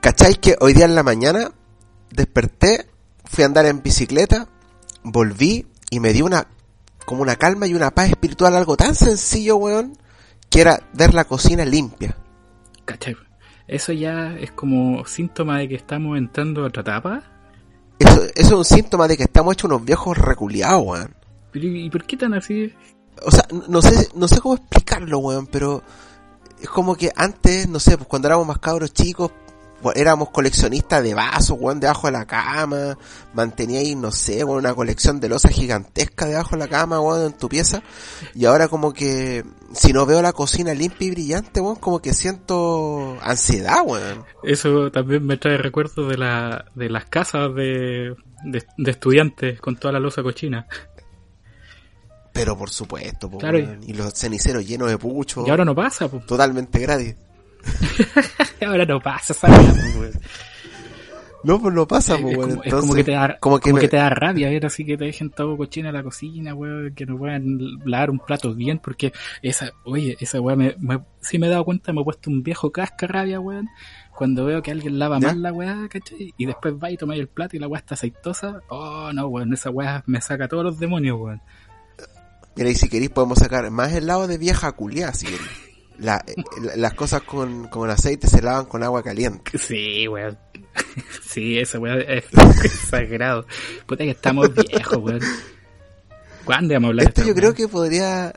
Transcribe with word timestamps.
¿Cachai 0.00 0.34
que 0.36 0.56
hoy 0.60 0.74
día 0.74 0.84
en 0.84 0.94
la 0.94 1.02
mañana 1.02 1.50
desperté, 2.10 2.88
fui 3.24 3.42
a 3.42 3.46
andar 3.46 3.66
en 3.66 3.82
bicicleta, 3.82 4.48
volví 5.02 5.66
y 5.90 6.00
me 6.00 6.12
dio 6.12 6.24
una 6.24 6.46
como 7.04 7.22
una 7.22 7.36
calma 7.36 7.66
y 7.66 7.74
una 7.74 7.90
paz 7.90 8.10
espiritual, 8.10 8.54
algo 8.54 8.76
tan 8.76 8.94
sencillo, 8.94 9.56
weón, 9.56 9.96
que 10.50 10.60
era 10.60 10.80
ver 10.92 11.14
la 11.14 11.24
cocina 11.24 11.64
limpia. 11.64 12.16
¿Cachai? 12.84 13.16
Eso 13.66 13.92
ya 13.92 14.36
es 14.38 14.52
como 14.52 15.04
síntoma 15.06 15.58
de 15.58 15.68
que 15.68 15.74
estamos 15.74 16.16
entrando 16.16 16.62
a 16.62 16.66
otra 16.68 16.82
etapa. 16.82 17.22
Eso, 17.98 18.22
eso 18.22 18.32
es 18.34 18.52
un 18.52 18.64
síntoma 18.64 19.08
de 19.08 19.16
que 19.16 19.24
estamos 19.24 19.54
hechos 19.54 19.70
unos 19.70 19.84
viejos 19.84 20.16
reculeados, 20.16 20.82
weón. 20.84 21.14
Pero, 21.50 21.66
¿Y 21.66 21.90
por 21.90 22.04
qué 22.04 22.16
tan 22.16 22.34
así? 22.34 22.72
O 23.24 23.30
sea, 23.30 23.46
no 23.68 23.82
sé, 23.82 24.08
no 24.14 24.28
sé 24.28 24.40
cómo 24.40 24.54
explicarlo, 24.54 25.18
weón, 25.18 25.46
pero 25.46 25.82
es 26.60 26.68
como 26.68 26.94
que 26.94 27.10
antes, 27.16 27.68
no 27.68 27.80
sé, 27.80 27.96
pues 27.96 28.06
cuando 28.06 28.28
éramos 28.28 28.46
más 28.46 28.58
cabros 28.58 28.92
chicos, 28.92 29.32
éramos 29.94 30.30
coleccionistas 30.30 31.02
de 31.02 31.14
vasos, 31.14 31.56
weón, 31.58 31.80
debajo 31.80 32.08
de 32.08 32.12
la 32.12 32.26
cama, 32.26 32.98
manteníais, 33.34 33.96
no 33.96 34.10
sé, 34.10 34.44
weón, 34.44 34.58
una 34.58 34.74
colección 34.74 35.20
de 35.20 35.28
losas 35.28 35.52
gigantesca 35.52 36.26
debajo 36.26 36.50
de 36.52 36.58
la 36.58 36.68
cama, 36.68 37.00
weón, 37.00 37.26
en 37.26 37.32
tu 37.32 37.48
pieza, 37.48 37.82
y 38.34 38.44
ahora 38.44 38.68
como 38.68 38.92
que, 38.92 39.44
si 39.72 39.92
no 39.92 40.04
veo 40.06 40.20
la 40.22 40.32
cocina 40.32 40.74
limpia 40.74 41.08
y 41.08 41.10
brillante, 41.10 41.60
weón, 41.60 41.76
como 41.76 42.00
que 42.00 42.12
siento 42.14 43.16
ansiedad, 43.22 43.82
weón. 43.84 44.24
Eso 44.42 44.90
también 44.90 45.24
me 45.24 45.36
trae 45.36 45.58
recuerdos 45.58 46.08
de, 46.08 46.16
la, 46.18 46.66
de 46.74 46.90
las 46.90 47.04
casas 47.06 47.54
de, 47.54 48.14
de, 48.44 48.64
de 48.76 48.90
estudiantes 48.90 49.60
con 49.60 49.76
toda 49.76 49.92
la 49.92 50.00
losa 50.00 50.22
cochina. 50.22 50.66
Pero 52.32 52.56
por 52.56 52.70
supuesto, 52.70 53.28
po, 53.28 53.38
Claro, 53.38 53.58
y 53.58 53.92
los 53.94 54.14
ceniceros 54.14 54.66
llenos 54.66 54.88
de 54.88 54.96
pucho, 54.98 55.44
Y 55.46 55.50
ahora 55.50 55.64
no 55.64 55.74
pasa, 55.74 56.08
pues. 56.08 56.24
totalmente 56.26 56.78
gratis. 56.78 57.16
ahora 58.66 58.84
no 58.84 59.00
pasa, 59.00 59.32
esa 59.32 59.48
weón. 59.48 60.12
No, 61.44 61.60
pues 61.60 61.72
no 61.72 61.86
pasa, 61.86 62.16
Es, 62.16 62.20
po, 62.20 62.28
es 62.30 62.36
weón, 62.36 62.50
como, 62.50 62.62
es 62.64 62.74
como 62.74 62.94
que 62.94 63.04
te 63.04 63.12
da, 63.12 63.38
como 63.38 63.60
que 63.60 63.72
me- 63.72 63.86
te 63.86 63.96
da 63.96 64.10
rabia 64.10 64.48
ver 64.50 64.66
así 64.66 64.84
que 64.84 64.96
te 64.96 65.04
dejen 65.04 65.30
todo 65.30 65.56
cochino 65.56 65.88
en 65.88 65.94
la 65.94 66.02
cocina, 66.02 66.52
weón, 66.52 66.92
que 66.94 67.06
no 67.06 67.16
puedan 67.16 67.58
lavar 67.84 68.10
un 68.10 68.18
plato 68.18 68.54
bien, 68.54 68.80
porque 68.80 69.12
esa, 69.40 69.70
oye, 69.84 70.16
esa 70.20 70.40
weá 70.40 70.56
me, 70.56 70.74
me, 70.80 71.00
si 71.20 71.38
me 71.38 71.46
he 71.46 71.50
dado 71.50 71.64
cuenta, 71.64 71.92
me 71.92 72.00
he 72.00 72.04
puesto 72.04 72.28
un 72.28 72.42
viejo 72.42 72.72
cascarrabia, 72.72 73.38
weón, 73.38 73.68
cuando 74.16 74.44
veo 74.46 74.62
que 74.62 74.72
alguien 74.72 74.98
lava 74.98 75.20
¿Ya? 75.20 75.28
mal 75.28 75.42
la 75.42 75.52
weá, 75.52 75.86
¿cachai? 75.88 76.34
Y 76.36 76.44
después 76.46 76.74
va 76.74 76.90
y 76.90 76.96
toma 76.96 77.14
el 77.14 77.28
plato 77.28 77.54
y 77.56 77.60
la 77.60 77.68
weá 77.68 77.78
está 77.78 77.94
aceitosa, 77.94 78.60
oh 78.68 79.12
no, 79.12 79.28
weón, 79.28 79.52
esa 79.54 79.70
weá 79.70 80.02
me 80.06 80.20
saca 80.20 80.48
todos 80.48 80.64
los 80.64 80.78
demonios, 80.80 81.18
weón. 81.20 81.40
Mira, 82.56 82.70
y 82.70 82.74
si 82.74 82.88
queréis 82.88 83.10
podemos 83.10 83.38
sacar 83.38 83.70
más 83.70 83.92
el 83.92 84.08
lado 84.08 84.26
de 84.26 84.38
vieja 84.38 84.72
culiá, 84.72 85.12
si 85.14 85.26
queréis. 85.26 85.67
La- 85.98 86.24
la- 86.62 86.76
las 86.76 86.94
cosas 86.94 87.22
con, 87.22 87.66
con 87.68 87.90
aceite 87.90 88.26
se 88.28 88.40
lavan 88.40 88.66
con 88.66 88.82
agua 88.82 89.02
caliente. 89.02 89.58
Sí, 89.58 90.06
weón. 90.08 90.38
Sí, 91.22 91.58
esa 91.58 91.78
weá 91.78 91.96
es 91.96 92.24
exagerado. 92.64 93.46
Puta 93.86 94.04
que 94.04 94.10
estamos 94.10 94.48
viejos, 94.54 94.96
weón. 94.98 95.20
¿Cuándo 96.44 96.74
vamos 96.74 96.86
a 96.86 96.90
hablar 96.90 97.04
de 97.04 97.08
Esto 97.10 97.20
esta 97.22 97.28
yo 97.28 97.34
creo 97.34 97.54
que 97.54 97.68
podría... 97.68 98.32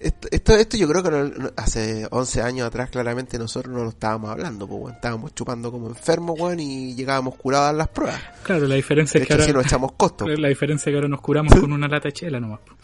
Esto, 0.00 0.28
esto, 0.30 0.54
esto 0.56 0.76
yo 0.76 0.86
creo 0.88 1.02
que 1.02 1.10
no- 1.10 1.50
hace 1.56 2.06
11 2.10 2.42
años 2.42 2.66
atrás 2.66 2.90
claramente 2.90 3.38
nosotros 3.38 3.72
no 3.74 3.84
lo 3.84 3.90
estábamos 3.90 4.30
hablando, 4.30 4.66
pues, 4.68 4.80
weón. 4.82 4.94
Estábamos 4.94 5.34
chupando 5.34 5.70
como 5.72 5.88
enfermos, 5.88 6.38
weón, 6.38 6.60
y 6.60 6.94
llegábamos 6.94 7.34
curados 7.36 7.70
a 7.70 7.72
las 7.72 7.88
pruebas. 7.88 8.20
Claro, 8.42 8.66
la 8.66 8.74
diferencia 8.76 9.18
De 9.18 9.22
es 9.24 9.28
que 9.28 9.34
ahora... 9.34 9.44
sí 9.46 9.52
nos 9.52 9.64
echamos 9.66 9.92
costos. 9.92 10.28
La 10.38 10.48
diferencia 10.48 10.90
es 10.90 10.92
que 10.92 10.96
ahora 10.96 11.08
nos 11.08 11.20
curamos 11.20 11.54
con 11.54 11.72
una 11.72 11.88
lata 11.88 12.08
de 12.08 12.12
chela 12.12 12.38
nomás. 12.40 12.60
po. 12.60 12.74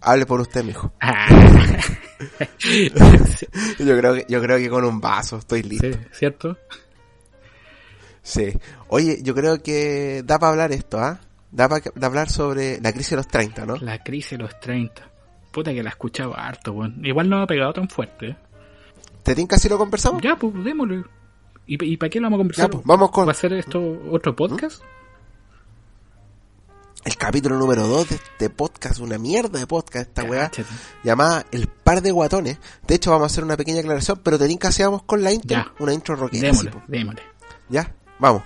Hable 0.00 0.26
por 0.26 0.40
usted, 0.40 0.62
mijo. 0.64 0.92
Ah. 1.00 1.26
Yo 3.78 3.98
creo 3.98 4.14
que, 4.14 4.26
yo 4.28 4.40
creo 4.40 4.58
que 4.58 4.68
con 4.70 4.84
un 4.84 5.00
vaso 5.00 5.38
estoy 5.38 5.62
listo. 5.62 5.86
sí, 5.92 5.98
¿cierto? 6.12 6.56
Sí. 8.22 8.52
Oye, 8.88 9.18
yo 9.22 9.34
creo 9.34 9.62
que 9.62 10.22
da 10.24 10.38
para 10.38 10.52
hablar 10.52 10.72
esto, 10.72 10.98
¿ah? 10.98 11.20
Da 11.50 11.68
para 11.68 11.82
hablar 12.02 12.30
sobre 12.30 12.80
la 12.80 12.92
crisis 12.92 13.10
de 13.10 13.16
los 13.16 13.28
30, 13.28 13.66
¿no? 13.66 13.76
La 13.76 14.02
crisis 14.02 14.30
de 14.32 14.38
los 14.38 14.58
30. 14.60 15.10
Puta 15.52 15.72
que 15.72 15.82
la 15.82 15.90
he 15.90 15.92
escuchado 15.92 16.36
harto, 16.36 16.72
weón. 16.72 17.04
Igual 17.04 17.28
no 17.28 17.36
me 17.38 17.42
ha 17.44 17.46
pegado 17.46 17.72
tan 17.74 17.88
fuerte. 17.88 18.28
¿eh? 18.30 18.36
¿Te 19.22 19.34
tinca 19.34 19.56
si 19.58 19.68
lo 19.68 19.78
conversamos? 19.78 20.22
Ya, 20.22 20.36
pues, 20.36 20.52
démosle. 20.64 21.04
¿Y, 21.66 21.92
y 21.92 21.96
para 21.96 22.10
qué 22.10 22.18
lo 22.20 22.26
vamos 22.26 22.38
a 22.38 22.40
conversar? 22.40 22.64
Ya, 22.66 22.70
pues, 22.70 22.84
vamos 22.84 23.10
con- 23.10 23.28
¿Va 23.28 23.32
a 23.32 23.34
ser 23.34 23.52
esto 23.52 23.80
otro 24.10 24.34
podcast? 24.34 24.82
El 27.04 27.16
capítulo 27.16 27.58
número 27.58 27.86
2 27.86 28.08
de 28.08 28.14
este 28.16 28.50
podcast, 28.50 28.98
una 29.00 29.18
mierda 29.18 29.58
de 29.58 29.66
podcast 29.66 30.08
esta 30.08 30.24
weá, 30.24 30.50
llamada 31.02 31.44
El 31.50 31.68
Par 31.68 32.00
de 32.02 32.10
Guatones. 32.10 32.58
De 32.86 32.94
hecho, 32.94 33.10
vamos 33.10 33.24
a 33.24 33.26
hacer 33.32 33.44
una 33.44 33.56
pequeña 33.56 33.80
aclaración, 33.80 34.20
pero 34.22 34.38
te 34.38 34.48
tinca 34.48 34.72
si 34.72 34.82
vamos 34.82 35.02
con 35.02 35.22
la 35.22 35.32
intro, 35.32 35.56
Ya. 35.56 35.72
una 35.80 35.92
intro 35.92 36.16
rockera. 36.16 36.48
Démosle, 36.48 36.72
démosle. 36.88 37.22
Ya, 37.68 37.94
vamos. 38.18 38.42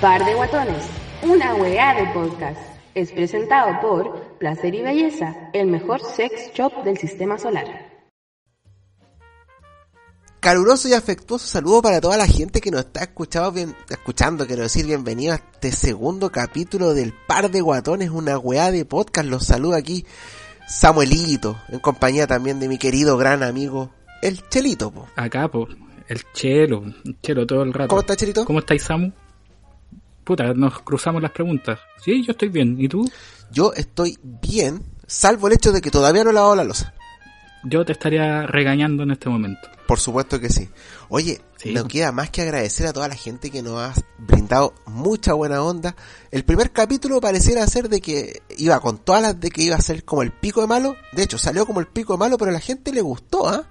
Par 0.00 0.24
de 0.24 0.32
Guatones, 0.32 0.84
una 1.24 1.56
weá 1.56 1.92
de 1.92 2.06
podcast. 2.12 2.60
Es 2.94 3.10
presentado 3.10 3.80
por 3.80 4.38
Placer 4.38 4.72
y 4.72 4.80
Belleza, 4.80 5.50
el 5.52 5.66
mejor 5.66 6.00
sex 6.00 6.52
shop 6.54 6.84
del 6.84 6.96
sistema 6.98 7.36
solar. 7.36 7.66
Caluroso 10.38 10.88
y 10.88 10.92
afectuoso 10.92 11.48
saludo 11.48 11.82
para 11.82 12.00
toda 12.00 12.16
la 12.16 12.28
gente 12.28 12.60
que 12.60 12.70
nos 12.70 12.82
está 12.82 13.00
escuchando, 13.00 13.50
bien, 13.50 13.74
escuchando, 13.90 14.46
quiero 14.46 14.62
decir 14.62 14.86
bienvenido 14.86 15.32
a 15.32 15.36
este 15.38 15.72
segundo 15.72 16.30
capítulo 16.30 16.94
del 16.94 17.12
Par 17.26 17.50
de 17.50 17.60
Guatones, 17.60 18.10
una 18.10 18.38
weá 18.38 18.70
de 18.70 18.84
podcast. 18.84 19.28
Los 19.28 19.46
saluda 19.46 19.78
aquí 19.78 20.06
Samuelito, 20.68 21.60
en 21.70 21.80
compañía 21.80 22.28
también 22.28 22.60
de 22.60 22.68
mi 22.68 22.78
querido 22.78 23.16
gran 23.16 23.42
amigo, 23.42 23.90
el 24.22 24.48
Chelito. 24.48 24.92
po. 24.92 25.08
Acá, 25.16 25.50
el 26.06 26.22
chelo, 26.32 26.84
el 27.04 27.20
chelo 27.20 27.44
todo 27.48 27.64
el 27.64 27.72
rato. 27.72 27.88
¿Cómo 27.88 28.02
está 28.02 28.14
Chelito? 28.14 28.44
¿Cómo 28.44 28.60
estáis, 28.60 28.84
Samu? 28.84 29.10
Puta, 30.28 30.52
nos 30.52 30.80
cruzamos 30.80 31.22
las 31.22 31.30
preguntas. 31.30 31.78
Sí, 32.04 32.22
yo 32.22 32.32
estoy 32.32 32.50
bien. 32.50 32.76
¿Y 32.78 32.86
tú? 32.86 33.10
Yo 33.50 33.72
estoy 33.72 34.18
bien, 34.22 34.82
salvo 35.06 35.46
el 35.46 35.54
hecho 35.54 35.72
de 35.72 35.80
que 35.80 35.90
todavía 35.90 36.22
no 36.22 36.28
he 36.28 36.32
lavado 36.34 36.54
la 36.54 36.64
losa. 36.64 36.92
Yo 37.64 37.82
te 37.86 37.92
estaría 37.92 38.42
regañando 38.46 39.04
en 39.04 39.12
este 39.12 39.30
momento. 39.30 39.70
Por 39.86 39.98
supuesto 39.98 40.38
que 40.38 40.50
sí. 40.50 40.68
Oye, 41.08 41.40
Sí. 41.56 41.72
no 41.72 41.88
queda 41.88 42.12
más 42.12 42.28
que 42.28 42.42
agradecer 42.42 42.86
a 42.86 42.92
toda 42.92 43.08
la 43.08 43.14
gente 43.14 43.50
que 43.50 43.62
nos 43.62 43.78
ha 43.80 43.94
brindado 44.18 44.74
mucha 44.84 45.32
buena 45.32 45.62
onda. 45.62 45.96
El 46.30 46.44
primer 46.44 46.72
capítulo 46.72 47.22
pareciera 47.22 47.66
ser 47.66 47.88
de 47.88 48.02
que 48.02 48.42
iba 48.58 48.78
con 48.80 48.98
todas 48.98 49.22
las 49.22 49.40
de 49.40 49.50
que 49.50 49.62
iba 49.62 49.76
a 49.76 49.80
ser 49.80 50.04
como 50.04 50.20
el 50.20 50.30
pico 50.32 50.60
de 50.60 50.66
malo. 50.66 50.94
De 51.12 51.22
hecho, 51.22 51.38
salió 51.38 51.64
como 51.64 51.80
el 51.80 51.86
pico 51.86 52.12
de 52.12 52.18
malo, 52.18 52.36
pero 52.36 52.50
a 52.50 52.54
la 52.54 52.60
gente 52.60 52.92
le 52.92 53.00
gustó, 53.00 53.48
¿ah? 53.48 53.64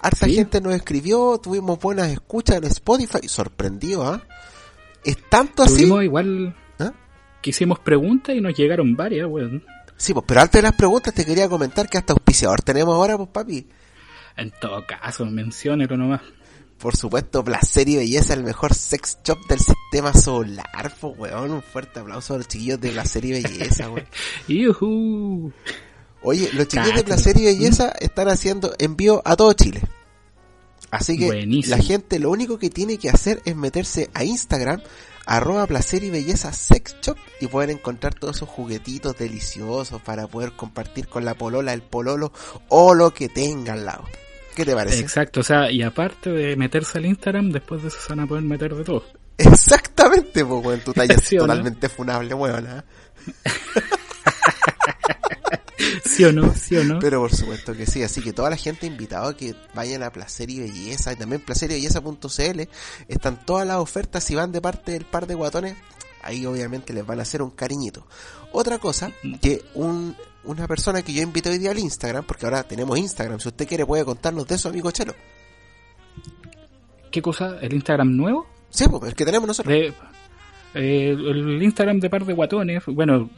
Harta 0.00 0.26
Sí. 0.26 0.34
gente 0.34 0.60
nos 0.60 0.74
escribió, 0.74 1.38
tuvimos 1.40 1.78
buenas 1.78 2.08
escuchas 2.10 2.56
en 2.56 2.64
Spotify, 2.64 3.28
sorprendido, 3.28 4.04
¿ah? 4.04 4.24
Es 5.04 5.18
tanto 5.28 5.62
así. 5.62 5.84
Igual 5.84 6.56
¿Ah? 6.78 6.92
que 7.42 7.50
hicimos 7.50 7.78
preguntas 7.78 8.34
y 8.34 8.40
nos 8.40 8.54
llegaron 8.54 8.96
varias, 8.96 9.28
weón. 9.28 9.62
Sí, 9.96 10.12
pues, 10.12 10.24
pero 10.26 10.40
antes 10.40 10.60
de 10.60 10.62
las 10.62 10.74
preguntas 10.74 11.14
te 11.14 11.24
quería 11.24 11.48
comentar 11.48 11.88
que 11.88 11.98
hasta 11.98 12.12
auspiciador 12.12 12.62
tenemos 12.62 12.94
ahora, 12.94 13.16
pues 13.16 13.28
papi. 13.30 13.66
En 14.36 14.50
todo 14.60 14.84
caso, 14.86 15.24
menciónelo 15.26 15.96
nomás. 15.96 16.22
Por 16.78 16.96
supuesto, 16.96 17.44
placer 17.44 17.88
y 17.88 17.96
belleza, 17.96 18.34
el 18.34 18.42
mejor 18.42 18.74
sex 18.74 19.18
shop 19.24 19.38
del 19.48 19.60
sistema 19.60 20.12
solar, 20.12 20.92
pues 21.00 21.18
weón. 21.18 21.52
Un 21.52 21.62
fuerte 21.62 22.00
aplauso 22.00 22.34
a 22.34 22.38
los 22.38 22.48
chiquillos 22.48 22.80
de 22.80 22.90
placer 22.90 23.24
y 23.24 23.32
belleza, 23.32 23.88
weón. 23.90 24.06
Oye, 26.22 26.50
los 26.54 26.66
chiquillos 26.68 26.96
de 26.96 27.04
placer 27.04 27.38
y 27.38 27.44
belleza 27.44 27.92
están 28.00 28.28
haciendo 28.28 28.74
envío 28.78 29.22
a 29.24 29.36
todo 29.36 29.52
Chile. 29.52 29.82
Así 30.94 31.18
que 31.18 31.26
Buenísimo. 31.26 31.76
la 31.76 31.82
gente 31.82 32.18
lo 32.18 32.30
único 32.30 32.58
que 32.58 32.70
tiene 32.70 32.98
que 32.98 33.10
hacer 33.10 33.42
es 33.44 33.56
meterse 33.56 34.10
a 34.14 34.24
Instagram, 34.24 34.80
arroba 35.26 35.66
placer 35.66 36.04
y 36.04 36.10
belleza 36.10 36.52
sex 36.52 36.94
shop 37.02 37.16
y 37.40 37.46
pueden 37.48 37.78
encontrar 37.78 38.14
todos 38.14 38.36
esos 38.36 38.48
juguetitos 38.48 39.16
deliciosos 39.16 40.00
para 40.02 40.26
poder 40.28 40.52
compartir 40.52 41.08
con 41.08 41.24
la 41.24 41.34
polola, 41.34 41.72
el 41.72 41.82
pololo 41.82 42.32
o 42.68 42.94
lo 42.94 43.12
que 43.12 43.28
tenga 43.28 43.72
al 43.72 43.84
lado. 43.86 44.04
¿Qué 44.54 44.64
te 44.64 44.72
parece? 44.74 45.00
Exacto, 45.00 45.40
o 45.40 45.42
sea, 45.42 45.70
y 45.70 45.82
aparte 45.82 46.30
de 46.30 46.54
meterse 46.56 46.98
al 46.98 47.06
Instagram, 47.06 47.50
después 47.50 47.82
de 47.82 47.88
eso 47.88 47.98
se 48.00 48.08
van 48.10 48.20
a 48.20 48.26
poder 48.28 48.44
meter 48.44 48.74
de 48.74 48.84
todo. 48.84 49.04
Exactamente, 49.36 50.44
pues, 50.44 50.64
weón, 50.64 50.80
tu 50.80 50.92
talla 50.92 51.14
es 51.14 51.24
¿Sí 51.24 51.36
o 51.36 51.40
no? 51.40 51.46
totalmente 51.48 51.88
funable, 51.88 52.34
weón. 52.34 52.66
¿ah? 52.68 52.84
¿Sí 56.04 56.24
o 56.24 56.32
no? 56.32 56.54
¿Sí 56.54 56.76
o 56.76 56.84
no? 56.84 56.98
Pero 56.98 57.20
por 57.20 57.34
supuesto 57.34 57.74
que 57.74 57.86
sí, 57.86 58.02
así 58.02 58.20
que 58.22 58.32
toda 58.32 58.50
la 58.50 58.56
gente 58.56 58.86
invitada 58.86 59.28
a 59.28 59.36
que 59.36 59.54
vayan 59.74 60.02
a 60.02 60.10
Placer 60.10 60.50
y 60.50 60.60
Belleza 60.60 61.12
y 61.12 61.16
también 61.16 61.40
placerybelleza.cl 61.40 62.60
están 63.08 63.44
todas 63.44 63.66
las 63.66 63.76
ofertas 63.78 64.24
si 64.24 64.34
van 64.34 64.52
de 64.52 64.60
parte 64.60 64.92
del 64.92 65.04
par 65.04 65.26
de 65.26 65.34
guatones, 65.34 65.76
ahí 66.22 66.46
obviamente 66.46 66.92
les 66.92 67.06
van 67.06 67.18
a 67.18 67.22
hacer 67.22 67.42
un 67.42 67.50
cariñito. 67.50 68.06
Otra 68.52 68.78
cosa, 68.78 69.10
que 69.40 69.64
un, 69.74 70.16
una 70.44 70.68
persona 70.68 71.02
que 71.02 71.12
yo 71.12 71.22
invité 71.22 71.50
hoy 71.50 71.58
día 71.58 71.72
al 71.72 71.78
Instagram, 71.78 72.24
porque 72.24 72.46
ahora 72.46 72.62
tenemos 72.62 72.98
Instagram, 72.98 73.40
si 73.40 73.48
usted 73.48 73.66
quiere 73.66 73.86
puede 73.86 74.04
contarnos 74.04 74.46
de 74.46 74.54
eso, 74.54 74.68
amigo 74.68 74.90
Chelo. 74.90 75.14
¿Qué 77.10 77.22
cosa? 77.22 77.58
¿El 77.60 77.74
Instagram 77.74 78.16
nuevo? 78.16 78.46
Sí, 78.70 78.86
pues 78.88 79.04
el 79.04 79.14
que 79.14 79.24
tenemos 79.24 79.46
nosotros. 79.46 79.72
De, 79.72 79.94
eh, 80.74 81.10
el 81.10 81.62
Instagram 81.62 82.00
de 82.00 82.10
par 82.10 82.24
de 82.24 82.32
guatones, 82.32 82.82
bueno, 82.86 83.30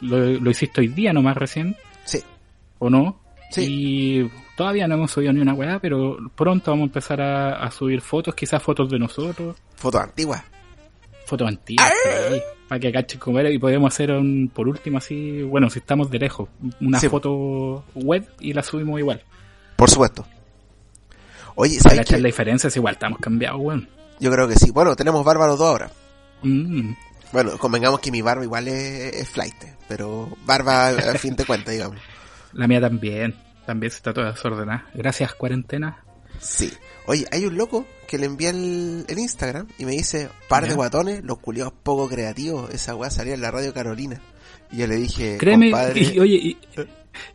lo, 0.00 0.18
lo 0.40 0.50
hiciste 0.50 0.80
hoy 0.80 0.88
día 0.88 1.12
nomás 1.12 1.36
recién, 1.36 1.76
Sí, 2.04 2.20
¿o 2.78 2.88
no? 2.90 3.20
Sí. 3.50 3.66
Y 3.68 4.30
todavía 4.56 4.86
no 4.86 4.94
hemos 4.94 5.10
subido 5.10 5.32
ni 5.32 5.40
una 5.40 5.54
weá, 5.54 5.78
pero 5.80 6.16
pronto 6.34 6.70
vamos 6.70 6.84
a 6.84 6.86
empezar 6.86 7.20
a, 7.20 7.62
a 7.64 7.70
subir 7.70 8.00
fotos, 8.00 8.34
quizás 8.34 8.62
fotos 8.62 8.88
de 8.90 8.98
nosotros, 8.98 9.56
fotos 9.76 10.00
antiguas. 10.00 10.42
fotos 11.26 11.48
antiguas, 11.48 11.92
para 12.68 12.78
que 12.80 12.92
cachen 12.92 13.18
cómo 13.20 13.38
era 13.40 13.50
y 13.50 13.58
podemos 13.58 13.92
hacer 13.92 14.12
un, 14.12 14.50
por 14.54 14.68
último 14.68 14.98
así, 14.98 15.42
bueno, 15.42 15.68
si 15.70 15.80
estamos 15.80 16.10
de 16.10 16.18
lejos, 16.20 16.48
una 16.80 16.98
Sí. 17.00 17.08
foto 17.08 17.84
web 17.94 18.24
y 18.40 18.52
la 18.52 18.62
subimos 18.62 18.98
igual. 19.00 19.22
Por 19.76 19.90
supuesto. 19.90 20.24
Oye, 21.56 21.76
Para 21.78 21.82
¿sabes 21.90 21.98
cachar 21.98 22.16
qué? 22.18 22.22
la 22.22 22.26
diferencia, 22.28 22.68
es 22.68 22.76
igual, 22.76 22.94
estamos 22.94 23.18
cambiados, 23.18 23.60
weón. 23.60 23.88
Yo 24.20 24.30
creo 24.30 24.46
que 24.46 24.54
sí. 24.54 24.70
Bueno, 24.70 24.94
tenemos 24.94 25.24
los 25.24 25.58
dos 25.58 25.68
ahora. 25.68 25.90
Mm. 26.42 26.92
Bueno, 27.32 27.58
convengamos 27.58 28.00
que 28.00 28.10
mi 28.10 28.22
barba 28.22 28.42
igual 28.42 28.68
es, 28.68 29.14
es 29.14 29.28
flight, 29.28 29.54
pero 29.88 30.36
barba 30.44 30.88
a 30.88 31.14
fin 31.14 31.36
de 31.36 31.44
cuentas, 31.44 31.72
digamos. 31.72 31.98
La 32.52 32.66
mía 32.66 32.80
también, 32.80 33.36
también 33.66 33.92
está 33.92 34.12
toda 34.12 34.32
desordenada. 34.32 34.88
Gracias, 34.94 35.34
cuarentena. 35.34 36.02
Sí. 36.40 36.72
Oye, 37.06 37.26
hay 37.30 37.44
un 37.46 37.56
loco 37.56 37.86
que 38.08 38.18
le 38.18 38.26
envía 38.26 38.50
el, 38.50 39.04
el 39.06 39.18
Instagram 39.18 39.68
y 39.78 39.84
me 39.84 39.92
dice, 39.92 40.28
par 40.48 40.66
de 40.66 40.74
guatones, 40.74 41.22
los 41.22 41.38
culiados 41.38 41.72
poco 41.82 42.08
creativos, 42.08 42.70
esa 42.70 42.96
weá 42.96 43.10
salía 43.10 43.34
en 43.34 43.40
la 43.40 43.50
radio 43.50 43.72
Carolina. 43.72 44.20
Y 44.72 44.78
yo 44.78 44.86
le 44.86 44.96
dije, 44.96 45.36
Créeme, 45.38 45.70
compadre, 45.70 46.00
y, 46.00 46.18
oye, 46.18 46.36
y, 46.36 46.58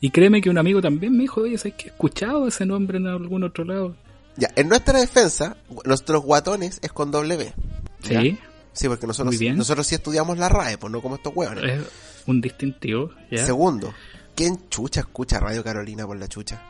y 0.01 0.09
créeme 0.09 0.41
que 0.41 0.49
un 0.49 0.57
amigo 0.57 0.81
también 0.81 1.13
me 1.13 1.23
dijo, 1.23 1.41
oye, 1.41 1.57
¿sabes 1.57 1.75
que 1.75 1.87
he 1.87 1.91
escuchado 1.91 2.47
ese 2.47 2.65
nombre 2.65 2.97
en 2.97 3.07
algún 3.07 3.43
otro 3.43 3.63
lado? 3.63 3.95
ya, 4.37 4.49
en 4.55 4.67
nuestra 4.67 4.99
defensa, 4.99 5.57
nuestros 5.85 6.23
guatones 6.23 6.79
es 6.81 6.91
con 6.91 7.11
W. 7.11 7.53
¿ya? 8.01 8.21
Sí, 8.21 8.37
Sí, 8.75 8.87
porque 8.87 9.07
nosotros, 9.07 9.35
nosotros 9.55 9.87
sí 9.87 9.95
estudiamos 9.95 10.37
la 10.37 10.49
RAE, 10.49 10.77
pues 10.77 10.91
no 10.91 11.01
como 11.01 11.15
estos 11.15 11.33
hueones. 11.35 11.63
es 11.79 11.87
un 12.27 12.41
distintivo, 12.41 13.09
¿ya? 13.31 13.45
Segundo, 13.45 13.93
¿quién 14.35 14.69
chucha 14.69 14.99
escucha 14.99 15.39
Radio 15.39 15.63
Carolina 15.63 16.05
por 16.05 16.17
la 16.17 16.27
chucha? 16.27 16.61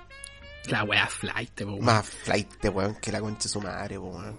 La 0.68 0.84
wea 0.84 1.08
flight, 1.08 1.62
weón. 1.62 1.84
Más 1.84 2.08
flight, 2.08 2.48
weón, 2.74 2.96
que 3.02 3.12
la 3.12 3.20
concha 3.20 3.44
de 3.44 3.50
su 3.50 3.60
madre, 3.62 3.98
weón. 3.98 4.36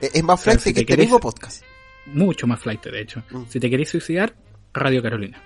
Es, 0.00 0.14
es 0.14 0.22
más 0.24 0.40
flight 0.40 0.60
si 0.60 0.70
que 0.70 0.74
te 0.74 0.80
este 0.80 0.94
querés- 0.94 1.06
mismo 1.06 1.20
podcast. 1.20 1.62
Mucho 2.06 2.46
más 2.46 2.58
flight, 2.60 2.82
de 2.84 3.00
hecho. 3.02 3.22
Mm. 3.30 3.42
Si 3.48 3.60
te 3.60 3.70
querés 3.70 3.88
suicidar, 3.90 4.34
Radio 4.74 5.02
Carolina. 5.02 5.40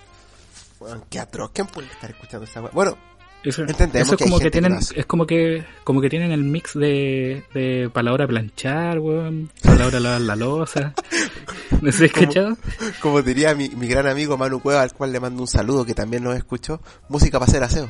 Weón, 0.80 1.04
qué 1.10 1.18
atroz. 1.20 1.50
¿Quién 1.52 1.66
puede 1.66 1.88
estar 1.88 2.10
escuchando 2.10 2.44
esa 2.44 2.60
weá? 2.62 2.70
Bueno, 2.72 2.96
Eso, 3.44 3.62
Entendemos 3.62 4.08
eso 4.08 4.14
es 4.14 4.18
que 4.18 4.24
como 4.24 4.38
que 4.38 4.50
tienen, 4.50 4.78
es 4.78 5.06
como 5.06 5.26
que, 5.26 5.64
como 5.84 6.00
que 6.00 6.08
tienen 6.08 6.32
el 6.32 6.42
mix 6.44 6.74
de, 6.74 7.44
de 7.52 7.90
palabra 7.92 8.26
planchar, 8.26 8.98
weón, 9.00 9.50
palabra 9.62 10.00
lavar 10.00 10.20
la 10.22 10.34
losa. 10.36 10.94
¿No 11.80 11.92
se 11.92 12.10
Como- 12.10 12.22
escuchado? 12.22 12.56
como 13.00 13.22
diría 13.22 13.54
mi, 13.54 13.68
mi 13.70 13.86
gran 13.88 14.06
amigo 14.06 14.36
Manu 14.36 14.60
Cueva, 14.60 14.82
al 14.82 14.92
cual 14.92 15.12
le 15.12 15.20
mando 15.20 15.40
un 15.42 15.48
saludo, 15.48 15.84
que 15.84 15.94
también 15.94 16.22
nos 16.24 16.36
escuchó, 16.36 16.80
música 17.08 17.38
para 17.38 17.48
hacer 17.50 17.62
aseo. 17.62 17.88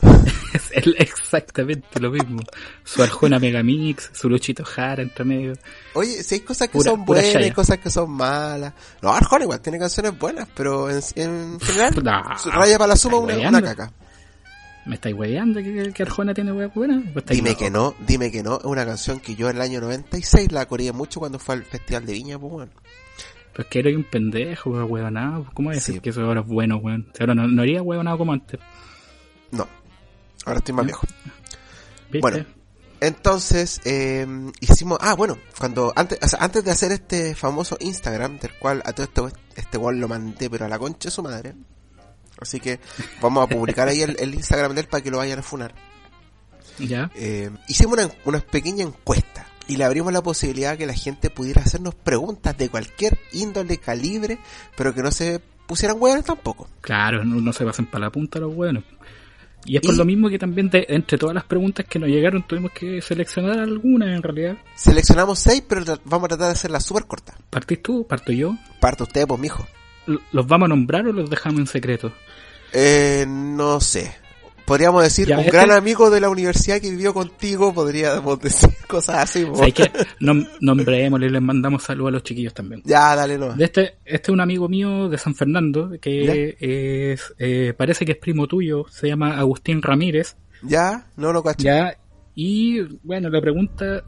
Es 0.52 0.72
el- 0.72 0.96
exactamente 0.98 2.00
lo 2.00 2.10
mismo. 2.10 2.40
Su 2.82 3.02
Arjona 3.04 3.38
Megamix, 3.38 4.10
su 4.12 4.28
Luchito 4.28 4.64
Jara 4.64 5.00
entre 5.02 5.24
medio. 5.24 5.52
Oye, 5.94 6.24
si 6.24 6.36
hay 6.36 6.40
cosas 6.40 6.66
que 6.68 6.72
Pura- 6.78 6.90
son 6.90 7.04
pura 7.04 7.20
buenas, 7.20 7.32
chaya. 7.34 7.54
cosas 7.54 7.78
que 7.78 7.88
son 7.88 8.10
malas. 8.10 8.72
No, 9.00 9.12
Arjona 9.12 9.44
igual 9.44 9.60
tiene 9.60 9.78
canciones 9.78 10.18
buenas, 10.18 10.48
pero 10.56 10.90
en, 10.90 11.00
en 11.14 11.60
general, 11.60 11.94
No, 12.02 12.38
su 12.38 12.50
raya 12.50 12.78
para 12.78 12.88
la 12.88 12.96
suma 12.96 13.18
una, 13.18 13.36
una 13.48 13.62
caca. 13.62 13.92
¿Me 14.86 14.94
estáis 14.94 15.14
hueveando 15.14 15.62
que, 15.62 15.92
que 15.92 16.02
Arjona 16.02 16.32
tiene 16.34 16.52
hueá 16.52 16.68
buena? 16.68 17.00
Pues 17.12 17.16
estáis 17.24 17.42
Dime 17.42 17.54
que 17.56 17.70
no, 17.70 17.94
dime 18.06 18.30
que 18.30 18.42
no. 18.42 18.58
Es 18.58 18.64
una 18.64 18.84
canción 18.86 19.20
que 19.20 19.34
yo 19.34 19.50
en 19.50 19.56
el 19.56 19.62
año 19.62 19.80
96 19.80 20.52
la 20.52 20.66
coreé 20.66 20.92
mucho 20.92 21.20
cuando 21.20 21.38
fue 21.38 21.56
al 21.56 21.64
Festival 21.64 22.06
de 22.06 22.12
Viña, 22.14 22.38
pues 22.38 22.52
bueno. 22.52 22.72
Pues 23.54 23.66
que 23.68 23.80
eres 23.80 23.96
un 23.96 24.04
pendejo, 24.04 24.70
weón, 24.70 24.90
huevonado. 24.90 25.46
¿Cómo 25.54 25.68
voy 25.68 25.74
a 25.74 25.78
decir 25.78 25.96
Sí. 25.96 26.00
que 26.00 26.10
eso 26.10 26.22
ahora 26.22 26.40
es 26.40 26.46
bueno, 26.46 26.76
weón? 26.78 27.08
Si 27.14 27.22
ahora 27.22 27.34
no, 27.34 27.46
no 27.46 27.62
haría 27.62 27.82
huevonado 27.82 28.16
como 28.18 28.32
antes. 28.32 28.58
No, 29.50 29.66
ahora 30.46 30.58
estoy 30.58 30.74
más 30.74 30.86
viejo. 30.86 31.06
¿Viste? 32.10 32.20
Bueno. 32.20 32.46
Entonces, 33.02 33.80
eh, 33.86 34.26
hicimos, 34.60 34.98
ah, 35.00 35.14
bueno, 35.14 35.38
cuando, 35.58 35.90
antes, 35.96 36.18
o 36.22 36.28
sea, 36.28 36.38
antes 36.42 36.62
de 36.64 36.70
hacer 36.70 36.92
este 36.92 37.34
famoso 37.34 37.76
Instagram, 37.80 38.38
del 38.38 38.52
cual 38.58 38.82
a 38.84 38.92
todo 38.92 39.04
esto, 39.06 39.30
este 39.56 39.78
gol 39.78 39.98
lo 39.98 40.06
mandé, 40.06 40.50
pero 40.50 40.66
a 40.66 40.68
la 40.68 40.78
concha 40.78 41.08
de 41.08 41.10
su 41.10 41.22
madre. 41.22 41.54
Así 42.40 42.58
que 42.60 42.80
vamos 43.20 43.44
a 43.44 43.48
publicar 43.48 43.88
ahí 43.88 44.00
el, 44.00 44.16
el 44.18 44.34
Instagram 44.34 44.74
de 44.74 44.80
él 44.82 44.86
para 44.88 45.02
que 45.02 45.10
lo 45.10 45.18
vayan 45.18 45.38
a 45.38 45.42
funar. 45.42 45.74
Ya. 46.78 47.10
Eh, 47.14 47.50
hicimos 47.68 47.94
una, 47.98 48.10
una 48.24 48.40
pequeña 48.40 48.82
encuesta 48.84 49.46
y 49.68 49.76
le 49.76 49.84
abrimos 49.84 50.12
la 50.12 50.22
posibilidad 50.22 50.78
que 50.78 50.86
la 50.86 50.94
gente 50.94 51.28
pudiera 51.30 51.62
hacernos 51.62 51.94
preguntas 51.94 52.56
de 52.56 52.68
cualquier 52.70 53.18
índole, 53.32 53.78
calibre, 53.78 54.38
pero 54.76 54.94
que 54.94 55.02
no 55.02 55.10
se 55.10 55.40
pusieran 55.66 55.96
huevos 56.00 56.24
tampoco. 56.24 56.68
Claro, 56.80 57.24
no, 57.24 57.40
no 57.40 57.52
se 57.52 57.64
pasen 57.64 57.86
para 57.86 58.06
la 58.06 58.10
punta 58.10 58.38
los 58.38 58.54
buenos. 58.54 58.82
Y 59.66 59.76
es 59.76 59.82
por 59.82 59.94
Y- 59.94 59.98
lo 59.98 60.06
mismo 60.06 60.30
que 60.30 60.38
también 60.38 60.70
de- 60.70 60.86
entre 60.88 61.18
todas 61.18 61.34
las 61.34 61.44
preguntas 61.44 61.84
que 61.86 61.98
nos 61.98 62.08
llegaron 62.08 62.46
tuvimos 62.46 62.72
que 62.72 63.02
seleccionar 63.02 63.58
algunas 63.58 64.08
en 64.08 64.22
realidad. 64.22 64.56
Seleccionamos 64.74 65.38
seis, 65.38 65.62
pero 65.68 65.84
vamos 66.06 66.24
a 66.24 66.28
tratar 66.28 66.46
de 66.46 66.52
hacerlas 66.52 66.84
súper 66.86 67.04
cortas. 67.04 67.36
¿Partís 67.50 67.82
tú? 67.82 68.06
¿Parto 68.06 68.32
yo? 68.32 68.56
Parta 68.80 69.04
usted, 69.04 69.26
pues, 69.26 69.38
mijo. 69.38 69.66
¿Los 70.32 70.46
vamos 70.46 70.66
a 70.66 70.68
nombrar 70.70 71.06
o 71.06 71.12
los 71.12 71.28
dejamos 71.28 71.60
en 71.60 71.66
secreto? 71.66 72.10
Eh, 72.72 73.24
no 73.28 73.80
sé. 73.80 74.12
Podríamos 74.64 75.02
decir, 75.02 75.26
Ya, 75.26 75.34
un 75.34 75.40
este- 75.40 75.50
gran 75.56 75.72
amigo 75.72 76.10
de 76.10 76.20
la 76.20 76.28
universidad 76.30 76.80
que 76.80 76.90
vivió 76.90 77.12
contigo, 77.12 77.74
podríamos 77.74 78.38
decir 78.40 78.70
cosas 78.86 79.16
así. 79.24 79.42
O 79.42 79.56
sea, 79.56 79.64
hay 79.64 79.72
que 79.72 79.90
nom 80.20 80.44
nombrémosle 80.60 81.26
y 81.26 81.30
les 81.30 81.42
mandamos 81.42 81.82
saludos 81.82 82.08
a 82.10 82.12
los 82.12 82.22
chiquillos 82.22 82.54
también. 82.54 82.80
Ya, 82.84 83.16
dale 83.16 83.36
no. 83.36 83.52
De 83.54 83.64
este, 83.64 83.96
este 84.04 84.22
es 84.22 84.28
un 84.28 84.40
amigo 84.40 84.68
mío 84.68 85.08
de 85.08 85.18
San 85.18 85.34
Fernando 85.34 85.90
que 86.00 86.56
es, 86.60 87.34
eh, 87.38 87.74
parece 87.76 88.04
que 88.04 88.12
es 88.12 88.18
primo 88.18 88.46
tuyo, 88.46 88.86
se 88.88 89.08
llama 89.08 89.36
Agustín 89.38 89.82
Ramírez, 89.82 90.36
Ya, 90.62 91.04
no 91.16 91.32
lo 91.32 91.42
cacho. 91.42 91.64
ya, 91.64 91.96
y 92.36 92.80
bueno, 93.02 93.28
la 93.28 93.40
pregunta 93.40 94.04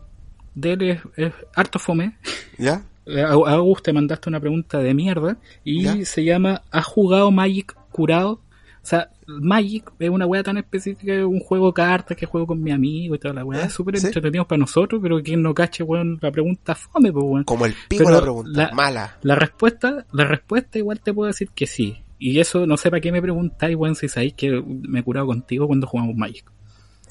de 0.54 0.73
él 0.75 0.83
es, 0.90 1.00
es 1.16 1.33
harto 1.57 1.78
fome. 1.81 2.16
¿Ya? 2.59 2.83
Eh, 3.04 3.21
A 3.21 3.31
a 3.33 3.54
Agus 3.54 3.83
te 3.83 3.92
mandaste 3.92 4.28
una 4.28 4.38
pregunta 4.38 4.78
de 4.78 4.95
mierda 4.95 5.37
y 5.64 5.83
¿Ya? 5.83 6.04
se 6.04 6.23
llama 6.23 6.62
¿Has 6.71 6.85
jugado 6.85 7.33
Magic 7.33 7.75
curado? 7.90 8.40
O 8.82 8.86
sea, 8.86 9.08
Magic 9.28 9.92
es 10.00 10.10
una 10.10 10.26
wea 10.26 10.42
tan 10.42 10.56
específica, 10.58 11.14
es 11.14 11.24
un 11.24 11.38
juego 11.38 11.68
de 11.68 11.72
cartas 11.74 12.16
que 12.16 12.26
juego 12.26 12.48
con 12.48 12.60
mi 12.62 12.72
amigo 12.72 13.14
y 13.14 13.18
toda 13.18 13.32
la. 13.34 13.44
¿Ya? 13.56 13.66
Es 13.66 13.72
súper 13.72 13.96
¿Sí? 13.98 14.06
entretenido 14.06 14.44
para 14.46 14.58
nosotros, 14.58 15.00
pero 15.00 15.22
quien 15.22 15.40
no 15.40 15.54
cache, 15.54 15.84
weón, 15.84 16.18
la 16.20 16.32
pregunta 16.32 16.74
fome, 16.74 17.12
pues, 17.12 17.24
weón. 17.24 17.44
Como 17.44 17.64
el 17.66 17.74
pico 17.88 18.02
Pero 18.04 18.16
la 18.16 18.20
pregunta. 18.22 18.50
la- 18.68 18.72
Mala. 18.74 19.16
La 19.22 19.36
respuesta, 19.36 20.04
la 20.12 20.24
respuesta 20.24 20.78
igual 20.78 20.98
te 21.00 21.14
puedo 21.14 21.28
decir 21.28 21.50
que 21.54 21.66
sí. 21.68 22.02
Y 22.18 22.40
eso 22.40 22.66
no 22.66 22.76
sé 22.76 22.90
para 22.90 23.00
qué 23.00 23.12
me 23.12 23.22
preguntáis, 23.22 23.76
weón, 23.76 23.94
si 23.94 24.08
sabéis 24.08 24.34
que 24.34 24.50
me 24.66 25.00
he 25.00 25.02
curado 25.04 25.26
contigo 25.26 25.66
cuando 25.68 25.86
jugamos 25.86 26.16
Magic. 26.16 26.44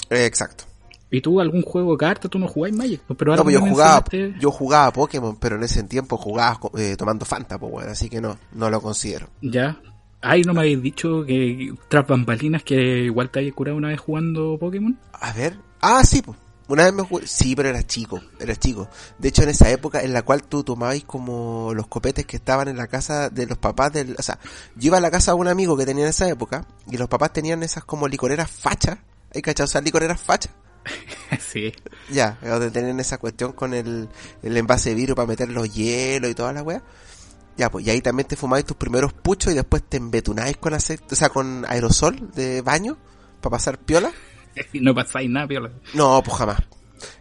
Eh, 0.10 0.26
exacto. 0.26 0.66
¿Y 1.14 1.20
tú 1.22 1.42
algún 1.42 1.62
juego 1.62 1.92
de 1.92 1.98
cartas? 1.98 2.32
Tú 2.32 2.40
no 2.40 2.48
jugáis 2.48 2.76
Magic, 2.76 3.02
pues, 3.08 3.18
pero 3.18 3.32
ahora 3.32 3.40
No, 3.40 3.44
pues 3.46 3.54
yo 3.56 3.62
jugaba, 3.62 4.04
mencionaste- 4.04 4.40
yo 4.40 4.52
jugaba 4.52 4.92
Pokémon, 4.94 5.38
pero 5.40 5.56
en 5.56 5.64
ese 5.64 5.84
tiempo 5.84 6.18
jugaba 6.18 6.60
eh, 6.78 6.96
tomando 6.98 7.26
Fanta, 7.26 7.58
pues, 7.58 7.72
weón, 7.74 7.90
así 7.90 8.10
que 8.10 8.20
no, 8.22 8.38
no 8.54 8.70
lo 8.70 8.82
considero. 8.82 9.28
Ya. 9.42 9.78
Ay, 10.22 10.44
¿no 10.44 10.54
me 10.54 10.62
habéis 10.62 10.82
dicho 10.82 11.24
que 11.26 11.74
tras 11.88 12.08
bambalinas 12.08 12.64
que 12.64 13.06
igual 13.06 13.30
te 13.32 13.40
habías 13.40 13.56
curado 13.56 13.78
una 13.78 13.90
vez 13.90 14.00
jugando 14.00 14.58
Pokémon? 14.60 14.98
A 15.14 15.34
ver. 15.34 15.58
Ah, 15.82 16.04
sí, 16.06 16.22
pues. 16.22 16.38
Una 16.68 16.86
vez 16.86 16.94
me 16.94 17.04
jugué. 17.04 17.28
Sí, 17.28 17.56
pero 17.56 17.70
era 17.70 17.86
chico, 17.86 18.22
era 18.40 18.56
chico. 18.56 18.88
De 19.18 19.28
hecho, 19.28 19.44
en 19.44 19.50
esa 19.50 19.70
época 19.72 20.04
en 20.04 20.14
la 20.14 20.22
cual 20.22 20.44
tú 20.44 20.64
tomabais 20.64 21.04
como 21.04 21.74
los 21.74 21.88
copetes 21.88 22.26
que 22.26 22.38
estaban 22.38 22.70
en 22.70 22.78
la 22.78 22.88
casa 22.88 23.30
de 23.30 23.46
los 23.46 23.58
papás 23.58 23.92
del. 23.92 24.16
O 24.18 24.22
sea, 24.22 24.40
yo 24.76 24.88
iba 24.88 24.98
a 24.98 25.02
la 25.02 25.12
casa 25.12 25.32
de 25.32 25.38
un 25.38 25.50
amigo 25.50 25.76
que 25.76 25.86
tenía 25.86 26.06
en 26.06 26.12
esa 26.12 26.30
época 26.30 26.66
y 26.90 26.98
los 26.98 27.10
papás 27.10 27.34
tenían 27.34 27.62
esas 27.64 27.84
como 27.84 28.08
licoreras 28.08 28.50
fachas. 28.50 29.00
¿Hay 29.34 29.42
cachado? 29.42 29.66
O 29.66 29.68
sea, 29.68 29.82
licoreras 29.82 30.22
fachas. 30.22 30.54
sí. 31.40 31.74
Ya, 32.10 32.38
donde 32.42 32.72
tenían 32.72 33.00
esa 33.00 33.18
cuestión 33.18 33.52
con 33.54 33.74
el, 33.74 34.08
el 34.42 34.58
envase 34.58 34.92
de 34.92 34.96
vidrio 34.96 35.16
para 35.16 35.28
meter 35.28 35.50
los 35.50 35.74
hielos 35.74 36.32
y 36.32 36.36
toda 36.36 36.54
la 36.54 36.64
weá. 36.64 36.82
Ya, 37.58 37.70
pues, 37.70 37.86
y 37.86 37.90
ahí 37.90 38.02
también 38.02 38.28
te 38.28 38.36
fumáis 38.36 38.66
tus 38.66 38.78
primeros 38.78 39.14
puchos 39.14 39.52
y 39.52 39.56
después 39.56 39.84
te 39.84 39.98
embetunáis 39.98 40.58
con 40.58 40.74
aceite, 40.74 41.06
o 41.12 41.16
sea, 41.16 41.30
con 41.30 41.66
aerosol 41.68 42.32
de 42.34 42.62
baño 42.62 42.98
para 43.42 43.52
pasar 43.52 43.78
piola. 43.78 44.12
Y 44.74 44.82
no 44.82 44.94
pasáis 44.94 45.30
nada, 45.30 45.48
piola. 45.48 45.72
No, 45.94 46.22
pues 46.22 46.38
jamás. 46.38 46.60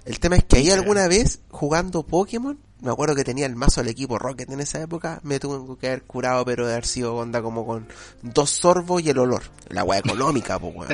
El 0.05 0.19
tema 0.19 0.35
es 0.35 0.45
que 0.45 0.57
ahí 0.57 0.71
alguna 0.71 1.07
vez, 1.07 1.41
jugando 1.49 2.03
Pokémon, 2.05 2.59
me 2.83 2.91
acuerdo 2.91 3.15
que 3.15 3.25
tenía 3.25 3.47
el 3.47 3.57
mazo 3.57 3.81
del 3.81 3.91
equipo 3.91 4.19
Rocket 4.19 4.51
en 4.51 4.61
esa 4.61 4.81
época, 4.83 5.21
me 5.23 5.39
tuve 5.39 5.79
que 5.79 5.89
haber 5.89 6.03
curado, 6.03 6.45
pero 6.45 6.67
de 6.67 6.73
haber 6.73 6.87
sido 6.87 7.15
onda 7.17 7.43
como 7.43 7.67
con 7.67 7.87
dos 8.23 8.51
sorbos 8.51 9.03
y 9.03 9.11
el 9.11 9.19
olor. 9.19 9.43
La 9.69 9.85
weá 9.85 9.99
económica, 10.01 10.59
pues. 10.59 10.89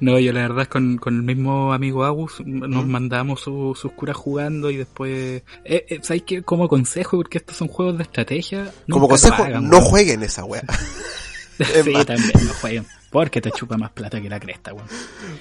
No, 0.00 0.18
yo 0.18 0.32
la 0.32 0.40
verdad 0.42 0.62
es 0.62 0.68
con, 0.68 0.96
con 0.96 1.14
el 1.16 1.22
mismo 1.22 1.72
amigo 1.72 2.04
Agus 2.04 2.40
nos 2.44 2.86
mandamos 2.86 3.40
su- 3.40 3.76
sus 3.80 3.92
curas 3.92 4.16
jugando 4.16 4.70
y 4.70 4.76
después... 4.78 5.42
Eh, 5.64 5.86
eh, 5.88 6.00
¿Sabes 6.02 6.22
qué? 6.26 6.42
Como 6.42 6.68
consejo, 6.68 7.16
porque 7.18 7.38
estos 7.38 7.56
son 7.56 7.68
juegos 7.68 7.96
de 7.98 8.02
estrategia. 8.04 8.72
Como 8.90 9.08
consejo, 9.08 9.46
no 9.60 9.80
jueguen 9.80 10.22
esa 10.22 10.44
weá. 10.44 10.62
Es 11.56 11.84
Sí, 11.84 11.90
más. 11.92 12.04
también, 12.04 12.32
no 12.44 12.52
jueguen. 12.54 12.84
Porque 13.10 13.40
te 13.40 13.52
chupa 13.52 13.76
más 13.76 13.92
plata 13.92 14.20
que 14.20 14.28
la 14.28 14.40
cresta, 14.40 14.74
weón. 14.74 14.88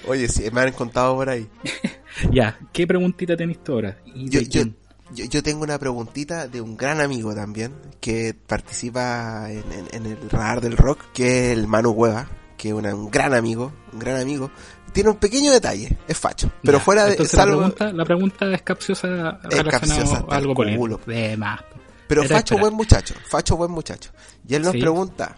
Oye, 0.08 0.28
sí, 0.28 0.44
me 0.54 0.62
han 0.62 0.72
contado 0.74 1.16
por 1.16 1.30
ahí. 1.30 1.48
Ya, 2.32 2.60
¿qué 2.72 2.86
preguntita 2.86 3.36
tenés 3.36 3.64
tú 3.64 3.72
ahora? 3.74 3.98
¿Y 4.06 4.30
Yo, 4.30 4.40
de 4.40 4.46
yo, 4.46 4.52
quién? 4.52 4.70
yo, 4.70 4.83
yo 5.14 5.44
tengo 5.44 5.64
una 5.64 5.78
preguntita 5.80 6.48
de 6.48 6.62
un 6.62 6.76
gran 6.78 7.02
amigo 7.02 7.34
también, 7.36 7.74
que 8.00 8.34
participa 8.34 9.50
en, 9.52 9.64
en- 9.72 9.88
en 9.92 10.06
el 10.06 10.30
radar 10.30 10.62
del 10.62 10.78
rock, 10.78 11.00
que 11.14 11.52
es 11.52 11.58
el 11.58 11.68
Manu 11.68 11.92
Hueva, 11.92 12.28
que 12.58 12.70
es 12.70 12.74
un 12.74 13.10
gran 13.12 13.34
amigo, 13.34 13.72
un 13.92 14.00
gran 14.00 14.20
amigo. 14.22 14.50
Tiene 14.92 15.10
un 15.10 15.18
pequeño 15.18 15.52
detalle, 15.52 15.98
es 16.08 16.18
facho. 16.18 16.52
Pero 16.62 16.78
Ya, 16.78 16.84
fuera 16.84 17.06
de... 17.06 17.18
salvo- 17.26 17.62
la, 17.62 17.70
pregunta, 17.70 17.94
la 17.94 18.06
pregunta 18.06 18.54
es 18.54 18.62
capciosa 18.62 19.40
relacionada 19.44 20.26
a 20.30 20.36
algo 20.36 20.54
culo. 20.54 21.00
De 21.06 21.36
más. 21.38 21.62
Pero 22.08 22.24
Facho 22.26 22.58
buen 22.58 22.74
muchacho, 22.76 23.16
Facho 23.28 23.56
buen 23.58 23.72
muchacho. 23.72 24.12
Y 24.48 24.54
él 24.56 24.62
nos 24.62 24.74
Sí. 24.74 24.80
pregunta, 24.80 25.36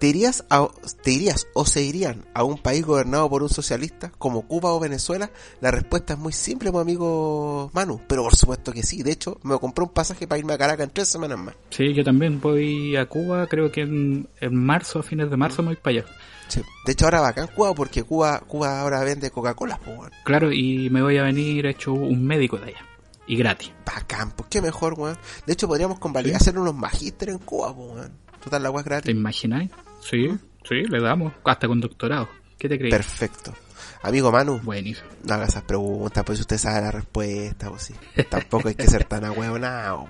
¿te 0.00 0.08
irías, 0.08 0.44
a, 0.50 0.66
¿te 1.04 1.12
irías 1.12 1.46
o 1.54 1.64
se 1.64 1.82
irían 1.82 2.24
a 2.34 2.42
un 2.42 2.58
país 2.58 2.84
gobernado 2.84 3.28
por 3.30 3.42
un 3.44 3.48
socialista 3.48 4.10
como 4.18 4.42
Cuba 4.48 4.72
o 4.72 4.80
Venezuela? 4.80 5.30
La 5.60 5.70
respuesta 5.70 6.14
es 6.14 6.18
muy 6.18 6.32
simple, 6.32 6.72
mi 6.72 6.78
amigo 6.78 7.70
Manu, 7.72 8.00
pero 8.08 8.22
por 8.24 8.34
supuesto 8.34 8.72
que 8.72 8.82
sí. 8.82 9.02
De 9.04 9.12
hecho, 9.12 9.38
me 9.44 9.56
compré 9.58 9.84
un 9.84 9.90
pasaje 9.90 10.26
para 10.26 10.38
irme 10.40 10.54
a 10.54 10.58
Caracas 10.58 10.84
en 10.88 10.92
tres 10.92 11.08
semanas 11.08 11.38
más. 11.38 11.54
Sí, 11.70 11.92
yo 11.94 12.02
también 12.02 12.40
voy 12.40 12.96
a 12.96 13.06
Cuba, 13.06 13.46
creo 13.46 13.70
que 13.70 13.82
en, 13.82 14.28
en 14.40 14.54
marzo, 14.56 14.98
a 14.98 15.02
fines 15.02 15.30
de 15.30 15.36
marzo 15.36 15.62
me 15.62 15.68
voy 15.68 15.76
para 15.76 15.98
allá. 15.98 16.06
Sí. 16.48 16.62
De 16.84 16.92
hecho, 16.92 17.04
ahora 17.04 17.20
bacán 17.20 17.48
Cuba 17.54 17.72
porque 17.74 18.02
Cuba, 18.02 18.40
Cuba 18.40 18.80
ahora 18.80 19.04
vende 19.04 19.30
Coca-Cola, 19.30 19.78
pues. 19.84 20.10
Claro, 20.24 20.50
y 20.50 20.90
me 20.90 21.00
voy 21.02 21.16
a 21.18 21.22
venir 21.22 21.64
hecho 21.66 21.92
un 21.92 22.24
médico 22.26 22.56
de 22.56 22.70
allá. 22.70 22.86
Y 23.28 23.36
gratis. 23.36 23.70
Bacán, 23.86 24.32
pues 24.32 24.48
qué 24.50 24.60
mejor, 24.60 24.94
weón. 24.98 25.16
De 25.46 25.52
hecho, 25.52 25.68
podríamos 25.68 26.00
convalidar, 26.00 26.40
Sí. 26.40 26.48
hacer 26.48 26.58
unos 26.58 26.74
magísteres 26.74 27.36
en 27.36 27.40
Cuba, 27.42 27.72
pues 27.76 27.90
weón. 27.92 28.12
Total, 28.42 28.62
la 28.62 28.70
weá 28.70 28.80
es 28.80 28.84
¿Te 28.84 28.90
gratis. 28.90 29.10
imagináis? 29.14 29.70
Sí, 30.00 30.28
sí, 30.68 30.74
le 30.88 31.00
damos. 31.00 31.32
Hasta 31.44 31.66
con 31.68 31.80
doctorado. 31.80 32.28
¿Qué 32.58 32.68
te 32.68 32.78
crees? 32.78 32.94
Perfecto. 32.94 33.54
Amigo 34.02 34.32
Manu, 34.32 34.60
Buenísimo. 34.60 35.08
No 35.24 35.34
hagas 35.34 35.50
esas 35.50 35.62
preguntas, 35.64 36.24
pues 36.24 36.40
usted 36.40 36.56
sabe 36.58 36.80
la 36.80 36.90
respuesta, 36.90 37.68
pues 37.68 37.82
sí. 37.82 37.94
Tampoco 38.30 38.68
hay 38.68 38.74
que 38.74 38.86
ser 38.86 39.04
tan 39.04 39.24
ahueonado. 39.24 40.08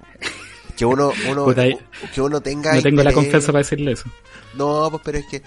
Que 0.77 0.85
uno, 0.85 1.13
uno, 1.29 1.45
ahí- 1.57 1.79
que 2.15 2.21
uno 2.21 2.41
tenga 2.41 2.75
No 2.75 2.83
tengo 2.83 3.03
la 3.03 3.13
confianza 3.13 3.49
para 3.49 3.59
decirle 3.59 3.93
eso. 3.93 4.09
No, 4.55 4.89
pues 4.91 5.03
pero 5.05 5.19
es 5.19 5.27
que, 5.27 5.43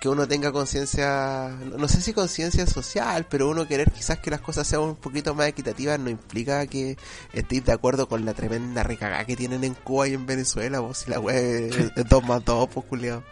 que 0.00 0.08
uno 0.08 0.26
tenga 0.26 0.52
conciencia, 0.52 1.48
no 1.76 1.86
sé 1.88 2.00
si 2.00 2.12
conciencia 2.12 2.66
social, 2.66 3.26
pero 3.28 3.48
uno 3.50 3.66
querer 3.66 3.90
quizás 3.90 4.18
que 4.20 4.30
las 4.30 4.40
cosas 4.40 4.66
sean 4.66 4.82
un 4.82 4.96
poquito 4.96 5.34
más 5.34 5.48
equitativas 5.48 5.98
no 6.00 6.10
implica 6.10 6.66
que 6.66 6.96
estéis 7.32 7.64
de 7.64 7.72
acuerdo 7.72 8.08
con 8.08 8.24
la 8.24 8.34
tremenda 8.34 8.82
recagada 8.82 9.24
que 9.24 9.36
tienen 9.36 9.64
en 9.64 9.74
Cuba 9.74 10.08
y 10.08 10.14
en 10.14 10.26
Venezuela, 10.26 10.80
pues 10.80 10.98
si 10.98 11.10
la 11.10 11.20
web 11.20 11.70
es 11.96 12.08
2 12.08 12.24
más 12.24 12.44
2, 12.44 12.68
pues 12.72 12.86
culiao. 12.86 13.22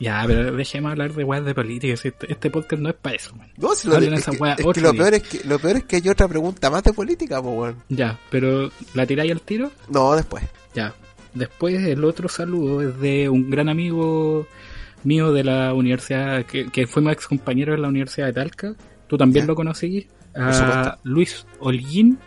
Ya, 0.00 0.24
pero 0.26 0.52
dejemos 0.56 0.90
hablar 0.92 1.12
de 1.12 1.24
weas 1.24 1.44
de 1.44 1.54
política. 1.54 1.94
Este, 1.94 2.14
este 2.28 2.50
podcast 2.50 2.82
no 2.82 2.88
es 2.90 2.94
para 2.96 3.16
eso, 3.16 3.34
man. 3.36 3.50
No, 3.56 3.74
si 3.74 3.88
lo, 3.88 3.94
Hablen 3.96 4.14
es 4.14 4.20
esa 4.20 4.30
que- 4.32 4.36
wea 4.38 4.52
es 4.52 4.56
que 4.58 4.68
otro 4.68 4.82
lo 4.82 4.92
día. 4.92 5.00
peor 5.02 5.14
es 5.14 5.22
que 5.22 5.44
lo 5.48 5.58
peor 5.58 5.76
es 5.76 5.84
que 5.84 5.96
hay 5.96 6.08
otra 6.08 6.28
pregunta 6.28 6.70
más 6.70 6.82
de 6.82 6.92
política, 6.92 7.42
pues 7.42 7.54
weón. 7.56 7.82
Ya, 7.88 8.18
pero 8.30 8.70
¿la 8.94 9.06
tiráis 9.06 9.32
al 9.32 9.40
tiro? 9.42 9.70
No, 9.88 10.14
después. 10.16 10.44
Ya. 10.74 10.94
Después 11.34 11.82
el 11.84 12.04
otro 12.04 12.28
saludo 12.28 12.82
es 12.82 12.98
de 13.00 13.28
un 13.28 13.50
gran 13.50 13.68
amigo 13.68 14.46
mío 15.02 15.32
de 15.32 15.44
la 15.44 15.74
universidad, 15.74 16.44
que, 16.46 16.70
que 16.70 16.86
fuimos 16.86 17.12
ex 17.12 17.26
compañeros 17.26 17.74
en 17.76 17.82
la 17.82 17.88
Universidad 17.88 18.26
de 18.28 18.32
Talca. 18.34 18.74
Tú 19.06 19.16
también 19.18 19.44
Ya. 19.44 19.48
lo 19.48 19.54
conocí. 19.54 20.06
A 20.36 20.98
Luis 21.04 21.46
Holguín, 21.60 22.18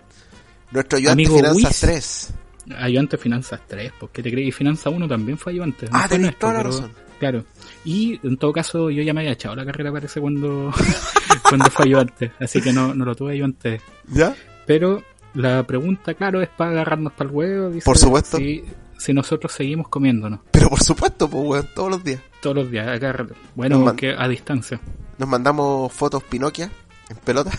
Nuestro 0.71 0.97
ayudante 0.97 1.23
Amigo 1.23 1.37
Finanzas 1.37 1.55
Wiz. 1.63 1.79
3. 1.81 2.33
ayudante 2.77 3.17
de 3.17 3.23
Finanzas 3.23 3.61
3, 3.67 3.91
porque 3.99 4.21
te 4.23 4.31
creí, 4.31 4.47
y 4.47 4.51
Finanza 4.51 4.89
1 4.89 5.07
también 5.07 5.37
fue 5.37 5.53
ayudante. 5.53 5.87
Ah, 5.91 6.01
fue 6.01 6.09
tenés 6.09 6.21
nuestro, 6.27 6.39
toda 6.49 6.53
la 6.53 6.63
razón. 6.63 6.91
Claro. 7.19 7.43
Y 7.83 8.19
en 8.25 8.37
todo 8.37 8.53
caso, 8.53 8.89
yo 8.89 9.01
ya 9.03 9.13
me 9.13 9.21
había 9.21 9.31
echado 9.33 9.55
la 9.55 9.65
carrera, 9.65 9.91
parece, 9.91 10.19
cuando, 10.21 10.71
cuando 11.49 11.65
fue 11.71 11.85
ayudante. 11.85 12.31
Así 12.39 12.61
que 12.61 12.71
no, 12.71 12.93
no 12.93 13.05
lo 13.05 13.15
tuve 13.15 13.33
ayudante. 13.33 13.81
¿Ya? 14.07 14.35
Pero 14.65 15.01
la 15.33 15.63
pregunta, 15.65 16.13
claro, 16.13 16.41
es 16.41 16.49
para 16.49 16.71
agarrarnos 16.71 17.13
para 17.13 17.29
el 17.29 17.35
huevo. 17.35 17.69
dice, 17.69 17.85
Por 17.85 17.97
supuesto. 17.97 18.37
Si, 18.37 18.63
si 18.97 19.13
nosotros 19.13 19.51
seguimos 19.51 19.87
comiéndonos 19.89 20.39
Pero 20.51 20.69
por 20.69 20.81
supuesto, 20.81 21.29
pues 21.29 21.43
weón, 21.45 21.67
todos 21.75 21.91
los 21.91 22.03
días. 22.03 22.21
todos 22.41 22.55
los 22.57 22.71
días, 22.71 22.87
acá, 22.87 23.25
bueno, 23.55 23.77
Nos 23.77 23.85
man- 23.85 23.95
que 23.95 24.13
a 24.17 24.27
distancia. 24.27 24.79
Nos 25.17 25.29
mandamos 25.29 25.91
fotos 25.93 26.23
Pinoquia 26.23 26.69
en 27.09 27.17
pelota. 27.17 27.51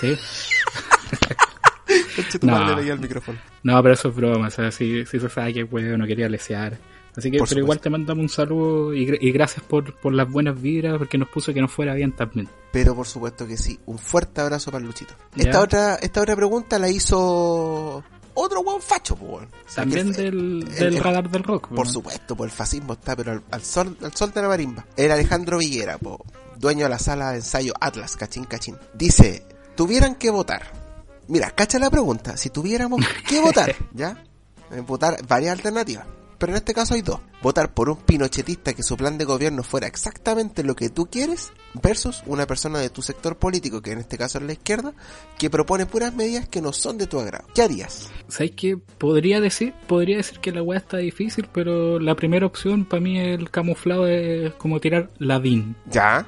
Sí. 0.00 0.16
No. 2.42 2.78
el 2.78 2.98
micrófono. 3.00 3.38
No, 3.62 3.82
pero 3.82 3.94
eso 3.94 4.08
es 4.08 4.14
broma, 4.14 4.46
o 4.48 4.50
sea, 4.50 4.70
si, 4.70 5.04
si 5.04 5.20
se 5.20 5.28
sabe 5.28 5.52
que 5.52 5.64
huevo 5.64 5.96
no 5.98 6.06
quería 6.06 6.28
lesear. 6.28 6.78
Así 7.16 7.30
que, 7.30 7.38
Por 7.38 7.48
pero 7.48 7.60
igual 7.60 7.78
te 7.80 7.90
mandamos 7.90 8.22
un 8.22 8.28
saludo 8.30 8.94
y, 8.94 9.06
gra- 9.06 9.18
y 9.20 9.32
gracias 9.32 9.62
por, 9.64 9.94
por 10.00 10.14
las 10.14 10.30
buenas 10.30 10.60
vibras, 10.60 10.96
porque 10.96 11.18
nos 11.18 11.28
puso 11.28 11.52
que 11.52 11.60
nos 11.60 11.70
fuera 11.70 11.92
bien 11.94 12.12
también. 12.16 12.48
Pero 12.72 12.94
por 12.94 13.06
supuesto 13.06 13.46
que 13.46 13.56
sí. 13.58 13.78
Un 13.86 13.98
fuerte 13.98 14.40
abrazo 14.40 14.70
para 14.72 14.82
Luchito. 14.84 15.14
Ya. 15.34 15.44
Esta 15.44 15.60
otra, 15.60 15.94
esta 15.96 16.22
otra 16.22 16.34
pregunta 16.36 16.78
la 16.78 16.88
hizo 16.88 18.02
otro 18.34 18.60
weón 18.60 18.80
facho, 18.80 19.14
pues 19.14 19.30
weón. 19.30 19.44
O 19.44 19.48
sea, 19.70 19.82
También 19.84 20.10
del, 20.12 20.26
el- 20.26 20.74
del 20.74 20.94
el- 20.96 21.02
radar 21.02 21.28
del 21.30 21.42
rock. 21.42 21.68
Por 21.68 21.86
¿no? 21.86 21.92
supuesto, 21.92 22.34
pues 22.34 22.50
el 22.50 22.56
fascismo 22.56 22.94
está, 22.94 23.14
pero 23.14 23.32
al, 23.32 23.42
al 23.50 23.62
sol, 23.62 23.96
al 24.02 24.14
sol 24.14 24.32
de 24.32 24.40
la 24.42 24.48
marimba. 24.48 24.86
El 24.96 25.10
Alejandro 25.10 25.58
Villera, 25.58 25.98
po, 25.98 26.24
dueño 26.58 26.84
de 26.84 26.90
la 26.90 26.98
sala 26.98 27.32
de 27.32 27.36
ensayo 27.36 27.74
Atlas, 27.78 28.16
cachín 28.16 28.44
cachín. 28.44 28.76
Dice, 28.94 29.44
tuvieran 29.76 30.14
que 30.14 30.30
votar. 30.30 30.62
Mira, 31.28 31.50
cacha 31.50 31.78
la 31.78 31.90
pregunta. 31.90 32.38
Si 32.38 32.48
tuviéramos 32.48 33.00
que 33.28 33.38
votar, 33.40 33.76
¿ya? 33.92 34.24
Eh, 34.70 34.80
Votar 34.80 35.18
varias 35.26 35.52
alternativas. 35.52 36.06
Pero 36.42 36.54
en 36.54 36.56
este 36.56 36.74
caso 36.74 36.94
hay 36.94 37.02
dos. 37.02 37.20
Votar 37.40 37.72
por 37.72 37.88
un 37.88 37.98
pinochetista 37.98 38.74
que 38.74 38.82
su 38.82 38.96
plan 38.96 39.16
de 39.16 39.24
gobierno 39.24 39.62
fuera 39.62 39.86
exactamente 39.86 40.64
lo 40.64 40.74
que 40.74 40.90
tú 40.90 41.06
quieres 41.06 41.52
versus 41.80 42.24
una 42.26 42.48
persona 42.48 42.80
de 42.80 42.90
tu 42.90 43.00
sector 43.00 43.36
político, 43.36 43.80
que 43.80 43.92
en 43.92 44.00
este 44.00 44.18
caso 44.18 44.38
es 44.38 44.44
la 44.44 44.54
izquierda, 44.54 44.92
que 45.38 45.50
propone 45.50 45.86
puras 45.86 46.12
medidas 46.12 46.48
que 46.48 46.60
no 46.60 46.72
son 46.72 46.98
de 46.98 47.06
tu 47.06 47.20
agrado. 47.20 47.44
¿Qué 47.54 47.62
harías? 47.62 48.10
¿Sabes 48.26 48.54
qué? 48.56 48.76
Podría 48.76 49.40
decir, 49.40 49.72
podría 49.86 50.16
decir 50.16 50.40
que 50.40 50.50
la 50.50 50.64
weá 50.64 50.80
está 50.80 50.96
difícil, 50.96 51.46
pero 51.52 52.00
la 52.00 52.16
primera 52.16 52.44
opción 52.44 52.86
para 52.86 53.00
mí 53.00 53.20
el 53.20 53.48
camuflado 53.48 54.08
es 54.08 54.52
como 54.54 54.80
tirar 54.80 55.10
la 55.18 55.38
DIN. 55.38 55.76
¿Ya? 55.92 56.26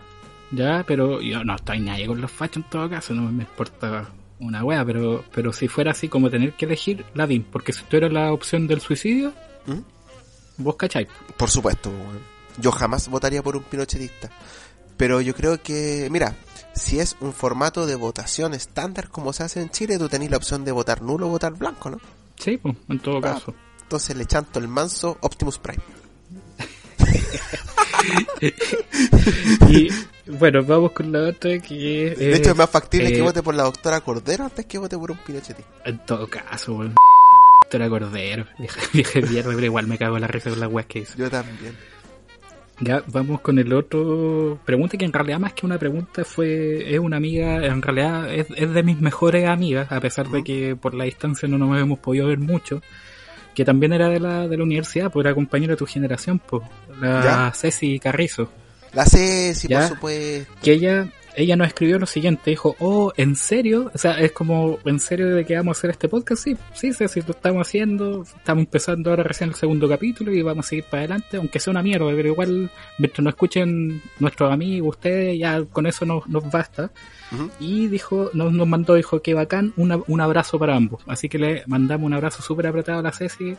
Ya, 0.52 0.84
pero 0.86 1.20
yo 1.22 1.42
no 1.42 1.56
estoy 1.56 1.80
nadie 1.80 2.06
con 2.06 2.20
los 2.20 2.30
fachos 2.30 2.62
en 2.62 2.70
todo 2.70 2.88
caso, 2.88 3.14
no 3.14 3.32
me 3.32 3.42
importa 3.42 4.12
una 4.38 4.62
wea, 4.62 4.84
pero, 4.84 5.24
pero 5.34 5.52
si 5.52 5.66
fuera 5.66 5.90
así 5.90 6.06
como 6.06 6.30
tener 6.30 6.52
que 6.52 6.66
elegir 6.66 7.04
la 7.14 7.26
DIN, 7.26 7.42
porque 7.50 7.72
si 7.72 7.82
tú 7.82 7.96
eras 7.96 8.12
la 8.12 8.32
opción 8.32 8.68
del 8.68 8.80
suicidio, 8.80 9.32
¿Mm? 9.66 9.93
Vos 10.58 10.76
cacháis. 10.76 11.08
Por 11.36 11.50
supuesto, 11.50 11.90
yo 12.58 12.70
jamás 12.72 13.08
votaría 13.08 13.42
por 13.42 13.56
un 13.56 13.62
pinochetista. 13.64 14.30
Pero 14.96 15.20
yo 15.20 15.34
creo 15.34 15.60
que, 15.60 16.08
mira, 16.10 16.36
si 16.74 17.00
es 17.00 17.16
un 17.20 17.32
formato 17.32 17.84
de 17.86 17.96
votación 17.96 18.54
estándar 18.54 19.08
como 19.08 19.32
se 19.32 19.42
hace 19.42 19.60
en 19.60 19.70
Chile, 19.70 19.98
tú 19.98 20.08
tenés 20.08 20.30
la 20.30 20.36
opción 20.36 20.64
de 20.64 20.70
votar 20.72 21.02
nulo 21.02 21.26
o 21.26 21.30
votar 21.30 21.52
blanco, 21.54 21.90
¿no? 21.90 21.98
Sí, 22.38 22.56
pues, 22.58 22.76
en 22.88 22.98
todo 23.00 23.18
Ah, 23.18 23.22
caso. 23.22 23.54
Entonces 23.82 24.16
le 24.16 24.24
chanto 24.26 24.58
el 24.60 24.68
manso 24.68 25.18
Optimus 25.20 25.58
Prime. 25.58 25.82
Y 29.68 29.88
bueno, 30.30 30.62
vamos 30.64 30.92
con 30.92 31.10
la 31.10 31.28
otra 31.30 31.58
que 31.58 32.08
es... 32.12 32.18
De 32.18 32.36
hecho, 32.36 32.50
es 32.50 32.56
más 32.56 32.68
factible 32.70 33.10
que 33.12 33.18
eh, 33.18 33.22
vote 33.22 33.42
por 33.42 33.54
la 33.54 33.62
doctora 33.64 34.00
Cordero 34.00 34.44
antes 34.44 34.66
que 34.66 34.78
vote 34.78 34.96
por 34.98 35.10
un 35.10 35.16
pinochetista. 35.18 35.64
En 35.84 35.98
todo 36.04 36.26
caso, 36.28 36.74
weón. 36.74 36.94
Era 37.76 37.88
cordero, 37.88 38.46
vieja 38.92 39.20
mierda, 39.30 39.50
pero 39.54 39.64
igual 39.64 39.86
me 39.86 39.98
cago 39.98 40.16
en 40.16 40.22
la 40.22 40.26
risa 40.28 40.50
con 40.50 40.60
las 40.60 40.70
weas 40.70 40.86
que 40.86 41.00
hizo. 41.00 41.16
Yo 41.18 41.30
también. 41.30 41.74
Ya, 42.80 43.04
vamos 43.06 43.40
con 43.40 43.58
el 43.60 43.72
otro 43.72 44.58
pregunta 44.64 44.98
que 44.98 45.04
en 45.04 45.12
realidad 45.12 45.38
más 45.38 45.52
que 45.52 45.64
una 45.64 45.78
pregunta 45.78 46.24
fue, 46.24 46.92
es 46.92 46.98
una 46.98 47.18
amiga, 47.18 47.64
en 47.64 47.80
realidad 47.80 48.34
es, 48.34 48.48
es 48.56 48.72
de 48.74 48.82
mis 48.82 49.00
mejores 49.00 49.46
amigas, 49.48 49.92
a 49.92 50.00
pesar 50.00 50.28
de 50.28 50.42
que 50.42 50.74
por 50.74 50.92
la 50.92 51.04
distancia 51.04 51.48
no 51.48 51.56
nos 51.56 51.80
hemos 51.80 52.00
podido 52.00 52.26
ver 52.26 52.38
mucho, 52.38 52.82
que 53.54 53.64
también 53.64 53.92
era 53.92 54.08
de 54.08 54.18
la, 54.18 54.48
de 54.48 54.56
la 54.56 54.64
universidad, 54.64 55.12
pues 55.12 55.24
era 55.24 55.34
compañera 55.36 55.74
de 55.74 55.76
tu 55.76 55.86
generación, 55.86 56.40
pues, 56.40 56.64
la 57.00 57.22
Ya. 57.22 57.52
Ceci 57.54 58.00
Carrizo, 58.00 58.50
La 58.92 59.06
Ceci, 59.06 59.68
Ya. 59.68 59.78
por 59.80 59.88
supuesto. 59.90 60.52
que 60.60 60.72
ella 60.72 61.06
ella 61.36 61.56
nos 61.56 61.68
escribió 61.68 61.98
lo 61.98 62.06
siguiente, 62.06 62.50
dijo, 62.50 62.76
oh, 62.78 63.12
¿en 63.16 63.36
serio? 63.36 63.90
O 63.94 63.98
sea, 63.98 64.18
es 64.20 64.32
como, 64.32 64.78
¿en 64.84 65.00
serio 65.00 65.34
de 65.34 65.44
que 65.44 65.56
vamos 65.56 65.76
a 65.76 65.78
hacer 65.78 65.90
este 65.90 66.08
podcast? 66.08 66.44
Sí, 66.44 66.56
sí, 66.74 66.92
sí, 66.92 67.08
sí, 67.08 67.20
lo 67.26 67.30
estamos 67.32 67.66
haciendo, 67.66 68.22
estamos 68.22 68.62
empezando 68.64 69.10
ahora 69.10 69.22
recién 69.22 69.50
el 69.50 69.56
segundo 69.56 69.88
capítulo 69.88 70.32
y 70.32 70.42
vamos 70.42 70.66
a 70.66 70.68
seguir 70.68 70.84
para 70.84 71.02
adelante, 71.02 71.36
aunque 71.36 71.58
sea 71.60 71.70
una 71.70 71.82
mierda, 71.82 72.06
pero 72.14 72.28
igual, 72.28 72.70
mientras 72.98 73.24
nos 73.24 73.32
escuchen 73.32 74.02
nuestros 74.18 74.52
amigos, 74.52 74.96
ustedes, 74.96 75.38
ya 75.38 75.62
con 75.64 75.86
eso 75.86 76.04
nos, 76.04 76.26
nos 76.28 76.50
basta. 76.50 76.90
Y 77.58 77.88
dijo, 77.88 78.30
nos, 78.32 78.52
nos 78.52 78.68
mandó, 78.68 78.94
dijo, 78.94 79.20
que 79.20 79.34
bacán, 79.34 79.72
una- 79.76 79.98
un 80.06 80.20
abrazo 80.20 80.58
para 80.58 80.76
ambos. 80.76 81.02
Así 81.08 81.28
que 81.28 81.38
le 81.38 81.62
mandamos 81.66 82.06
un 82.06 82.14
abrazo 82.14 82.42
súper 82.42 82.68
apretado 82.68 83.00
a 83.00 83.02
la 83.02 83.10
Ceci, 83.12 83.56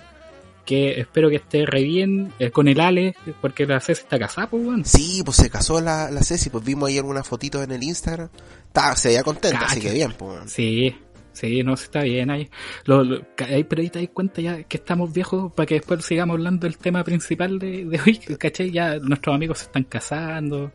que 0.65 0.99
espero 0.99 1.29
que 1.29 1.35
esté 1.37 1.65
re 1.65 1.83
bien 1.83 2.33
eh, 2.39 2.49
con 2.51 2.67
el 2.67 2.79
Ale, 2.79 3.15
porque 3.41 3.65
la 3.65 3.79
Ceci 3.79 4.01
está 4.01 4.17
casada, 4.19 4.49
pues, 4.49 4.65
weón. 4.65 4.83
Sí, 4.85 5.21
pues 5.23 5.37
se 5.37 5.49
casó 5.49 5.79
la, 5.79 6.09
la 6.11 6.21
Ceci, 6.23 6.49
pues 6.49 6.63
vimos 6.65 6.89
ahí 6.89 6.97
algunas 6.97 7.27
fotitos 7.27 7.63
en 7.63 7.71
el 7.71 7.83
Instagram. 7.83 8.29
Estaba, 8.67 8.95
se 8.95 9.09
veía 9.09 9.23
contenta, 9.23 9.59
así 9.65 9.75
Cacha. 9.79 9.87
que 9.89 9.93
bien, 9.93 10.13
pues. 10.17 10.31
weón. 10.35 10.49
Sí, 10.49 10.95
sí, 11.33 11.63
no, 11.63 11.77
sí 11.77 11.83
está 11.85 12.01
bien 12.01 12.29
ahí. 12.31 12.49
Lo, 12.85 13.03
lo- 13.03 13.21
ahí, 13.47 13.63
pero 13.63 13.81
ahí 13.81 13.89
te 13.89 13.99
das 13.99 14.09
cuenta 14.13 14.41
ya 14.41 14.63
que 14.63 14.77
estamos 14.77 15.13
viejos 15.13 15.53
para 15.53 15.65
que 15.67 15.75
después 15.75 16.03
sigamos 16.03 16.33
hablando 16.35 16.65
del 16.67 16.77
tema 16.77 17.03
principal 17.03 17.59
de, 17.59 17.85
de 17.85 17.99
hoy, 18.05 18.17
¿cachai? 18.37 18.71
Ya 18.71 18.97
nuestros 18.97 19.35
amigos 19.35 19.59
se 19.59 19.65
están 19.65 19.83
casando, 19.83 20.71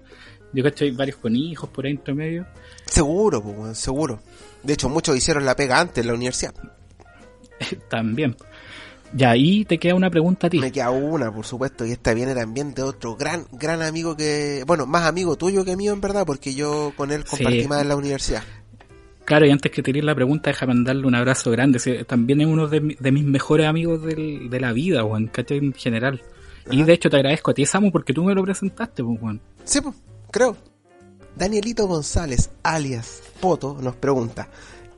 yo 0.52 0.62
cachai 0.64 0.90
varios 0.92 1.16
con 1.18 1.35
hijos 1.37 1.68
por 1.70 1.85
ahí 1.87 1.92
entre 1.92 2.14
medio. 2.14 2.47
Seguro, 2.87 3.42
pues, 3.42 3.76
seguro. 3.78 4.20
De 4.62 4.75
hecho, 4.75 4.88
muchos 4.88 5.16
hicieron 5.16 5.44
la 5.44 5.56
pega 5.56 5.80
antes 5.80 5.99
en 6.02 6.06
la 6.09 6.14
universidad. 6.14 6.54
También. 7.88 8.37
Ya, 9.12 9.31
ahí 9.31 9.64
te 9.64 9.79
queda 9.79 9.95
una 9.97 10.09
pregunta 10.11 10.47
a 10.47 10.50
ti. 10.50 10.59
Me 10.61 10.71
queda 10.71 10.90
una, 10.90 11.33
por 11.33 11.45
supuesto, 11.45 11.85
y 11.85 11.90
esta 11.93 12.14
viene 12.14 12.35
también 12.35 12.75
de 12.75 12.83
otro 12.83 13.17
gran, 13.17 13.45
gran 13.52 13.83
amigo 13.83 14.17
que, 14.17 14.62
bueno, 14.67 14.87
más 14.87 15.05
amigo 15.07 15.37
tuyo 15.37 15.64
que 15.64 15.76
mío 15.76 15.93
en 15.93 16.00
verdad, 16.00 16.25
porque 16.25 16.55
yo 16.55 16.93
con 16.97 17.11
él 17.11 17.25
compartí 17.25 17.62
Sí. 17.62 17.69
más 17.69 17.83
en 17.83 17.88
la 17.88 17.97
universidad. 17.97 18.43
Claro, 19.25 19.47
y 19.47 19.50
antes 19.50 19.71
que 19.73 19.83
te 19.83 19.93
la 20.02 20.14
pregunta, 20.14 20.50
déjame 20.50 20.75
mandarle 20.75 21.07
un 21.07 21.14
abrazo 21.14 21.50
grande. 21.50 21.79
También 22.05 22.40
es 22.40 22.47
uno 22.47 22.69
de, 22.69 22.81
mi- 22.81 22.97
de 22.99 23.12
mis 23.12 23.25
mejores 23.25 23.67
amigos 23.67 24.02
del- 24.02 24.49
de 24.49 24.61
la 24.61 24.73
vida, 24.73 25.02
Juan, 25.02 25.26
¿cachai? 25.26 25.59
En 25.59 25.73
general. 25.73 26.23
Y 26.71 26.83
de 26.83 26.93
hecho 26.93 27.11
te 27.11 27.17
agradezco 27.17 27.50
a 27.50 27.55
ti, 27.55 27.67
Samu, 27.67 27.90
porque 27.90 28.12
tú 28.12 28.23
me 28.25 28.35
lo 28.35 28.43
presentaste, 28.45 29.02
pues, 29.02 29.19
Juan. 29.21 29.40
Sí, 29.64 29.81
pues, 29.81 29.95
creo. 30.31 30.57
Danielito 31.37 31.87
González, 31.87 32.50
alias 32.62 33.23
Poto, 33.40 33.79
nos 33.81 33.95
pregunta, 33.97 34.49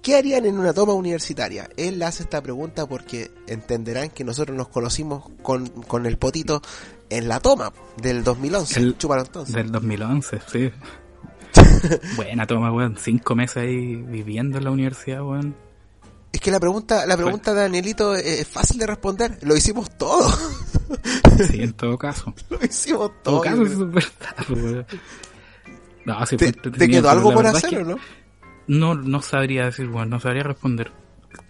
¿qué 0.02 0.16
harían 0.16 0.44
en 0.44 0.58
una 0.58 0.74
toma 0.74 0.92
universitaria? 0.92 1.70
Él 1.76 2.02
hace 2.02 2.24
esta 2.24 2.42
pregunta 2.42 2.86
porque 2.86 3.30
entenderán 3.46 4.10
que 4.10 4.24
nosotros 4.24 4.56
nos 4.56 4.68
conocimos 4.68 5.30
con, 5.42 5.68
con 5.68 6.06
el 6.06 6.18
Potito 6.18 6.60
en 7.08 7.28
la 7.28 7.40
toma 7.40 7.72
del 7.96 8.24
2011. 8.24 8.80
El- 8.80 8.96
entonces. 9.00 9.54
Del 9.54 9.70
2011, 9.70 10.40
sí. 10.50 10.70
Buena 12.16 12.46
toma, 12.46 12.72
weón. 12.72 12.96
Cinco 12.98 13.34
meses 13.34 13.58
ahí 13.58 13.96
viviendo 13.96 14.58
en 14.58 14.64
la 14.64 14.70
universidad, 14.70 15.22
weón. 15.22 15.54
Es 16.32 16.40
que 16.40 16.50
la 16.50 16.58
pregunta, 16.58 17.04
la 17.06 17.16
pregunta 17.16 17.52
de 17.52 17.60
Danielito 17.60 18.14
es, 18.16 18.46
fácil 18.48 18.78
de 18.78 18.86
responder. 18.86 19.38
Lo 19.42 19.56
hicimos 19.56 19.96
todo. 19.96 20.28
Sí, 21.50 21.62
en 21.62 21.72
todo 21.72 21.96
caso. 21.96 22.34
En 22.50 22.58
Lo 22.58 22.64
hicimos 22.66 23.10
todo 23.22 23.40
todo. 23.40 23.40
caso, 23.40 23.62
es 23.62 23.78
verdad, 23.78 24.36
weón. 24.50 24.86
No, 26.04 26.26
sí, 26.26 26.36
¿Te, 26.36 26.52
te 26.52 26.58
entretenido, 26.68 27.00
quedó 27.02 27.10
algo 27.10 27.32
por 27.32 27.46
hacer 27.46 27.78
o 27.78 27.84
no? 27.84 27.96
No, 28.78 28.94
no 28.94 29.20
sabría 29.22 29.66
decir, 29.66 29.88
weón. 29.88 30.10
No 30.10 30.20
sabría 30.20 30.42
responder. 30.42 30.90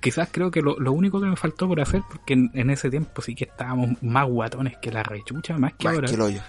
Quizás 0.00 0.28
creo 0.30 0.50
que 0.50 0.60
lo, 0.62 0.78
lo 0.78 0.92
único 0.92 1.20
que 1.20 1.26
me 1.26 1.36
faltó 1.36 1.66
por 1.68 1.80
hacer, 1.80 2.02
porque 2.08 2.34
en, 2.34 2.50
en 2.54 2.70
ese 2.70 2.88
tiempo 2.90 3.20
sí 3.22 3.34
que 3.34 3.44
estábamos 3.44 3.90
más 4.02 4.26
guatones 4.28 4.76
que 4.80 4.90
la 4.92 5.02
rechucha, 5.02 5.56
más 5.58 5.72
que 5.74 5.86
Más 5.86 5.94
ahora, 5.94 6.08
que 6.08 6.14
el 6.14 6.20
hoyo. 6.20 6.40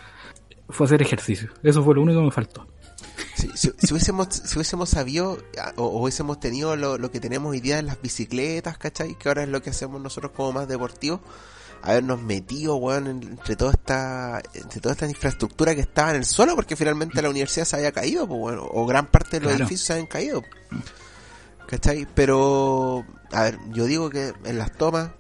fue 0.70 0.86
hacer 0.86 1.02
ejercicio. 1.02 1.50
Eso 1.64 1.84
fue 1.84 1.96
lo 1.96 2.02
único 2.02 2.20
que 2.20 2.26
me 2.26 2.32
faltó. 2.32 2.68
Si, 3.36 3.48
si- 3.56 3.72
si 3.78 3.94
hubiésemos, 3.94 4.28
si 4.30 4.56
hubiésemos 4.58 4.90
sabido 4.90 5.38
ah, 5.60 5.74
o, 5.78 5.86
o 5.86 6.02
hubiésemos 6.04 6.40
tenido 6.40 6.76
lo, 6.76 6.98
lo 6.98 7.12
que 7.12 7.20
tenemos 7.20 7.52
hoy 7.52 7.60
día 7.60 7.80
en 7.80 7.88
las 7.88 8.02
bicicletas, 8.02 8.78
¿cachai? 8.78 9.16
Que 9.16 9.30
ahora 9.30 9.44
es 9.44 9.50
lo 9.50 9.62
que 9.62 9.72
hacemos 9.72 10.00
nosotros 10.02 10.32
como 10.36 10.54
más 10.54 10.68
deportivos. 10.68 11.20
Habernos 11.86 12.22
metido, 12.22 12.78
weón, 12.78 13.08
en- 13.08 13.24
entre 13.24 13.56
toda 13.58 13.72
esta, 13.74 14.42
entre 14.54 14.80
toda 14.80 14.94
esta 14.94 15.06
infraestructura 15.08 15.76
que 15.76 15.82
estaba 15.82 16.12
en 16.12 16.16
el 16.18 16.26
suelo, 16.26 16.56
porque 16.56 16.76
finalmente 16.78 17.22
la 17.22 17.30
universidad 17.30 17.66
se 17.66 17.76
había 17.76 17.92
caído, 17.92 18.26
pues 18.28 18.40
bueno, 18.40 18.66
o 18.72 18.86
gran 18.86 19.08
parte 19.08 19.38
de 19.38 19.42
los 19.42 19.50
Claro. 19.52 19.64
edificios 19.66 19.86
se 19.88 19.94
habían 19.94 20.08
caído. 20.08 20.44
¿Cachai? 21.68 22.08
Pero, 22.16 23.06
a 23.32 23.44
ver, 23.44 23.58
yo 23.72 23.86
digo 23.86 24.10
que 24.10 24.32
en 24.46 24.58
las 24.58 24.72
tomas, 24.72 25.12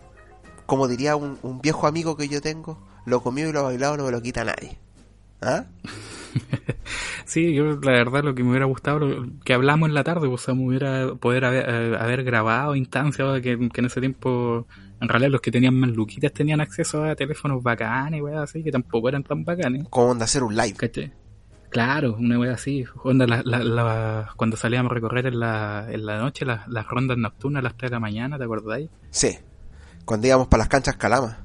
como 0.65 0.87
diría 0.87 1.15
un, 1.15 1.37
un 1.41 1.61
viejo 1.61 1.85
amigo 1.87 2.15
que 2.15 2.27
yo 2.29 2.41
tengo, 2.41 2.81
lo 3.05 3.21
comido 3.21 3.49
y 3.49 3.53
lo 3.53 3.63
bailado 3.63 3.97
no 3.97 4.05
me 4.05 4.11
lo 4.11 4.21
quita 4.21 4.43
nadie. 4.45 4.77
¿Ah? 5.41 5.65
Sí, 7.25 7.53
yo 7.53 7.63
la 7.81 7.91
verdad 7.93 8.23
lo 8.23 8.35
que 8.35 8.43
me 8.43 8.49
hubiera 8.49 8.65
gustado, 8.65 8.99
lo 8.99 9.27
que 9.45 9.53
hablamos 9.53 9.87
en 9.87 9.95
la 9.95 10.03
tarde, 10.03 10.27
pues, 10.27 10.41
o 10.41 10.45
sea, 10.45 10.53
me 10.53 10.65
hubiera 10.67 11.15
poder 11.15 11.45
haber, 11.45 11.65
eh, 11.69 11.97
haber 11.97 12.23
grabado 12.23 12.75
instancias 12.75 13.41
que, 13.41 13.57
que 13.69 13.79
en 13.81 13.85
ese 13.85 14.01
tiempo, 14.01 14.67
en 15.03 15.09
realidad 15.09 15.31
los 15.31 15.41
que 15.41 15.51
tenían 15.51 15.75
más 15.75 15.91
luquitas 15.91 16.31
tenían 16.33 16.61
acceso 16.61 17.03
a 17.03 17.15
teléfonos 17.15 17.61
bacanes, 17.61 18.21
weas 18.21 18.39
así, 18.41 18.63
que 18.63 18.71
tampoco 18.71 19.09
eran 19.09 19.23
tan 19.23 19.43
bacanes. 19.45 19.85
Como 19.89 20.07
onda 20.11 20.25
hacer 20.25 20.41
un 20.43 20.55
live. 20.55 20.73
¿Cachai? 20.75 21.11
Claro, 21.69 22.15
una 22.19 22.37
wea 22.39 22.53
así. 22.53 22.85
Onda, 23.03 23.25
la, 23.25 23.41
la, 23.43 23.59
la- 23.63 24.29
cuando 24.37 24.55
salíamos 24.57 24.91
a 24.91 24.93
recorrer 24.95 25.25
en 25.27 25.39
la, 25.39 25.87
en 25.89 26.05
la 26.05 26.19
noche, 26.19 26.45
las, 26.45 26.67
las 26.67 26.87
rondas 26.87 27.17
nocturnas 27.17 27.61
a 27.61 27.63
las 27.63 27.75
3 27.77 27.89
de 27.91 27.95
la 27.95 27.99
mañana, 27.99 28.37
¿te 28.37 28.43
acordáis? 28.43 28.89
Sí. 29.09 29.37
Cuando 30.05 30.27
íbamos 30.27 30.47
para 30.47 30.61
las 30.61 30.67
canchas 30.69 30.97
Calama. 30.97 31.39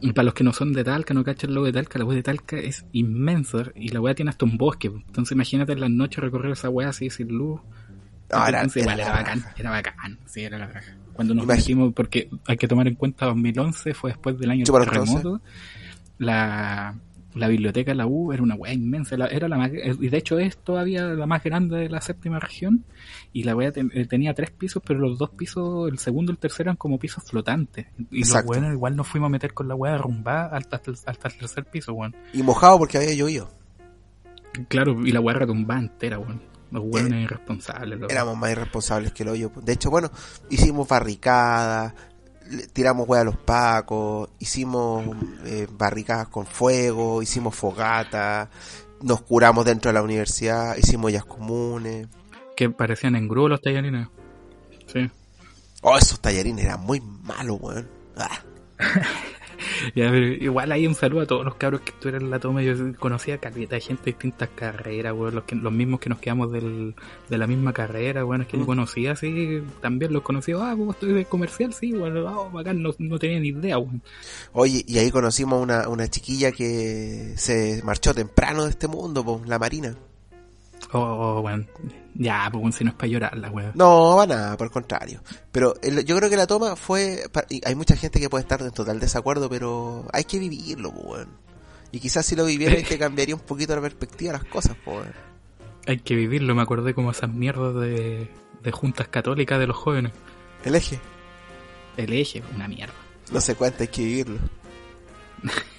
Y 0.00 0.12
para 0.12 0.24
los 0.26 0.34
que 0.34 0.44
no 0.44 0.52
son 0.52 0.74
de 0.74 0.84
Talca, 0.84 1.14
no 1.14 1.24
cachan 1.24 1.54
lo 1.54 1.62
de 1.64 1.72
Talca, 1.72 1.98
la 1.98 2.04
wea 2.04 2.16
de 2.16 2.22
Talca 2.22 2.58
es 2.58 2.84
inmensa 2.92 3.64
y 3.74 3.88
la 3.88 4.00
wea 4.02 4.14
tiene 4.14 4.30
hasta 4.30 4.44
un 4.44 4.58
bosque. 4.58 4.88
Entonces 4.88 5.32
imagínate 5.32 5.72
en 5.72 5.80
las 5.80 5.88
noches 5.90 6.18
recorrer 6.22 6.52
esa 6.52 6.68
wea 6.68 6.90
así 6.90 7.08
sin 7.08 7.28
luz. 7.28 7.60
Era- 8.28 8.66
igual 8.74 9.00
era 9.00 9.12
bacán, 9.12 9.44
era 9.56 9.70
bacán, 9.70 10.18
sí, 10.26 10.42
era 10.44 10.58
la 10.58 10.66
raja. 10.66 10.94
Cuando 11.14 11.34
nos 11.34 11.44
Imagi- 11.46 11.56
metimos, 11.58 11.92
porque 11.94 12.28
hay 12.46 12.56
que 12.56 12.68
tomar 12.68 12.86
en 12.88 12.94
cuenta 12.96 13.26
2011, 13.26 13.94
fue 13.94 14.10
después 14.10 14.38
del 14.38 14.50
año 14.50 14.64
del 14.64 14.84
terremoto, 14.84 15.40
la, 16.18 16.94
la 17.34 17.48
biblioteca 17.48 17.90
de 17.90 17.96
la 17.96 18.06
U 18.06 18.32
era 18.32 18.42
una 18.42 18.54
wea 18.54 18.72
inmensa, 18.72 19.16
la- 19.16 19.26
era 19.26 19.48
la 19.48 19.56
más, 19.56 19.70
y 19.72 20.08
de 20.08 20.16
hecho 20.16 20.38
es 20.38 20.56
todavía 20.58 21.02
la 21.04 21.26
más 21.26 21.42
grande 21.42 21.76
de 21.78 21.88
la 21.88 22.00
séptima 22.00 22.38
región, 22.38 22.84
y 23.32 23.42
la 23.44 23.54
ten- 23.72 23.90
eh, 23.94 24.06
tenía 24.06 24.34
tres 24.34 24.50
pisos, 24.50 24.82
pero 24.86 25.00
los 25.00 25.18
dos 25.18 25.30
pisos, 25.30 25.90
el 25.90 25.98
segundo 25.98 26.30
y 26.30 26.34
el 26.34 26.38
tercero 26.38 26.68
eran 26.70 26.76
como 26.76 26.98
pisos 26.98 27.24
flotantes, 27.24 27.86
y 28.10 28.18
Exacto. 28.20 28.48
los 28.52 28.56
weones 28.58 28.74
igual 28.76 28.96
nos 28.96 29.06
fuimos 29.08 29.26
a 29.28 29.30
meter 29.30 29.52
con 29.54 29.66
la 29.68 29.74
wea 29.74 29.92
derrumbada 29.92 30.56
hasta, 30.56 30.76
hasta, 30.76 30.90
el- 30.90 30.96
hasta 31.06 31.28
el 31.28 31.34
tercer 31.38 31.64
piso, 31.64 31.92
weón. 31.92 32.14
Y 32.32 32.42
mojado 32.42 32.78
porque 32.78 32.98
había 32.98 33.14
llovido. 33.14 33.50
Claro, 34.68 35.04
y 35.04 35.10
la 35.10 35.20
wea 35.20 35.34
retumbada 35.36 35.80
entera, 35.80 36.18
weón. 36.18 36.40
Los 36.74 36.82
weones 36.86 37.24
irresponsables, 37.24 37.98
los- 38.00 38.10
Éramos 38.12 38.36
más 38.36 38.50
irresponsables 38.50 39.12
que 39.12 39.22
el 39.22 39.30
hoyo. 39.30 39.50
De 39.62 39.72
hecho, 39.72 39.90
bueno, 39.90 40.10
hicimos 40.50 40.86
barricadas, 40.88 41.94
tiramos 42.72 43.08
hueá 43.08 43.22
a 43.22 43.24
los 43.24 43.36
pacos, 43.36 44.28
hicimos 44.38 45.04
eh, 45.44 45.66
barricadas 45.70 46.28
con 46.28 46.46
fuego, 46.46 47.22
hicimos 47.22 47.54
fogata, 47.54 48.50
nos 49.02 49.22
curamos 49.22 49.64
dentro 49.64 49.88
de 49.90 49.94
la 49.94 50.02
universidad, 50.02 50.76
hicimos 50.76 51.06
ollas 51.06 51.24
comunes. 51.24 52.08
que 52.56 52.70
parecían 52.70 53.16
en 53.16 53.28
grúa 53.28 53.48
los 53.48 53.60
tallarines. 53.60 54.08
Sí. 54.92 55.10
Oh, 55.82 55.96
esos 55.96 56.20
tallarines 56.20 56.64
eran 56.64 56.80
muy 56.80 57.00
malos, 57.00 57.58
weón. 57.60 57.88
Ah. 58.16 58.40
Ya, 59.94 60.10
pero 60.10 60.26
igual 60.26 60.72
hay 60.72 60.86
un 60.86 60.94
saludo 60.94 61.22
a 61.22 61.26
todos 61.26 61.44
los 61.44 61.54
cabros 61.56 61.80
que 61.82 61.90
estuvieron 61.90 62.22
en 62.24 62.30
la 62.30 62.38
toma. 62.38 62.62
Yo 62.62 62.74
conocía 62.98 63.38
caleta 63.38 63.74
de 63.76 63.80
gente 63.80 64.02
de 64.04 64.12
distintas 64.12 64.48
carreras, 64.54 65.12
weón. 65.14 65.34
Los, 65.34 65.44
que, 65.44 65.54
los 65.56 65.72
mismos 65.72 66.00
que 66.00 66.08
nos 66.08 66.18
quedamos 66.18 66.50
del, 66.52 66.94
de 67.28 67.38
la 67.38 67.46
misma 67.46 67.72
carrera, 67.72 68.24
weón. 68.24 68.42
Es 68.42 68.48
que 68.48 68.56
yo 68.56 68.62
Mm. 68.64 68.66
conocía 68.66 69.12
así, 69.12 69.62
también 69.80 70.12
los 70.12 70.22
conocía. 70.22 70.56
Ah, 70.60 70.74
vos 70.74 70.94
estoy 70.94 71.12
de 71.12 71.24
comercial, 71.24 71.72
sí, 71.72 71.92
weón. 71.92 72.16
Ah, 72.26 72.48
bacán, 72.52 72.82
no, 72.82 72.90
no 72.98 73.18
tenía 73.18 73.40
ni 73.40 73.48
idea, 73.48 73.78
weón. 73.78 74.02
Oye, 74.52 74.84
y 74.86 74.98
ahí 74.98 75.10
conocimos 75.10 75.62
una, 75.62 75.88
una 75.88 76.08
chiquilla 76.08 76.52
que 76.52 77.34
se 77.36 77.82
marchó 77.84 78.14
temprano 78.14 78.64
de 78.64 78.70
este 78.70 78.88
mundo, 78.88 79.24
po, 79.24 79.42
la 79.46 79.58
Marina. 79.58 79.94
Oh, 80.92 80.98
oh, 81.00 81.40
weón. 81.40 81.68
Ya, 82.14 82.48
pues 82.52 82.76
si 82.76 82.84
no 82.84 82.90
es 82.90 82.96
para 82.96 83.08
llorarla, 83.08 83.50
weón. 83.50 83.72
No, 83.74 84.16
va 84.16 84.26
nada, 84.26 84.56
por 84.56 84.66
el 84.66 84.72
contrario. 84.72 85.20
Pero 85.50 85.74
el- 85.82 86.04
yo 86.04 86.16
creo 86.16 86.30
que 86.30 86.36
la 86.36 86.46
toma 86.46 86.76
fue... 86.76 87.24
y 87.48 87.60
hay 87.66 87.74
mucha 87.74 87.96
gente 87.96 88.20
que 88.20 88.30
puede 88.30 88.42
estar 88.42 88.60
en 88.62 88.70
total 88.70 89.00
desacuerdo, 89.00 89.48
pero 89.48 90.06
hay 90.12 90.24
que 90.24 90.38
vivirlo, 90.38 90.90
weón. 90.90 91.28
Y 91.90 91.98
quizás 92.00 92.24
si 92.26 92.36
lo 92.36 92.44
vivieras 92.44 92.82
te 92.88 92.98
cambiaría 92.98 93.34
un 93.34 93.40
poquito 93.40 93.74
la 93.74 93.80
perspectiva 93.82 94.32
de 94.32 94.38
las 94.38 94.46
cosas, 94.48 94.76
po, 94.84 94.92
weón. 94.92 95.12
Hay 95.86 95.98
que 95.98 96.14
vivirlo, 96.14 96.54
me 96.54 96.62
acordé 96.62 96.94
como 96.94 97.10
esas 97.10 97.30
mierdas 97.30 97.74
de, 97.74 98.30
de 98.62 98.72
juntas 98.72 99.08
católicas 99.08 99.58
de 99.58 99.66
los 99.66 99.76
jóvenes. 99.76 100.12
El 100.64 100.74
eje, 100.76 100.98
El 101.96 102.12
eje, 102.12 102.42
una 102.54 102.68
mierda. 102.68 102.94
no 103.32 103.40
se 103.40 103.54
cuenta, 103.56 103.82
hay 103.82 103.88
que 103.88 104.04
vivirlo. 104.04 104.38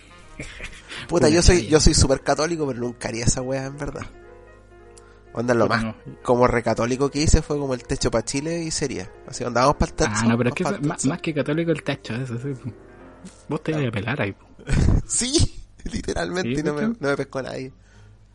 Puta, 1.08 1.28
Una 1.28 1.36
yo 1.36 1.42
soy 1.42 1.68
yo 1.68 1.80
soy 1.80 1.94
súper 1.94 2.22
católico, 2.22 2.68
pero 2.68 2.80
nunca 2.80 3.08
haría 3.08 3.26
esa 3.26 3.42
weá, 3.42 3.66
en 3.66 3.78
verdad. 3.78 4.06
Onda, 5.38 5.54
lo 5.54 5.66
Puta, 5.66 5.76
más 5.76 5.84
no. 5.86 5.96
como 6.24 6.48
recatólico 6.48 7.12
que 7.12 7.22
hice 7.22 7.42
fue 7.42 7.58
como 7.58 7.74
el 7.74 7.84
techo 7.84 8.10
para 8.10 8.24
Chile 8.24 8.64
y 8.64 8.72
sería. 8.72 9.12
Así, 9.28 9.44
onda, 9.44 9.62
vamos 9.62 9.76
para 9.76 9.90
el 9.92 9.96
techo. 9.98 10.12
Ah, 10.14 10.26
no, 10.30 10.38
pero 10.38 10.50
es 10.50 10.56
que 10.56 10.64
más, 10.64 10.80
techo. 10.80 11.10
más 11.10 11.22
que 11.22 11.34
católico 11.34 11.72
el 11.72 11.84
tacho, 11.84 12.16
eso 12.16 12.38
sí. 12.40 12.54
Vos 13.50 13.62
te 13.64 13.72
ibas 13.72 13.88
a 13.88 13.92
pelar 13.92 14.22
ahí. 14.22 14.36
Sí, 15.08 15.34
literalmente, 15.84 16.56
Sí, 16.56 16.60
y 16.62 16.64
no, 16.64 16.74
me, 16.74 16.88
no 16.88 16.96
me 17.00 17.16
pescó 17.18 17.42
nadie. 17.42 17.72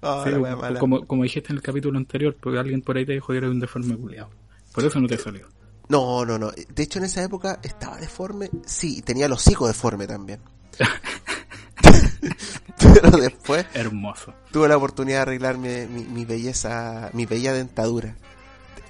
Ah, 0.02 0.24
Sí, 0.26 0.32
mala. 0.34 0.78
como, 0.78 1.06
como 1.06 1.22
dijiste 1.24 1.52
en 1.52 1.56
el 1.56 1.62
capítulo 1.62 1.98
anterior, 1.98 2.36
porque 2.40 2.58
alguien 2.58 2.82
por 2.82 2.96
ahí 2.96 3.04
te 3.06 3.12
dijo 3.12 3.32
que 3.32 3.38
era 3.38 3.48
un 3.48 3.60
deforme 3.60 3.96
culiado. 3.96 4.30
Por 4.72 4.84
eso 4.84 5.00
no 5.00 5.08
te 5.08 5.16
salió. 5.18 5.46
No, 5.88 6.24
no, 6.24 6.38
no. 6.38 6.50
De 6.50 6.82
hecho, 6.82 6.98
en 7.00 7.06
esa 7.06 7.22
época 7.24 7.58
estaba 7.62 7.96
deforme. 7.96 8.48
Sí, 8.64 9.02
tenía 9.02 9.26
el 9.26 9.32
hocico 9.32 9.66
deforme 9.66 10.06
también. 10.06 10.40
Pero 12.94 13.10
después 13.10 13.66
Hermoso. 13.74 14.34
tuve 14.50 14.68
la 14.68 14.76
oportunidad 14.76 15.18
de 15.18 15.22
arreglar 15.22 15.58
mi, 15.58 15.86
mi, 15.86 16.04
mi 16.04 16.24
belleza, 16.24 17.10
mi 17.12 17.26
bella 17.26 17.52
dentadura. 17.52 18.16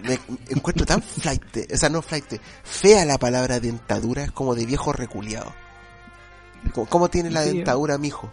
Me, 0.02 0.18
me 0.28 0.38
encuentro 0.48 0.86
tan 0.86 1.02
flight, 1.02 1.42
o 1.72 1.76
sea, 1.76 1.88
no 1.88 2.00
flight, 2.00 2.40
fea 2.64 3.04
la 3.04 3.18
palabra 3.18 3.60
dentadura, 3.60 4.24
es 4.24 4.32
como 4.32 4.54
de 4.54 4.64
viejo 4.64 4.92
reculeado. 4.92 5.52
¿Cómo, 6.72 6.86
cómo 6.86 7.10
tiene 7.10 7.30
la 7.30 7.42
dentadura, 7.42 7.98
mijo? 7.98 8.32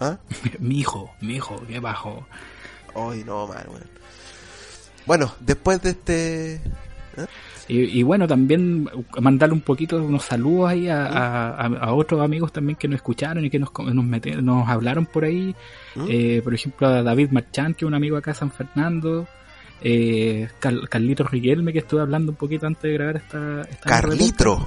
¿Ah? 0.00 0.18
mi 0.58 0.80
hijo, 0.80 1.10
mi 1.20 1.36
hijo, 1.36 1.60
qué 1.66 1.80
bajo. 1.80 2.26
Ay, 2.94 3.24
no, 3.24 3.46
man, 3.46 3.64
weón. 3.68 3.90
Bueno, 5.06 5.34
después 5.40 5.82
de 5.82 5.90
este... 5.90 6.60
Y, 7.68 7.98
y 7.98 8.02
bueno, 8.02 8.26
también 8.28 8.88
mandarle 9.20 9.54
un 9.54 9.62
poquito 9.62 9.96
unos 10.02 10.24
saludos 10.24 10.70
ahí 10.70 10.88
a, 10.88 11.06
a, 11.06 11.48
a- 11.66 11.66
a 11.78 11.92
otros 11.94 12.20
amigos 12.20 12.52
también 12.52 12.76
que 12.76 12.86
nos 12.88 12.96
escucharon 12.96 13.44
y 13.44 13.50
que 13.50 13.58
nos, 13.58 13.70
nos, 13.78 14.04
mete- 14.04 14.40
nos 14.42 14.68
hablaron 14.68 15.06
por 15.06 15.24
ahí. 15.24 15.54
¿Mm? 15.94 16.06
Eh, 16.08 16.40
por 16.44 16.52
ejemplo, 16.54 16.86
a 16.88 17.02
David 17.02 17.30
Marchán, 17.30 17.72
que 17.74 17.84
es 17.84 17.88
un 17.88 17.94
amigo 17.94 18.16
acá 18.16 18.32
de 18.32 18.36
San 18.38 18.50
Fernando. 18.50 19.26
Eh, 19.82 20.48
Car- 20.60 20.88
Carlitos 20.88 21.30
Riquelme, 21.30 21.72
que 21.72 21.80
estuve 21.80 22.00
hablando 22.00 22.32
un 22.32 22.36
poquito 22.36 22.66
antes 22.66 22.82
de 22.82 22.92
grabar 22.92 23.16
esta... 23.16 23.62
esta 23.62 23.88
Carlitro. 23.88 24.66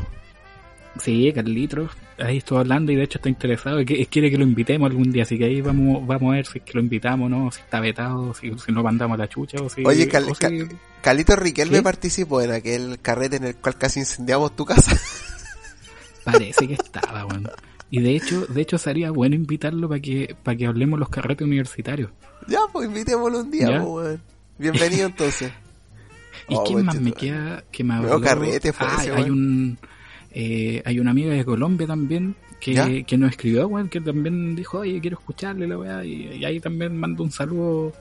Sí, 0.99 1.31
Carlitos, 1.33 1.91
ahí 2.19 2.38
estuvo 2.38 2.60
hablando 2.60 2.91
y 2.91 2.95
de 2.95 3.03
hecho 3.03 3.17
está 3.17 3.30
interesado 3.30 3.80
y 3.82 3.86
que- 3.86 4.06
quiere 4.08 4.30
que 4.32 4.38
lo 4.38 4.43
invitemos 4.43 4.89
algún 4.89 5.12
día, 5.12 5.23
así 5.23 5.38
que 5.38 5.45
ahí 5.45 5.62
vamos 5.62 6.06
vamos 6.08 6.32
a 6.34 6.36
ver 6.36 6.45
si 6.45 6.58
es 6.60 6.63
que 6.63 6.73
lo 6.73 6.80
invitamos, 6.82 7.30
¿no? 7.30 7.51
Si 7.51 7.60
está 7.62 7.80
vetado, 7.80 8.34
si, 8.34 8.51
si 8.58 8.71
no 8.71 8.84
mandamos 8.84 9.17
la 9.17 9.27
chucha 9.27 9.58
o 9.62 9.69
si... 9.69 9.84
Oye, 9.86 10.08
Cal- 10.08 10.23
o 10.30 10.36
si- 10.36 10.39
Cal- 10.41 10.69
Carlito 11.01 11.36
Riquelme 11.36 11.77
¿Qué? 11.77 11.84
participó 11.84 12.41
en 12.41 12.51
aquel 12.51 12.99
carrete 13.01 13.36
en 13.38 13.43
el 13.45 13.56
cual 13.56 13.77
casi 13.77 13.99
incendiamos 13.99 14.56
tu 14.56 14.65
casa. 14.65 14.95
Parece 16.23 16.67
que 16.67 16.73
estaba, 16.73 17.23
bueno. 17.23 17.49
Y 17.89 18.01
de 18.01 18.15
hecho, 18.15 18.45
de 18.47 18.62
hecho 18.62 18.77
sería 18.77 19.12
bueno 19.12 19.36
invitarlo 19.36 19.88
para 19.88 20.01
que 20.01 20.36
para 20.43 20.58
que 20.58 20.65
hablemos 20.65 20.99
los 20.99 21.08
carretes 21.10 21.45
universitarios. 21.47 22.12
ya, 22.47 22.60
pues 22.73 22.88
invitémoslo 22.89 23.39
un 23.39 23.51
día, 23.51 23.67
pues, 23.82 24.06
weón. 24.08 24.21
Bienvenido 24.58 25.06
entonces. 25.08 25.51
¿Y 26.49 26.56
Oh, 26.56 26.63
quién 26.65 26.86
más 26.86 26.99
me 26.99 27.12
queda 27.13 27.63
que 27.71 27.84
me 27.84 27.93
habló? 27.93 28.19
carrete 28.21 28.73
fue 28.73 28.88
Ah, 28.89 28.97
ese, 29.01 29.12
hay 29.13 29.30
un 29.30 29.77
eh, 30.33 30.81
hay 30.85 30.99
una 30.99 31.11
amiga 31.11 31.31
de 31.33 31.45
Colombia 31.45 31.87
también 31.87 32.35
¿Ya? 32.65 32.85
que, 32.85 33.03
que 33.03 33.17
nos 33.17 33.31
escribió, 33.31 33.69
que 33.89 34.01
también 34.01 34.55
dijo, 34.55 34.79
oye, 34.79 34.99
quiero 34.99 35.17
escucharle 35.17 35.67
la 35.67 35.77
weá, 35.77 36.05
y, 36.05 36.37
y 36.37 36.45
ahí 36.45 36.59
también 36.59 36.97
mando 36.97 37.23
un 37.23 37.31
saludo. 37.31 37.93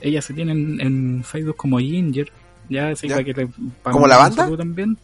Ella 0.00 0.22
se 0.22 0.32
tiene 0.34 0.52
en, 0.52 0.80
en 0.80 1.24
Facebook 1.24 1.56
como 1.56 1.78
Ginger, 1.78 2.30
ya, 2.68 2.90
así 2.90 3.08
¿Ya? 3.08 3.16
para 3.16 3.24
que 3.24 3.34
le 3.34 3.48
para 3.82 3.92
¿Como 3.92 4.06
la 4.06 4.16
banda? 4.18 4.56
también. 4.56 4.96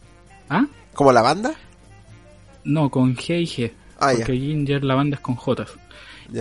¿Ah? 0.49 0.65
¿Como 0.93 1.11
la 1.11 1.21
banda? 1.21 1.53
No, 2.63 2.89
con 2.89 3.15
G 3.15 3.41
y 3.41 3.45
G. 3.45 3.71
Ah, 3.99 4.11
porque 4.15 4.37
Ginger 4.37 4.83
la 4.83 4.95
banda 4.95 5.15
es 5.15 5.21
con 5.21 5.35
J. 5.35 5.65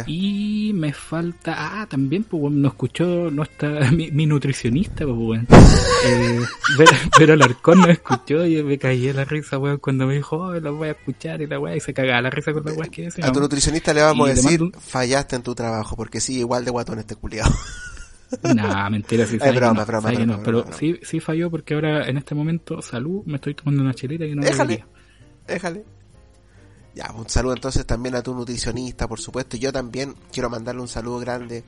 Y 0.07 0.73
me 0.75 0.93
falta, 0.93 1.55
ah, 1.83 1.87
también, 1.87 2.25
pues, 2.25 2.41
bueno, 2.41 2.57
nos 2.57 2.73
escuchó 2.73 3.31
nuestra, 3.31 3.91
mi, 3.93 4.11
mi 4.11 4.27
nutricionista, 4.27 5.05
pues, 5.05 5.17
bueno. 5.17 5.47
eh, 6.07 6.41
Vero 7.19 7.35
Alarcón 7.35 7.81
nos 7.81 7.91
escuchó 7.91 8.47
y 8.47 8.63
me 8.63 8.79
caí 8.79 9.09
en 9.09 9.17
la 9.17 9.25
risa, 9.25 9.59
weón, 9.59 9.79
cuando 9.79 10.07
me 10.07 10.15
dijo, 10.15 10.37
oh, 10.37 10.55
la 10.59 10.71
voy 10.71 10.89
a 10.89 10.93
escuchar 10.93 11.43
y 11.43 11.47
la 11.47 11.59
weá, 11.59 11.77
y 11.77 11.81
se 11.81 11.93
cagaba 11.93 12.23
la 12.23 12.31
risa 12.31 12.53
con 12.53 12.65
la 12.65 12.73
weá 12.73 12.89
que 12.89 13.03
decía. 13.03 13.27
A 13.27 13.33
tu 13.33 13.41
nutricionista 13.41 13.93
le 13.93 14.03
vamos 14.03 14.29
Y 14.29 14.31
a 14.31 14.35
decir, 14.35 14.61
mando 14.61 14.81
fallaste 14.81 15.37
en 15.37 15.43
tu 15.43 15.55
trabajo, 15.55 15.97
porque 15.97 16.21
sí, 16.21 16.39
igual 16.39 16.65
de 16.65 16.71
guatón 16.71 16.99
este 16.99 17.17
culiado. 17.17 17.53
Nah, 18.43 18.91
mentira, 18.91 19.27
sí, 19.27 19.39
Es 19.41 19.55
broma, 19.55 19.81
no, 19.81 19.87
broma, 19.87 20.11
no, 20.11 20.43
pero 20.43 20.63
broma, 20.63 20.77
sí, 20.77 20.99
sí 21.03 21.21
falló 21.21 21.53
porque 21.53 21.75
ahora, 21.75 22.09
en 22.09 22.17
este 22.17 22.35
momento, 22.35 22.83
salud, 22.83 23.23
me 23.27 23.37
estoy 23.37 23.55
tomando 23.55 23.83
una 23.83 23.95
chelita 23.95 24.25
que 24.25 24.35
no 24.35 24.43
Déjale. 24.43 24.85
Déjale. 25.47 25.85
Ya, 26.95 27.13
un 27.17 27.29
saludo 27.29 27.55
entonces 27.55 27.85
también 27.87 28.15
a 28.15 28.23
tu 28.23 28.35
nutricionista, 28.35 29.09
por 29.09 29.21
supuesto. 29.21 29.57
Y 29.57 29.61
yo 29.61 29.73
también 29.73 30.15
quiero 30.33 30.49
mandarle 30.49 30.81
un 30.81 30.89
saludo 30.89 31.19
grande 31.19 31.65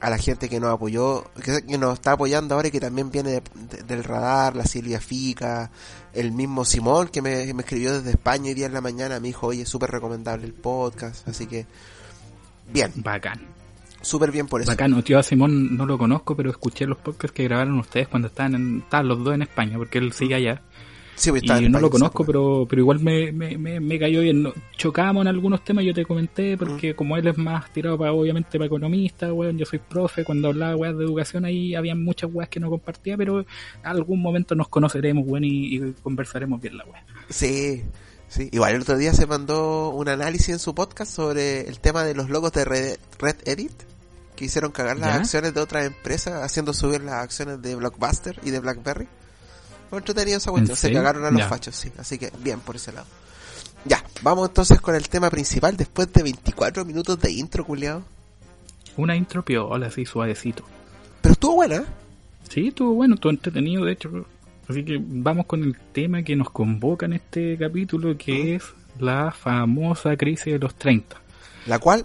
a 0.00 0.08
la 0.10 0.16
gente 0.16 0.48
que 0.48 0.60
nos 0.60 0.72
apoyó, 0.72 1.24
que, 1.44 1.76
nos 1.76 1.94
está 1.94 2.12
apoyando 2.12 2.54
ahora 2.54 2.68
y 2.68 2.70
que 2.70 2.80
también 2.80 3.10
viene 3.10 3.30
de- 3.32 3.42
de- 3.76 3.82
del 3.82 4.02
radar, 4.04 4.56
la 4.56 4.64
Silvia 4.64 5.00
Fica, 5.00 5.70
el 6.14 6.32
mismo 6.32 6.64
Simón 6.64 7.08
que 7.08 7.20
me, 7.20 7.52
me 7.52 7.62
escribió 7.62 7.92
desde 7.94 8.10
España 8.10 8.44
hoy 8.46 8.54
día 8.54 8.66
en 8.66 8.72
la 8.72 8.80
mañana, 8.80 9.20
me 9.20 9.28
dijo, 9.28 9.48
oye, 9.48 9.66
súper 9.66 9.90
recomendable 9.90 10.46
el 10.46 10.54
podcast, 10.54 11.28
así 11.28 11.46
que 11.46 11.66
bien, 12.72 12.92
Bacán. 12.96 13.40
súper 14.00 14.30
bien 14.30 14.46
por 14.46 14.62
eso. 14.62 14.70
Bacano, 14.70 15.02
tío 15.04 15.18
a 15.18 15.22
Simón 15.22 15.76
no 15.76 15.84
lo 15.84 15.98
conozco, 15.98 16.34
pero 16.34 16.48
escuché 16.50 16.86
los 16.86 16.96
podcasts 16.98 17.34
que 17.34 17.44
grabaron 17.44 17.78
ustedes 17.78 18.08
cuando 18.08 18.28
estaban, 18.28 18.54
en, 18.54 18.78
estaban 18.78 19.06
los 19.08 19.22
dos 19.22 19.34
en 19.34 19.42
España, 19.42 19.76
porque 19.76 19.98
él 19.98 20.12
sigue 20.14 20.36
allá. 20.36 20.62
Sí, 21.20 21.28
pues, 21.30 21.42
Y 21.42 21.68
no 21.68 21.80
lo 21.80 21.90
conozco, 21.90 22.22
sí, 22.22 22.26
pero, 22.28 22.66
pero 22.66 22.80
igual 22.80 22.98
me, 23.00 23.30
me, 23.30 23.58
me, 23.58 23.78
me 23.78 23.98
cayó 23.98 24.22
bien. 24.22 24.42
No- 24.42 24.54
Chocábamos 24.78 25.20
en 25.20 25.28
algunos 25.28 25.62
temas, 25.62 25.84
yo 25.84 25.92
te 25.92 26.06
comenté, 26.06 26.56
porque 26.56 26.94
como 26.94 27.14
él 27.18 27.26
es 27.26 27.36
más 27.36 27.70
tirado 27.74 27.98
para, 27.98 28.14
obviamente, 28.14 28.52
para 28.52 28.64
economista, 28.64 29.30
weón, 29.30 29.58
yo 29.58 29.66
soy 29.66 29.80
profe, 29.80 30.24
cuando 30.24 30.48
hablaba 30.48 30.76
weas 30.76 30.96
de 30.96 31.04
educación 31.04 31.44
ahí 31.44 31.74
había 31.74 31.94
muchas 31.94 32.30
weas 32.32 32.48
que 32.48 32.58
no 32.58 32.70
compartía, 32.70 33.18
pero 33.18 33.44
algún 33.82 34.22
momento 34.22 34.54
nos 34.54 34.68
conoceremos, 34.68 35.24
weón, 35.26 35.44
y, 35.44 35.76
y 35.76 35.92
conversaremos 36.02 36.58
bien 36.58 36.78
la 36.78 36.86
wea. 36.86 37.04
Sí, 37.28 37.82
sí. 38.28 38.48
Igual 38.50 38.76
el 38.76 38.80
otro 38.80 38.96
día 38.96 39.12
se 39.12 39.26
mandó 39.26 39.90
un 39.90 40.08
análisis 40.08 40.48
en 40.48 40.58
su 40.58 40.74
podcast 40.74 41.12
sobre 41.14 41.68
el 41.68 41.80
tema 41.80 42.02
de 42.02 42.14
los 42.14 42.30
logos 42.30 42.52
de 42.52 42.64
Red, 42.64 42.96
Red 43.18 43.36
Edit, 43.44 43.72
que 44.36 44.46
hicieron 44.46 44.72
cagar 44.72 44.96
las 44.96 45.10
¿Ya? 45.10 45.14
acciones 45.16 45.52
de 45.52 45.60
otras 45.60 45.84
empresas, 45.84 46.42
haciendo 46.42 46.72
subir 46.72 47.02
las 47.02 47.16
acciones 47.16 47.60
de 47.60 47.74
Blockbuster 47.74 48.40
y 48.42 48.50
de 48.50 48.60
BlackBerry. 48.60 49.06
Fue 49.90 49.98
entretenido 49.98 50.38
esa 50.38 50.50
cuestión, 50.50 50.76
se 50.76 50.92
cagaron 50.92 51.24
a 51.24 51.30
los 51.30 51.40
Ya. 51.40 51.48
fachos, 51.48 51.74
sí. 51.76 51.90
Así 51.98 52.16
que 52.18 52.30
bien 52.42 52.60
por 52.60 52.76
ese 52.76 52.92
lado. 52.92 53.06
Ya, 53.84 54.04
vamos 54.22 54.48
entonces 54.48 54.80
con 54.80 54.94
el 54.94 55.08
tema 55.08 55.30
principal 55.30 55.76
después 55.76 56.12
de 56.12 56.22
24 56.22 56.84
minutos 56.84 57.18
de 57.20 57.32
intro, 57.32 57.64
culiado. 57.64 58.02
Una 58.96 59.16
intro 59.16 59.44
piola, 59.44 59.86
así 59.86 60.04
suavecito. 60.06 60.64
Pero 61.22 61.32
estuvo 61.32 61.54
buena, 61.56 61.76
¿eh? 61.76 61.84
Sí, 62.48 62.68
estuvo 62.68 62.92
bueno, 62.94 63.14
estuvo 63.14 63.30
entretenido, 63.30 63.84
de 63.84 63.92
hecho. 63.92 64.26
Así 64.68 64.84
que 64.84 65.00
vamos 65.02 65.46
con 65.46 65.62
el 65.64 65.76
tema 65.92 66.22
que 66.22 66.36
nos 66.36 66.50
convoca 66.50 67.06
en 67.06 67.14
este 67.14 67.56
capítulo, 67.58 68.16
que 68.16 68.54
es 68.56 68.64
la 68.98 69.32
famosa 69.32 70.16
crisis 70.16 70.52
de 70.52 70.58
los 70.58 70.74
30. 70.76 71.16
La 71.66 71.78
cual, 71.78 72.04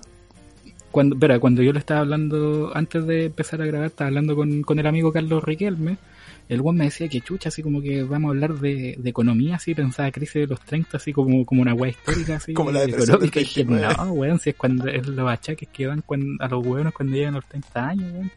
Cuando, 0.91 1.15
espera, 1.15 1.39
cuando 1.39 1.61
yo 1.61 1.73
le 1.73 1.79
estaba 1.79 1.99
hablando, 2.01 2.71
antes 2.73 3.05
de 3.05 3.25
empezar 3.25 3.61
a 3.61 3.65
grabar, 3.65 3.87
estaba 3.87 4.07
hablando 4.07 4.35
con, 4.35 4.61
con 4.63 4.79
el 4.79 4.87
amigo 4.87 5.11
Carlos 5.11 5.43
Riquelme, 5.43 5.97
el 6.47 6.61
weón 6.61 6.77
me 6.77 6.85
decía 6.85 7.07
que 7.07 7.21
chucha, 7.21 7.49
así 7.49 7.63
como 7.63 7.81
que 7.81 8.03
vamos 8.03 8.29
a 8.29 8.31
hablar 8.31 8.53
de, 8.59 8.95
de 8.97 9.09
economía, 9.09 9.55
así 9.55 9.73
pensaba 9.73 10.11
crisis 10.11 10.33
de 10.35 10.47
los 10.47 10.59
30, 10.61 10.97
así 10.97 11.11
como, 11.11 11.45
como 11.45 11.61
una 11.61 11.73
weá 11.73 11.89
histórica, 11.91 12.35
así. 12.35 12.53
Como 12.53 12.71
la 12.71 12.81
depresión 12.85 13.19
del 13.19 13.29
y 13.29 13.39
dije, 13.39 13.63
29. 13.63 13.95
no, 13.97 14.11
weón, 14.13 14.39
si 14.39 14.49
es 14.51 14.55
cuando 14.55 14.87
es 14.87 15.07
los 15.07 15.29
achaques 15.29 15.67
que 15.69 15.87
dan 15.87 16.01
cuando, 16.05 16.43
a 16.43 16.47
los 16.47 16.65
hueones 16.65 16.93
cuando 16.93 17.15
llegan 17.15 17.33
a 17.33 17.37
los 17.37 17.45
30 17.47 17.87
años, 17.87 18.13
weón. 18.13 18.31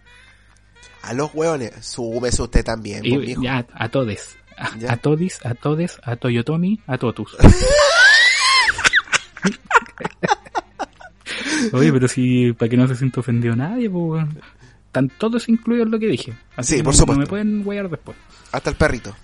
a 1.02 1.12
los 1.14 1.34
hueones, 1.34 1.72
súbese 1.84 2.42
usted 2.42 2.64
también, 2.64 3.00
pues, 3.00 3.12
Y 3.12 3.18
mijo. 3.18 3.42
ya, 3.42 3.66
a 3.74 3.88
todes. 3.88 4.36
A, 4.56 4.92
a 4.92 4.96
todis, 4.96 5.38
a 5.46 5.54
todes, 5.54 6.00
a 6.02 6.16
Toyotomi, 6.16 6.80
a 6.88 6.98
Totus. 6.98 7.36
Oye, 11.72 11.92
pero 11.92 12.08
si, 12.08 12.52
para 12.52 12.68
que 12.68 12.76
no 12.76 12.86
se 12.88 12.94
sienta 12.96 13.20
ofendido 13.20 13.54
nadie, 13.56 13.88
pues, 13.90 14.02
weón. 14.04 14.40
Están 14.88 15.08
todos 15.10 15.48
incluidos 15.48 15.86
en 15.86 15.92
lo 15.92 15.98
que 15.98 16.06
dije. 16.08 16.34
Así 16.56 16.76
Sí, 16.76 16.82
por 16.82 16.92
no- 16.94 16.98
supuesto. 16.98 17.12
No 17.20 17.24
me 17.24 17.26
pueden 17.26 17.62
guayar 17.64 17.88
después. 17.88 18.16
Hasta 18.52 18.70
el 18.70 18.76
perrito. 18.76 19.14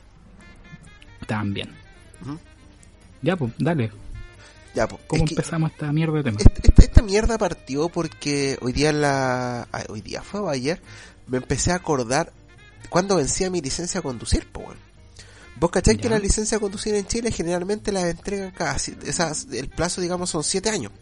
También. 1.27 1.71
Ujú. 2.23 2.39
Ya, 3.23 3.37
pues, 3.37 3.53
dale. 3.59 3.91
Ya, 4.75 4.87
pues. 4.89 5.01
¿Cómo 5.07 5.25
es 5.25 5.31
empezamos 5.31 5.71
esta 5.73 5.93
mierda 5.93 6.15
de 6.19 6.25
tema? 6.25 6.39
Esta, 6.39 6.53
esta- 6.63 6.83
esta 6.83 7.03
mierda 7.03 7.39
partió 7.39 7.89
porque 7.89 8.59
hoy 8.61 8.73
día 8.73 8.93
la... 8.93 9.67
ah, 9.73 9.85
hoy 9.89 10.01
día 10.01 10.23
fue 10.23 10.41
o 10.41 10.49
ayer, 10.51 10.81
me 11.27 11.39
empecé 11.39 11.73
a 11.73 11.77
acordar 11.77 12.33
cuando 12.91 13.17
vencía 13.17 13.51
mi 13.51 13.61
licencia 13.61 14.01
a 14.01 14.03
conducir, 14.03 14.47
po, 14.51 14.61
weón. 14.61 14.77
Vos 15.57 15.71
cacháis 15.71 15.99
que 15.99 16.09
la 16.09 16.19
licencia 16.19 16.57
a 16.57 16.61
conducir 16.61 16.95
en 16.97 17.07
Chile 17.07 17.31
generalmente 17.31 17.93
la 17.93 18.11
entregan 18.11 18.51
cada... 18.51 18.79
si- 18.79 18.97
Esas, 19.07 19.47
el 19.53 19.69
plazo, 19.69 20.01
digamos, 20.01 20.29
son 20.29 20.43
7 20.45 20.69
años. 20.69 20.93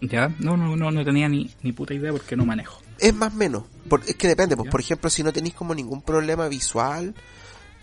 Ya, 0.00 0.28
no, 0.38 0.56
no, 0.56 0.76
no, 0.76 0.90
no 0.90 1.04
tenía 1.04 1.28
ni, 1.28 1.50
ni 1.62 1.72
puta 1.72 1.94
idea 1.94 2.12
porque 2.12 2.36
no 2.36 2.44
manejo. 2.44 2.80
Es 2.98 3.14
más 3.14 3.32
o 3.32 3.36
menos. 3.36 3.64
Por- 3.88 4.02
es 4.06 4.14
que 4.16 4.28
depende, 4.28 4.56
pues, 4.56 4.66
Ya. 4.66 4.70
por 4.70 4.80
ejemplo, 4.80 5.10
si 5.10 5.22
no 5.22 5.32
tenéis 5.32 5.54
como 5.54 5.74
ningún 5.74 6.02
problema 6.02 6.48
visual, 6.48 7.14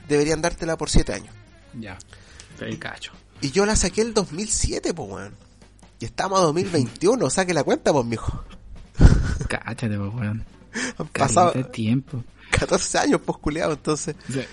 deberían 0.08 0.42
dártela 0.42 0.78
por 0.78 0.90
7 0.90 1.14
años. 1.14 1.34
Ya, 1.80 1.98
te 2.60 2.78
cacho. 2.78 3.14
Y 3.42 3.52
yo 3.52 3.66
la 3.66 3.76
saqué 3.76 4.02
el 4.02 4.14
2007, 4.14 4.94
pues, 4.94 5.10
weón. 5.10 5.34
Y 6.00 6.06
estamos 6.06 6.40
a 6.40 6.44
2021, 6.44 7.30
saque 7.30 7.54
la 7.54 7.64
cuenta, 7.64 7.92
pues, 7.94 8.06
mijo. 8.06 8.44
Cáchate, 9.50 9.98
pues, 9.98 10.14
weón. 10.14 10.46
Han 10.98 11.08
pasado 11.08 11.52
tiempo. 11.68 12.24
14 12.52 12.98
años, 13.00 13.22
pues, 13.26 13.38
culiado, 13.40 13.74
entonces... 13.74 14.16
O 14.30 14.34
sea, 14.34 14.46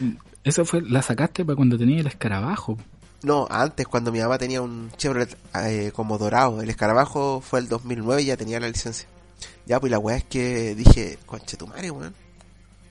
eso 0.44 0.64
fue, 0.64 0.80
la 0.82 1.02
sacaste 1.02 1.44
para 1.44 1.56
cuando 1.56 1.76
tenía 1.78 2.00
el 2.00 2.06
escarabajo. 2.06 2.78
No, 3.22 3.46
antes, 3.50 3.86
cuando 3.86 4.10
mi 4.12 4.20
mamá 4.20 4.38
tenía 4.38 4.62
un 4.62 4.90
Chevrolet 4.96 5.36
eh, 5.54 5.92
como 5.94 6.16
dorado. 6.18 6.62
El 6.62 6.70
escarabajo 6.70 7.40
fue 7.40 7.58
el 7.60 7.68
2009 7.68 8.22
y 8.22 8.26
ya 8.26 8.36
tenía 8.36 8.58
la 8.60 8.68
licencia. 8.68 9.06
Ya, 9.66 9.78
pues 9.78 9.90
la 9.92 9.98
weá 9.98 10.16
es 10.16 10.24
que 10.24 10.74
dije, 10.74 11.18
conche 11.26 11.56
tu 11.56 11.66
madre, 11.66 11.90
weón. 11.90 12.14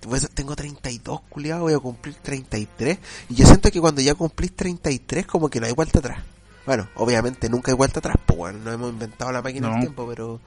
Pues 0.02 0.30
tengo 0.34 0.56
32, 0.56 1.22
culiado, 1.30 1.62
voy 1.64 1.74
a 1.74 1.80
cumplir 1.80 2.16
33. 2.16 3.00
Y 3.30 3.36
yo 3.36 3.46
siento 3.46 3.70
que 3.72 3.82
cuando 3.82 4.02
ya 4.02 4.14
cumplís 4.16 4.56
33, 4.56 5.26
como 5.26 5.50
que 5.50 5.60
no 5.60 5.66
hay 5.66 5.74
vuelta 5.74 6.00
atrás. 6.00 6.20
Bueno, 6.66 6.88
obviamente 6.96 7.50
nunca 7.50 7.72
hay 7.72 7.76
vuelta 7.78 8.00
atrás, 8.00 8.16
pues 8.26 8.40
weón. 8.40 8.64
No 8.64 8.72
hemos 8.72 8.92
inventado 8.92 9.32
la 9.32 9.42
máquina 9.42 9.68
del 9.68 9.76
No. 9.78 9.82
tiempo, 9.82 10.08
pero. 10.08 10.40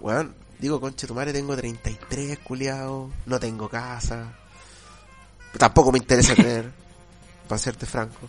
Weón, 0.00 0.34
digo, 0.58 0.80
conche 0.80 1.06
tu 1.06 1.14
madre, 1.14 1.32
tengo 1.32 1.56
33, 1.56 2.38
culiado. 2.40 3.10
No 3.24 3.40
tengo 3.40 3.68
casa. 3.68 4.32
Tampoco 5.58 5.90
me 5.90 5.98
interesa 5.98 6.34
tener, 6.36 6.70
para 7.48 7.58
serte 7.58 7.86
franco. 7.86 8.28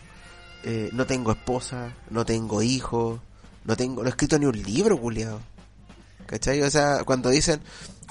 Eh, 0.70 0.90
no 0.92 1.06
tengo 1.06 1.32
esposa, 1.32 1.94
no 2.10 2.26
tengo 2.26 2.62
hijos, 2.62 3.22
no 3.64 3.78
tengo, 3.78 4.02
no 4.02 4.08
he 4.08 4.10
escrito 4.10 4.38
ni 4.38 4.48
un 4.48 4.62
libro, 4.62 5.00
culiado. 5.00 5.40
¿Cachai? 6.26 6.62
O 6.62 6.70
sea, 6.70 7.06
cuando 7.06 7.30
dicen 7.30 7.62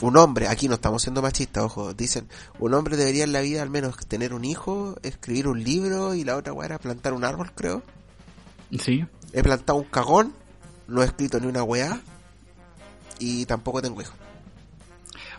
un 0.01 0.17
hombre, 0.17 0.49
aquí 0.49 0.67
no 0.67 0.77
estamos 0.77 1.03
siendo 1.03 1.21
machistas, 1.21 1.65
ojo, 1.65 1.93
dicen 1.93 2.27
un 2.59 2.73
hombre 2.73 2.97
debería 2.97 3.25
en 3.25 3.33
la 3.33 3.43
vida 3.43 3.61
al 3.61 3.69
menos 3.69 3.99
tener 4.07 4.33
un 4.33 4.47
hijo, 4.47 4.97
escribir 5.03 5.49
un 5.49 5.63
libro 5.63 6.15
y 6.15 6.25
la 6.25 6.35
otra 6.35 6.55
weá 6.55 6.65
era 6.65 6.79
plantar 6.79 7.13
un 7.13 7.25
árbol, 7.25 7.53
creo. 7.55 7.83
Sí. 8.81 9.05
He 9.35 9.43
plantado 9.43 9.79
un 9.79 9.85
cagón, 9.85 10.33
no 10.89 11.03
he 11.03 11.05
escrito 11.05 11.39
ni 11.39 11.49
una 11.49 11.63
weá 11.63 12.01
y 13.19 13.45
tampoco 13.45 13.83
tengo 13.83 14.01
hijos. 14.01 14.17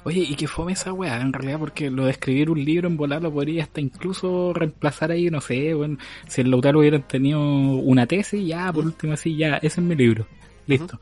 Oye, 0.04 0.22
y 0.22 0.36
que 0.36 0.48
fome 0.48 0.74
esa 0.74 0.94
weá, 0.94 1.20
en 1.22 1.34
realidad, 1.34 1.60
porque 1.60 1.90
lo 1.90 2.06
de 2.06 2.12
escribir 2.12 2.50
un 2.50 2.64
libro 2.64 2.88
en 2.88 2.98
volar 2.98 3.22
lo 3.22 3.32
podría 3.32 3.64
hasta 3.64 3.82
incluso 3.82 4.54
reemplazar 4.54 5.12
ahí, 5.12 5.30
no 5.30 5.42
sé, 5.42 5.74
bueno, 5.74 5.98
si 6.28 6.42
el 6.42 6.52
Lautaro 6.52 6.80
hubieran 6.80 7.08
tenido 7.08 7.40
una 7.42 8.06
tesis, 8.08 8.48
ya, 8.48 8.72
por 8.72 8.86
último 8.86 9.14
así, 9.14 9.36
ya, 9.36 9.56
ese 9.58 9.82
es 9.82 9.86
mi 9.86 9.96
libro. 9.96 10.28
Listo. 10.66 11.00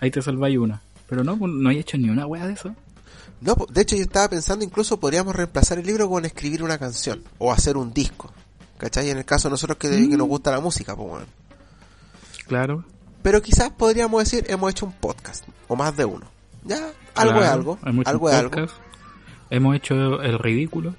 Ahí 0.00 0.10
te 0.10 0.22
salváis 0.22 0.58
una. 0.58 0.82
Pero 1.08 1.22
no, 1.24 1.36
pues, 1.38 1.52
no 1.52 1.68
hay 1.68 1.78
hecho 1.78 1.98
ni 1.98 2.08
una 2.08 2.26
weá 2.26 2.46
de 2.46 2.54
eso. 2.54 2.74
No, 3.40 3.54
po- 3.54 3.66
de 3.66 3.82
hecho 3.82 3.96
yo 3.96 4.02
estaba 4.02 4.28
pensando 4.28 4.64
incluso 4.64 4.98
podríamos 4.98 5.34
reemplazar 5.36 5.78
el 5.78 5.86
libro 5.86 6.08
con 6.08 6.24
escribir 6.24 6.62
una 6.62 6.78
canción 6.78 7.22
o 7.38 7.52
hacer 7.52 7.76
un 7.76 7.92
disco. 7.92 8.32
¿Cachai? 8.78 9.10
En 9.10 9.18
el 9.18 9.24
caso 9.24 9.48
de 9.48 9.52
nosotros 9.52 9.78
que, 9.78 9.88
que 9.90 10.16
nos 10.16 10.26
gusta 10.26 10.50
la 10.50 10.60
música, 10.60 10.96
pues 10.96 11.08
bueno. 11.08 11.26
Claro. 12.46 12.84
Pero 13.22 13.40
quizás 13.40 13.70
podríamos 13.70 14.24
decir, 14.24 14.44
hemos 14.48 14.70
hecho 14.70 14.86
un 14.86 14.92
podcast, 14.92 15.44
o 15.68 15.76
más 15.76 15.96
de 15.96 16.04
uno. 16.04 16.26
Ya, 16.64 16.90
algo 17.14 17.40
es 17.42 17.48
algo, 17.48 17.78
hecho 17.82 18.08
algo 18.10 18.30
es 18.30 18.36
algo, 18.36 18.66
Hemos 19.50 19.76
hecho 19.76 20.22
el 20.22 20.38
ridículo, 20.38 20.94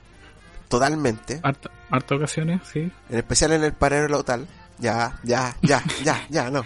totalmente. 0.68 1.40
harta, 1.44 1.70
harta 1.90 2.16
ocasiones, 2.16 2.62
sí. 2.72 2.92
En 3.10 3.18
especial 3.18 3.52
en 3.54 3.64
el 3.64 3.74
paradero 3.74 4.10
local. 4.10 4.48
Ya, 4.80 5.20
ya, 5.24 5.56
ya, 5.62 5.82
ya, 6.04 6.26
ya, 6.30 6.50
no. 6.50 6.66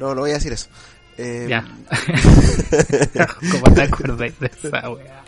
No, 0.00 0.14
no 0.14 0.22
voy 0.22 0.30
a 0.30 0.34
decir 0.34 0.52
eso. 0.52 0.68
Eh, 1.18 1.46
Ya. 1.48 1.64
¿Cómo 3.52 3.74
te 3.74 3.82
acordáis 3.82 4.38
de 4.40 4.46
esa 4.46 4.90
weá? 4.90 5.22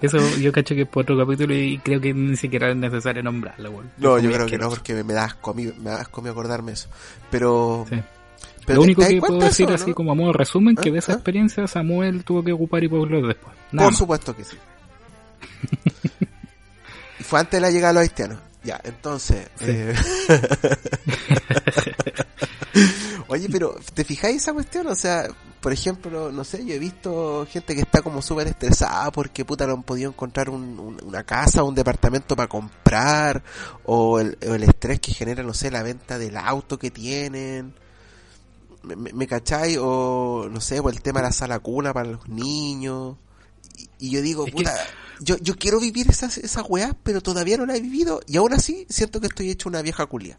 Eso 0.00 0.18
yo 0.38 0.52
cacho 0.52 0.74
que 0.74 0.82
es 0.82 0.88
por 0.88 1.02
otro 1.02 1.16
capítulo 1.18 1.54
y 1.54 1.78
creo 1.78 2.00
que 2.00 2.12
ni 2.14 2.36
siquiera 2.36 2.70
es 2.70 2.76
necesario 2.76 3.22
nombrarlo, 3.22 3.70
weón. 3.70 3.90
No, 3.98 4.18
yo 4.18 4.30
creo 4.30 4.46
que 4.46 4.58
no, 4.58 4.68
porque 4.68 4.94
me, 4.94 5.04
me 5.04 5.14
da 5.14 5.24
asco 5.24 5.50
a 5.50 5.54
mí, 5.54 5.70
me 5.78 5.90
da 5.90 6.00
asco 6.02 6.20
a 6.20 6.24
mí 6.24 6.30
acordarme 6.30 6.72
eso. 6.72 6.88
Pero, 7.30 7.86
Sí. 7.88 7.96
Pero 8.68 8.76
Lo 8.76 8.82
¿te- 8.82 8.86
único 8.86 9.02
que 9.06 9.18
puedo 9.18 9.38
decir 9.40 9.66
eso, 9.66 9.74
así 9.74 9.90
no? 9.90 9.94
como 9.96 10.12
a 10.12 10.14
modo 10.14 10.28
de 10.32 10.38
resumen 10.38 10.76
que 10.76 10.90
¿Ah? 10.90 10.92
de 10.92 10.98
esa 11.00 11.12
¿Ah? 11.12 11.14
experiencia 11.16 11.66
Samuel 11.66 12.22
tuvo 12.22 12.44
que 12.44 12.52
ocupar 12.52 12.84
y 12.84 12.88
poblar 12.88 13.22
después. 13.26 13.54
Nada 13.72 13.86
Por 13.86 13.92
más. 13.92 13.98
supuesto 13.98 14.36
que 14.36 14.44
sí. 14.44 14.56
y 17.18 17.22
fue 17.24 17.40
antes 17.40 17.58
de 17.58 17.60
la 17.60 17.70
llegada 17.70 17.92
de 17.92 17.94
los 17.94 18.02
haitianos. 18.02 18.38
Ya, 18.64 18.80
entonces. 18.84 19.48
Sí. 19.58 19.64
eh, 19.68 19.94
Oye, 23.28 23.48
pero 23.50 23.76
¿te 23.94 24.04
fijáis 24.04 24.36
esa 24.38 24.52
cuestión? 24.52 24.86
O 24.86 24.94
sea, 24.94 25.26
por 25.60 25.72
ejemplo, 25.72 26.30
no 26.32 26.44
sé, 26.44 26.64
yo 26.64 26.74
he 26.74 26.78
visto 26.78 27.46
gente 27.50 27.74
que 27.74 27.82
está 27.82 28.02
como 28.02 28.22
súper 28.22 28.46
estresada 28.46 29.10
porque 29.10 29.44
puta 29.44 29.66
no 29.66 29.74
han 29.74 29.82
podido 29.82 30.10
encontrar 30.10 30.50
un- 30.50 30.78
un- 30.78 30.98
una 31.04 31.24
casa, 31.24 31.62
un 31.62 31.74
departamento 31.74 32.36
para 32.36 32.48
comprar, 32.48 33.42
o 33.84 34.20
el, 34.20 34.38
o 34.48 34.54
el 34.54 34.62
estrés 34.62 35.00
que 35.00 35.12
genera, 35.12 35.42
no 35.42 35.54
sé, 35.54 35.70
la 35.70 35.82
venta 35.82 36.18
del 36.18 36.36
auto 36.36 36.78
que 36.78 36.90
tienen. 36.90 37.74
¿Me, 38.82 38.96
me, 38.96 39.26
cachai? 39.26 39.76
O, 39.80 40.48
no 40.50 40.60
sé, 40.60 40.80
o 40.80 40.88
el 40.88 41.02
tema 41.02 41.20
de 41.20 41.26
la 41.26 41.32
sala 41.32 41.58
cuna 41.58 41.92
para 41.92 42.10
los 42.10 42.28
niños. 42.28 43.16
Y, 44.00 44.06
y 44.06 44.10
yo 44.10 44.22
digo, 44.22 44.46
Es 44.46 44.52
que- 44.52 44.56
puta, 44.58 44.74
yo, 45.20 45.36
yo 45.38 45.56
quiero 45.56 45.80
vivir 45.80 46.08
esas, 46.08 46.38
esas 46.38 46.64
weas, 46.68 46.94
pero 47.02 47.20
todavía 47.20 47.56
no 47.56 47.66
la 47.66 47.76
he 47.76 47.80
vivido. 47.80 48.20
Y 48.26 48.36
aún 48.36 48.52
así 48.52 48.86
siento 48.88 49.20
que 49.20 49.26
estoy 49.26 49.50
hecho 49.50 49.68
una 49.68 49.82
vieja 49.82 50.06
culia. 50.06 50.38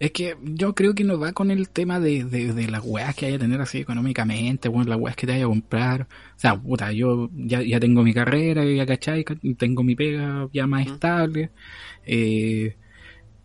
Es 0.00 0.12
que 0.12 0.36
yo 0.44 0.76
creo 0.76 0.94
que 0.94 1.02
no 1.02 1.18
va 1.18 1.32
con 1.32 1.50
el 1.50 1.68
tema 1.70 1.98
de, 1.98 2.22
de, 2.22 2.52
de 2.52 2.68
las 2.68 2.82
weas 2.84 3.16
que 3.16 3.26
haya 3.26 3.34
que 3.36 3.40
tener 3.40 3.60
así 3.60 3.78
económicamente, 3.78 4.68
bueno, 4.68 4.90
las 4.90 5.00
weas 5.00 5.16
que 5.16 5.26
te 5.26 5.32
haya 5.32 5.46
comprar. 5.46 6.02
O 6.02 6.38
sea, 6.40 6.54
puta, 6.56 6.92
yo 6.92 7.28
ya, 7.34 7.62
ya 7.62 7.80
tengo 7.80 8.04
mi 8.04 8.14
carrera, 8.14 8.64
ya 8.64 8.86
cachai, 8.86 9.24
ca- 9.24 9.34
tengo 9.58 9.82
mi 9.82 9.96
pega 9.96 10.48
ya 10.52 10.68
más 10.68 10.86
estable. 10.86 11.50
Eh, 12.06 12.76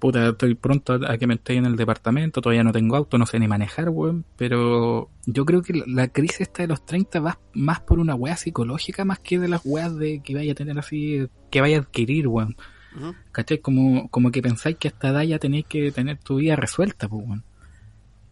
puta, 0.03 0.27
estoy 0.27 0.53
pronto 0.55 0.91
a, 0.91 1.13
a 1.13 1.17
que 1.17 1.27
me 1.27 1.35
esté 1.35 1.53
en 1.53 1.65
el 1.65 1.77
departamento, 1.77 2.41
todavía 2.41 2.65
no 2.65 2.73
tengo 2.73 2.97
auto, 2.97 3.17
no 3.17 3.25
sé 3.25 3.39
ni 3.39 3.47
manejar, 3.47 3.87
weón. 3.87 4.25
Pero 4.35 5.09
yo 5.25 5.45
creo 5.45 5.61
que 5.61 5.81
la, 5.87 6.09
crisis 6.09 6.41
esta 6.41 6.63
de 6.63 6.67
los 6.67 6.85
30 6.85 7.21
va 7.21 7.39
más 7.53 7.79
por 7.79 7.99
una 7.99 8.13
wea 8.13 8.35
psicológica 8.35 9.05
más 9.05 9.19
que 9.19 9.39
de 9.39 9.47
las 9.47 9.61
weas 9.63 9.95
de 9.95 10.19
que 10.19 10.35
vaya 10.35 10.51
a 10.51 10.55
tener 10.55 10.77
así, 10.77 11.29
que 11.49 11.61
vaya 11.61 11.77
a 11.77 11.79
adquirir, 11.79 12.27
weón. 12.27 12.57
Ujú. 12.97 13.15
¿Cachai? 13.31 13.59
Como, 13.59 14.09
como 14.09 14.29
que 14.29 14.41
pensáis 14.41 14.75
que 14.75 14.89
hasta 14.89 15.07
edad 15.07 15.21
ya 15.21 15.39
tenéis 15.39 15.67
que 15.69 15.89
tener 15.93 16.17
tu 16.17 16.35
vida 16.35 16.57
resuelta, 16.57 17.07
pues, 17.07 17.25
weón. 17.25 17.45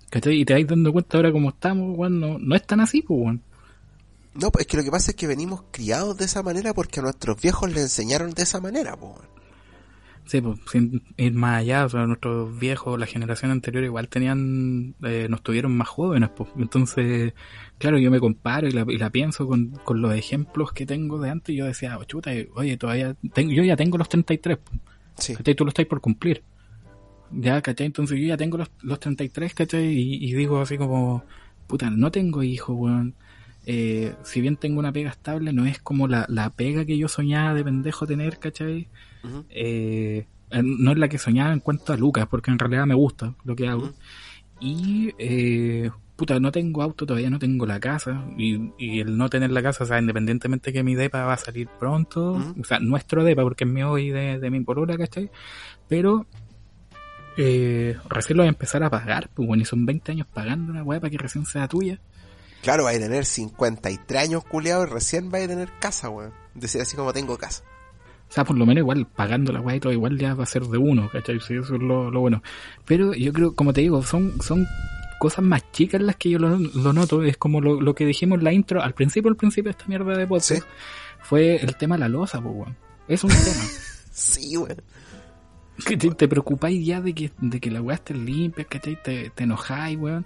¿Cachai? 0.10 0.42
Y 0.42 0.44
te 0.44 0.52
vais 0.52 0.68
dando 0.68 0.92
cuenta 0.92 1.20
ahora 1.20 1.32
como 1.32 1.52
estamos, 1.52 1.98
weón, 1.98 2.20
no, 2.20 2.38
no 2.38 2.54
es 2.54 2.68
tan 2.68 2.82
así, 2.82 3.02
pues, 3.02 3.18
weón. 3.18 3.44
No, 4.34 4.52
pues 4.52 4.66
es 4.66 4.68
que 4.68 4.76
lo 4.76 4.84
que 4.84 4.92
pasa 4.92 5.12
es 5.12 5.16
que 5.16 5.26
venimos 5.26 5.64
criados 5.72 6.18
de 6.18 6.26
esa 6.26 6.44
manera 6.44 6.74
porque 6.74 7.00
a 7.00 7.04
nuestros 7.04 7.42
viejos 7.42 7.72
le 7.72 7.80
enseñaron 7.80 8.32
de 8.32 8.44
esa 8.44 8.60
manera, 8.60 8.98
pues. 8.98 9.31
Sí, 10.32 10.40
pues, 10.40 10.60
sin 10.72 11.04
ir 11.18 11.34
más 11.34 11.60
allá, 11.60 11.84
o 11.84 11.90
sea, 11.90 12.08
nuestros 12.08 12.58
viejos, 12.58 12.98
la 12.98 13.06
generación 13.06 13.52
anterior 13.52 13.84
igual 13.84 14.08
tenían, 14.08 14.96
eh, 15.04 15.28
nos 15.30 15.44
tuvieron 15.44 15.76
más 15.76 15.90
jóvenes, 15.90 16.30
pues. 16.30 16.50
Entonces, 16.58 17.34
claro, 17.78 17.98
yo 17.98 18.10
me 18.10 18.22
comparo 18.22 18.66
y 18.66 18.72
la, 18.72 18.86
y 18.88 18.98
la 18.98 19.10
pienso 19.10 19.46
con, 19.46 19.72
con 19.84 20.02
los 20.02 20.16
ejemplos 20.16 20.72
que 20.72 20.86
tengo 20.86 21.20
de 21.20 21.32
antes 21.32 21.54
y 21.54 21.58
yo 21.58 21.66
decía, 21.66 21.98
oh, 21.98 22.06
chuta, 22.06 22.32
oye, 22.56 22.78
todavía, 22.78 23.14
tengo, 23.34 23.52
yo 23.52 23.62
ya 23.66 23.76
tengo 23.76 23.98
los 23.98 24.08
33, 24.08 24.58
pues. 24.58 24.80
Sí. 25.18 25.36
¿cachai? 25.36 25.54
Tú 25.54 25.66
lo 25.66 25.70
estás 25.70 25.86
por 25.86 26.00
cumplir. 26.00 26.44
Ya, 27.32 27.62
¿cachai? 27.62 27.88
Entonces 27.88 28.18
yo 28.18 28.26
ya 28.26 28.38
tengo 28.38 28.58
los, 28.58 28.72
los 28.84 29.02
33, 29.02 29.54
¿cachai? 29.54 29.86
Y, 29.86 30.30
y 30.30 30.34
digo 30.34 30.62
así 30.62 30.78
como, 30.78 31.26
puta, 31.68 31.90
no 31.90 32.10
tengo 32.10 32.42
hijos, 32.42 32.74
weón. 32.80 33.16
Eh, 33.66 34.16
si 34.24 34.40
bien 34.40 34.56
tengo 34.56 34.80
una 34.80 34.94
pega 34.94 35.10
estable, 35.10 35.52
no 35.52 35.66
es 35.66 35.80
como 35.80 36.08
la, 36.08 36.26
la 36.30 36.52
pega 36.52 36.86
que 36.86 36.98
yo 36.98 37.10
soñaba 37.10 37.54
de 37.54 37.66
pendejo 37.66 38.08
tener, 38.08 38.40
¿cachai? 38.40 38.88
Eh, 39.50 40.26
eh, 40.52 40.62
no 40.64 40.92
es 40.92 40.98
la 40.98 41.08
que 41.08 41.18
soñaba 41.18 41.54
en 41.54 41.60
cuanto 41.60 41.94
a 41.94 41.98
Lucas, 41.98 42.28
porque 42.30 42.52
en 42.52 42.60
realidad 42.60 42.86
me 42.86 42.96
gusta 42.96 43.34
lo 43.44 43.56
que 43.56 43.68
hago. 43.68 43.92
Y, 44.60 45.14
eh, 45.18 45.90
puta, 46.16 46.40
no 46.40 46.52
tengo 46.52 46.84
auto, 46.84 47.06
todavía 47.06 47.30
no 47.30 47.40
tengo 47.40 47.66
la 47.66 47.80
casa. 47.80 48.26
Y, 48.38 48.72
y 48.78 49.00
el 49.00 49.18
no 49.18 49.30
tener 49.30 49.52
la 49.52 49.64
casa, 49.64 49.84
o 49.84 49.88
sea, 49.88 50.00
independientemente 50.00 50.72
que 50.72 50.84
mi 50.84 50.96
depa 50.96 51.26
va 51.26 51.34
a 51.34 51.38
salir 51.38 51.68
pronto, 51.80 52.34
o 52.60 52.64
sea, 52.64 52.80
nuestro 52.80 53.24
depa, 53.24 53.42
porque 53.44 53.64
es 53.64 53.70
mío 53.70 53.98
y 53.98 54.10
de, 54.10 54.40
de 54.40 54.50
mi 54.50 54.60
polola, 54.62 54.98
¿cachai? 54.98 55.32
Pero, 55.88 56.28
eh, 57.38 57.98
recién 58.10 58.38
lo 58.38 58.44
voy 58.44 58.48
a 58.48 58.50
empezar 58.50 58.84
a 58.84 58.90
pagar, 58.90 59.30
pues 59.34 59.48
bueno, 59.48 59.64
y 59.64 59.66
son 59.66 59.86
20 59.86 60.12
años 60.12 60.28
pagando 60.32 60.72
una 60.72 60.84
weá 60.84 61.00
para 61.00 61.10
que 61.10 61.18
recién 61.18 61.46
sea 61.46 61.68
tuya. 61.68 62.00
Claro, 62.62 62.84
va 62.84 62.92
a 62.92 62.94
tener 62.94 63.26
53 63.26 64.22
años 64.22 64.44
culiados 64.44 64.88
y 64.88 64.94
recién 64.94 65.32
va 65.34 65.40
a 65.40 65.48
tener 65.48 65.70
casa, 65.80 66.10
weón. 66.10 66.34
Decir 66.54 66.82
así 66.82 66.96
como 66.96 67.14
tengo 67.14 67.38
casa. 67.38 67.64
O 68.32 68.34
sea, 68.34 68.46
por 68.46 68.58
lo 68.58 68.66
menos 68.66 68.80
igual 68.84 69.06
pagando 69.08 69.52
la 69.52 69.60
weá 69.60 69.76
y 69.76 69.80
todo, 69.82 69.92
igual 69.92 70.18
ya 70.18 70.34
va 70.34 70.44
a 70.44 70.48
ser 70.48 70.64
de 70.64 70.78
uno, 70.78 71.10
¿cachai? 71.12 71.42
Sí, 71.42 71.56
eso 71.56 71.76
es 71.76 71.82
lo, 71.82 72.10
lo 72.10 72.22
bueno. 72.22 72.42
Pero 72.86 73.14
yo 73.14 73.34
creo, 73.34 73.54
como 73.54 73.74
te 73.74 73.82
digo, 73.82 74.02
son, 74.04 74.42
son 74.42 74.66
cosas 75.20 75.44
más 75.44 75.70
chicas 75.74 76.02
las 76.02 76.16
que 76.16 76.30
yo 76.30 76.40
lo, 76.40 76.58
lo 76.58 76.94
noto. 76.94 77.24
Es 77.24 77.36
como 77.36 77.60
lo, 77.60 77.82
lo 77.82 77.94
que 77.94 78.06
dijimos 78.06 78.38
en 78.38 78.46
la 78.46 78.54
intro, 78.54 78.82
al 78.82 78.94
principio, 78.94 79.30
al 79.30 79.36
principio 79.36 79.66
de 79.66 79.72
esta 79.78 79.86
mierda 79.88 80.18
de 80.18 80.26
podcast, 80.28 80.50
Sí. 80.52 80.60
fue 81.22 81.58
el 81.58 81.76
tema 81.76 81.96
de 81.96 82.00
la 82.00 82.08
losa, 82.08 82.40
pues, 82.42 82.56
weón. 82.56 82.78
Es 83.08 83.24
un 83.24 83.32
tema. 83.32 83.42
Sí, 84.14 84.56
weón. 84.56 84.82
que 85.86 85.98
te, 85.98 86.10
te 86.12 86.28
preocupáis 86.30 86.86
ya 86.86 87.02
de 87.02 87.14
que, 87.14 87.32
de 87.42 87.60
que 87.60 87.70
la 87.72 87.82
weá 87.82 87.96
esté 87.96 88.14
limpia, 88.14 88.64
¿cachai? 88.64 89.02
Te, 89.04 89.30
te 89.32 89.44
enojáis, 89.44 89.98
weón. 89.98 90.26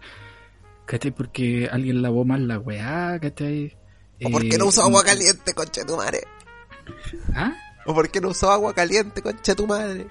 ¿Cachai? 0.86 1.10
Porque 1.10 1.68
alguien 1.72 2.04
lavó 2.04 2.24
mal 2.24 2.48
la 2.48 2.60
weá, 2.60 3.20
¿cachai? 3.20 3.76
¿O 4.24 4.30
por 4.30 4.48
qué 4.48 4.58
no 4.60 4.66
Eh, 4.66 4.68
usó 4.68 4.84
agua 4.84 5.04
caliente, 5.04 5.54
concha 5.56 5.82
de 5.82 5.88
tu 5.88 5.98
madre? 5.98 6.20
¿Ah? 7.34 7.54
¿O 7.86 7.94
por 7.94 8.10
qué 8.10 8.20
no 8.22 8.30
usó 8.30 8.52
agua 8.52 8.74
caliente, 8.74 9.22
concha 9.22 9.56
tu 9.56 9.68
madre? 9.68 10.08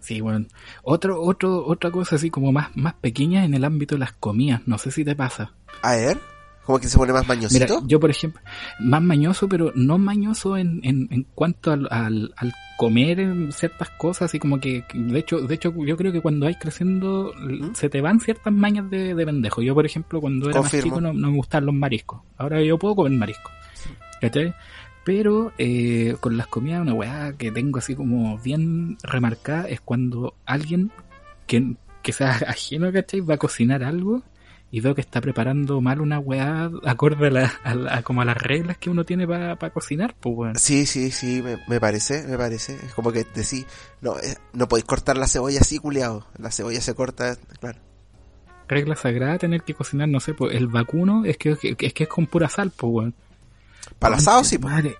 Sí, 0.00 0.20
bueno. 0.20 0.46
Otro, 0.82 1.20
otro, 1.22 1.64
otra 1.66 1.90
cosa 1.90 2.16
así 2.16 2.30
como 2.30 2.52
más, 2.52 2.76
más 2.76 2.94
pequeña 2.94 3.44
en 3.44 3.54
el 3.54 3.64
ámbito 3.64 3.94
de 3.94 4.00
las 4.00 4.12
comidas. 4.12 4.62
No 4.66 4.78
sé 4.78 4.90
si 4.90 5.04
te 5.04 5.16
pasa. 5.16 5.52
A 5.82 5.96
ver, 5.96 6.18
¿cómo 6.64 6.78
que 6.78 6.88
se 6.88 6.96
pone 6.96 7.12
más 7.12 7.26
mañosito? 7.26 7.76
Mira, 7.76 7.86
yo 7.88 7.98
por 8.00 8.10
ejemplo, 8.10 8.40
más 8.80 9.02
mañoso, 9.02 9.48
pero 9.48 9.72
no 9.74 9.98
mañoso 9.98 10.56
en, 10.56 10.80
en, 10.84 11.08
en 11.10 11.24
cuanto 11.34 11.72
al, 11.72 11.88
al, 11.90 12.32
al 12.36 12.52
comer 12.78 13.52
ciertas 13.52 13.90
cosas 13.90 14.32
y 14.34 14.38
como 14.38 14.60
que, 14.60 14.84
de 14.94 15.18
hecho, 15.18 15.40
de 15.40 15.54
hecho 15.56 15.74
yo 15.84 15.96
creo 15.96 16.12
que 16.12 16.20
cuando 16.20 16.46
vais 16.46 16.58
creciendo 16.60 17.32
¿Mm? 17.36 17.74
se 17.74 17.88
te 17.90 18.00
van 18.00 18.20
ciertas 18.20 18.52
mañas 18.52 18.88
de, 18.88 19.14
de 19.16 19.26
pendejo. 19.26 19.62
Yo 19.62 19.74
por 19.74 19.84
ejemplo 19.84 20.20
cuando 20.20 20.48
era 20.48 20.60
Confirmo. 20.60 20.90
más 20.90 20.98
chico 20.98 21.00
no, 21.00 21.12
no 21.12 21.30
me 21.32 21.36
gustaban 21.36 21.66
los 21.66 21.74
mariscos. 21.74 22.20
Ahora 22.36 22.62
yo 22.62 22.78
puedo 22.78 22.94
comer 22.94 23.12
mariscos. 23.18 23.52
¿Cachai? 24.20 24.54
Pero 25.08 25.52
eh, 25.56 26.16
con 26.20 26.36
las 26.36 26.48
comidas 26.48 26.82
una 26.82 26.92
weá 26.92 27.32
que 27.32 27.50
tengo 27.50 27.78
así 27.78 27.94
como 27.94 28.36
bien 28.36 28.98
remarcada 29.02 29.66
es 29.66 29.80
cuando 29.80 30.34
alguien 30.44 30.90
que, 31.46 31.76
que 32.02 32.12
sea 32.12 32.32
ajeno, 32.46 32.92
¿cachai? 32.92 33.20
Va 33.22 33.36
a 33.36 33.38
cocinar 33.38 33.82
algo 33.84 34.22
y 34.70 34.80
veo 34.80 34.94
que 34.94 35.00
está 35.00 35.22
preparando 35.22 35.80
mal 35.80 36.02
una 36.02 36.18
weá 36.18 36.70
acorde 36.84 37.28
a, 37.28 37.30
la, 37.30 37.52
a, 37.64 37.74
la- 37.74 37.94
a 37.96 38.02
como 38.02 38.20
a 38.20 38.26
las 38.26 38.36
reglas 38.36 38.76
que 38.76 38.90
uno 38.90 39.04
tiene 39.06 39.26
para 39.26 39.56
cocinar, 39.70 40.14
pues 40.20 40.36
weón. 40.36 40.56
Sí, 40.56 40.84
sí, 40.84 41.10
sí, 41.10 41.40
me, 41.40 41.56
me 41.68 41.80
parece, 41.80 42.26
me 42.28 42.36
parece. 42.36 42.74
Es 42.74 42.92
como 42.92 43.10
que 43.10 43.24
decís, 43.34 43.64
no, 44.02 44.18
eh, 44.18 44.36
no 44.52 44.68
podéis 44.68 44.84
cortar 44.84 45.16
la 45.16 45.26
cebolla 45.26 45.60
así, 45.62 45.78
culiado. 45.78 46.26
La 46.38 46.50
cebolla 46.50 46.82
se 46.82 46.94
corta, 46.94 47.34
claro. 47.60 47.78
regla 48.68 48.94
sagrada 48.94 49.38
tener 49.38 49.62
que 49.62 49.72
cocinar, 49.72 50.06
no 50.10 50.20
sé, 50.20 50.34
pues 50.34 50.54
el 50.54 50.66
vacuno 50.66 51.24
es 51.24 51.38
que, 51.38 51.56
que- 51.56 51.74
es 51.86 51.94
que 51.94 52.02
es 52.02 52.08
con 52.10 52.26
pura 52.26 52.50
sal, 52.50 52.70
pues 52.76 52.92
weón. 52.92 53.14
Para 53.98 54.14
el 54.14 54.18
asado 54.18 54.44
sí, 54.44 54.58
pues. 54.58 54.72
Madre. 54.72 54.96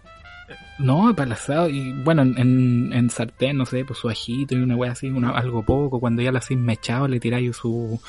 No, 0.79 1.13
para 1.15 1.27
el 1.27 1.33
asado, 1.33 1.69
y 1.69 1.93
bueno, 1.93 2.23
en, 2.23 2.93
en, 2.93 3.11
sartén, 3.11 3.57
no 3.57 3.67
sé, 3.67 3.85
pues 3.85 3.99
su 3.99 4.09
ajito 4.09 4.55
y 4.55 4.61
una 4.61 4.77
wea 4.77 4.93
así, 4.93 5.09
una, 5.09 5.31
algo 5.31 5.65
poco, 5.65 5.99
cuando 5.99 6.23
ya 6.23 6.31
lo 6.31 6.39
hacéis 6.39 6.61
mechado, 6.61 7.09
le 7.09 7.19
tiráis 7.19 7.57
su, 7.57 8.01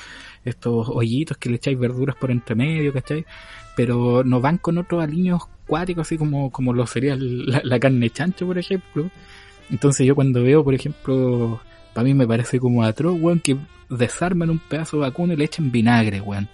estos 0.46 0.88
hoyitos 0.88 1.38
que 1.38 1.50
le 1.50 1.56
echáis 1.56 1.80
verduras 1.80 2.16
por 2.16 2.30
entre 2.30 2.54
medio, 2.54 2.94
¿cachai? 2.94 3.26
Pero 3.76 4.24
no 4.24 4.40
van 4.40 4.60
con 4.60 4.78
otros 4.78 5.04
aliños 5.04 5.42
cuáticos, 5.66 6.08
así 6.08 6.18
como, 6.18 6.52
como 6.52 6.72
lo 6.74 6.86
sería 6.86 7.16
la, 7.18 7.62
la 7.64 7.80
carne 7.80 8.10
chancho, 8.12 8.46
por 8.46 8.60
ejemplo. 8.60 9.10
Entonces 9.72 10.06
yo 10.06 10.14
cuando 10.14 10.44
veo, 10.44 10.64
por 10.64 10.76
ejemplo, 10.76 11.60
para 11.94 12.06
mí 12.06 12.14
me 12.14 12.28
parece 12.28 12.60
como 12.60 12.84
atroz, 12.84 13.18
weón, 13.20 13.40
que 13.40 13.58
desarman 13.90 14.52
un 14.52 14.60
pedazo 14.60 14.98
de 14.98 15.02
vacuno 15.02 15.34
y 15.34 15.38
le 15.38 15.46
echen 15.46 15.72
vinagre, 15.72 16.22
weón. 16.22 16.48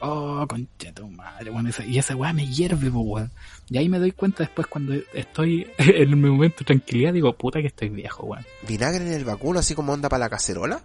Oh, 0.00 0.46
concha 0.48 0.92
tu 0.94 1.08
madre, 1.08 1.50
weón. 1.50 1.66
esa- 1.66 1.84
y 1.84 1.98
esa 1.98 2.14
weá 2.14 2.32
me 2.32 2.46
hierve, 2.46 2.90
po, 2.90 3.00
weón. 3.00 3.30
Y 3.68 3.78
ahí 3.78 3.88
me 3.88 3.98
doy 3.98 4.12
cuenta 4.12 4.44
después 4.44 4.66
cuando 4.68 4.94
estoy 5.12 5.66
en 5.78 6.20
mi 6.20 6.30
momento 6.30 6.58
de 6.60 6.64
tranquilidad, 6.66 7.12
digo, 7.12 7.32
puta 7.36 7.60
que 7.60 7.66
estoy 7.66 7.88
viejo, 7.88 8.24
weón. 8.26 8.44
Vinagre 8.66 9.04
en 9.06 9.12
el 9.12 9.24
vacuno, 9.24 9.58
así 9.58 9.74
como 9.74 9.92
onda 9.92 10.08
para 10.08 10.20
la 10.26 10.30
cacerola. 10.30 10.80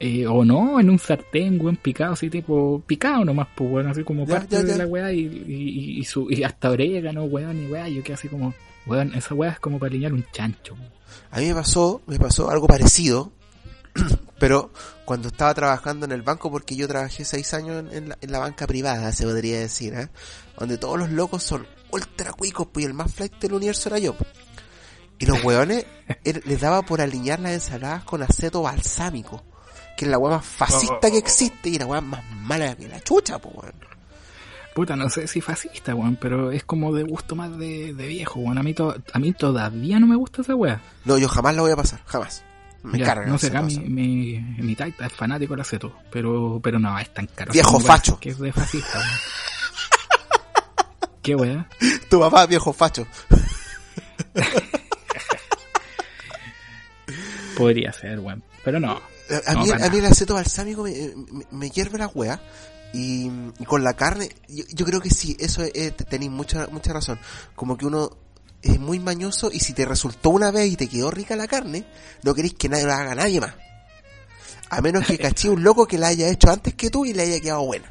Eh, 0.00 0.26
o 0.26 0.44
no, 0.44 0.78
en 0.80 0.90
un 0.90 0.98
sartén, 0.98 1.60
weón, 1.60 1.76
picado, 1.76 2.12
así 2.14 2.28
tipo, 2.30 2.82
picado 2.86 3.24
nomás, 3.24 3.48
pues, 3.56 3.70
weón, 3.70 3.88
así 3.88 4.02
como 4.04 4.26
Ya, 4.26 4.34
parte 4.36 4.56
ya, 4.56 4.62
de 4.62 4.76
la 4.78 4.86
weá 4.86 5.12
y, 5.12 5.20
y, 5.20 5.98
y, 6.00 6.04
su, 6.04 6.30
y 6.30 6.42
hasta 6.44 6.70
orégano, 6.70 7.24
weón, 7.24 7.62
y 7.62 7.66
weá, 7.66 7.88
yo 7.88 8.02
quedé 8.02 8.14
así 8.14 8.28
como, 8.28 8.54
weón, 8.86 9.14
esa 9.14 9.34
weá 9.34 9.52
es 9.52 9.60
como 9.60 9.78
para 9.78 9.90
alinear 9.90 10.12
un 10.12 10.24
chancho, 10.32 10.74
weón. 10.74 10.92
A 11.30 11.38
mí 11.40 11.46
me 11.48 11.54
pasó, 11.54 12.02
me 12.06 12.18
pasó 12.18 12.50
algo 12.50 12.66
parecido, 12.66 13.32
pero 14.38 14.72
cuando 15.04 15.28
estaba 15.28 15.54
trabajando 15.54 16.06
en 16.06 16.12
el 16.12 16.22
banco, 16.22 16.50
porque 16.50 16.76
yo 16.76 16.88
trabajé 16.88 17.24
seis 17.24 17.54
años 17.54 17.78
en, 17.80 17.92
en 17.96 18.08
la, 18.10 18.18
en 18.20 18.32
la 18.32 18.38
banca 18.40 18.66
privada, 18.66 19.12
se 19.12 19.24
podría 19.24 19.58
decir, 19.60 19.94
¿eh? 19.94 20.08
donde 20.58 20.78
todos 20.78 20.98
los 20.98 21.10
locos 21.10 21.42
son 21.42 21.66
ultra 21.90 22.32
cuicos, 22.32 22.68
pues 22.72 22.84
y 22.84 22.86
el 22.86 22.94
más 22.94 23.12
flight 23.14 23.34
del 23.40 23.54
universo 23.54 23.88
era 23.88 23.98
yo. 23.98 24.16
Y 25.18 25.26
los 25.26 25.42
hueones 25.44 25.86
er- 26.24 26.44
les 26.44 26.60
daba 26.60 26.82
por 26.82 27.00
alinear 27.00 27.38
las 27.40 27.52
ensaladas 27.52 28.04
con 28.04 28.22
aceto 28.22 28.62
balsámico, 28.62 29.42
que 29.96 30.04
es 30.06 30.10
la 30.10 30.18
hueá 30.18 30.36
más 30.36 30.44
fascista 30.44 31.10
que 31.10 31.18
existe 31.18 31.68
y 31.68 31.78
la 31.78 31.86
hueá 31.86 32.00
más 32.00 32.24
mala 32.32 32.74
que 32.74 32.88
la 32.88 33.00
chucha, 33.00 33.38
pues 33.38 33.54
weón. 33.54 33.74
Puta, 34.74 34.96
no 34.96 35.08
sé 35.08 35.28
si 35.28 35.40
fascista, 35.40 35.94
weón, 35.94 36.16
pero 36.20 36.50
es 36.50 36.64
como 36.64 36.92
de 36.92 37.04
gusto 37.04 37.36
más 37.36 37.56
de, 37.56 37.94
de 37.94 38.06
viejo, 38.08 38.40
weón. 38.40 38.58
A 38.58 38.62
mí, 38.64 38.74
to- 38.74 38.96
a 39.12 39.18
mí 39.20 39.32
todavía 39.32 40.00
no 40.00 40.08
me 40.08 40.16
gusta 40.16 40.42
esa 40.42 40.56
weá. 40.56 40.82
No, 41.04 41.16
yo 41.16 41.28
jamás 41.28 41.54
la 41.54 41.62
voy 41.62 41.70
a 41.70 41.76
pasar, 41.76 42.00
jamás. 42.06 42.42
Me 42.84 42.98
Ya, 42.98 43.06
carga. 43.06 43.26
no 43.26 43.38
sé, 43.38 43.46
acá 43.48 43.62
mi, 43.62 43.76
mi, 43.78 44.38
mi 44.58 44.76
taita 44.76 45.06
es 45.06 45.12
fanático 45.12 45.54
del 45.54 45.62
aceto, 45.62 45.96
pero, 46.12 46.60
pero 46.62 46.78
no, 46.78 46.96
es 46.98 47.12
tan 47.12 47.26
caro. 47.26 47.52
Viejo 47.52 47.80
facho. 47.80 48.20
Que 48.20 48.28
es 48.30 48.38
de 48.38 48.52
fascista. 48.52 49.02
¿Qué 51.22 51.34
weá? 51.34 51.66
Tu 52.10 52.20
papá, 52.20 52.46
viejo 52.46 52.72
facho. 52.74 53.06
Podría 57.56 57.92
ser, 57.92 58.18
weón. 58.20 58.42
Pero 58.64 58.80
no. 58.80 59.00
A 59.46 59.54
No, 59.54 59.64
mí, 59.64 59.70
a 59.70 59.88
mí 59.90 59.98
el 59.98 60.06
aceto 60.06 60.34
balsámico 60.34 60.82
me, 60.82 60.92
me, 61.32 61.46
me 61.50 61.70
hierve 61.70 61.98
la 61.98 62.08
wea. 62.08 62.40
Y, 62.92 63.28
y 63.58 63.64
con 63.64 63.82
la 63.82 63.94
carne, 63.94 64.28
yo, 64.48 64.64
yo 64.72 64.86
creo 64.86 65.00
que 65.00 65.10
sí, 65.10 65.36
eso 65.40 65.62
eh, 65.64 65.90
te- 65.90 66.04
tenéis 66.04 66.30
mucha, 66.30 66.68
mucha 66.68 66.92
razón. 66.92 67.18
Como 67.56 67.76
que 67.76 67.86
uno 67.86 68.10
es 68.64 68.80
muy 68.80 68.98
mañoso 68.98 69.50
y 69.52 69.60
si 69.60 69.72
te 69.72 69.84
resultó 69.84 70.30
una 70.30 70.50
vez 70.50 70.70
y 70.72 70.76
te 70.76 70.88
quedó 70.88 71.10
rica 71.10 71.36
la 71.36 71.46
carne, 71.46 71.84
no 72.22 72.34
queréis 72.34 72.54
que 72.54 72.68
nadie 72.68 72.84
lo 72.84 72.92
haga 72.92 73.14
nadie 73.14 73.40
más. 73.40 73.54
A 74.70 74.80
menos 74.80 75.06
que 75.06 75.18
cachí 75.18 75.48
un 75.48 75.62
loco 75.62 75.86
que 75.86 75.98
la 75.98 76.08
haya 76.08 76.28
hecho 76.28 76.50
antes 76.50 76.74
que 76.74 76.90
tú 76.90 77.04
y 77.04 77.12
le 77.12 77.22
haya 77.22 77.40
quedado 77.40 77.64
buena. 77.64 77.90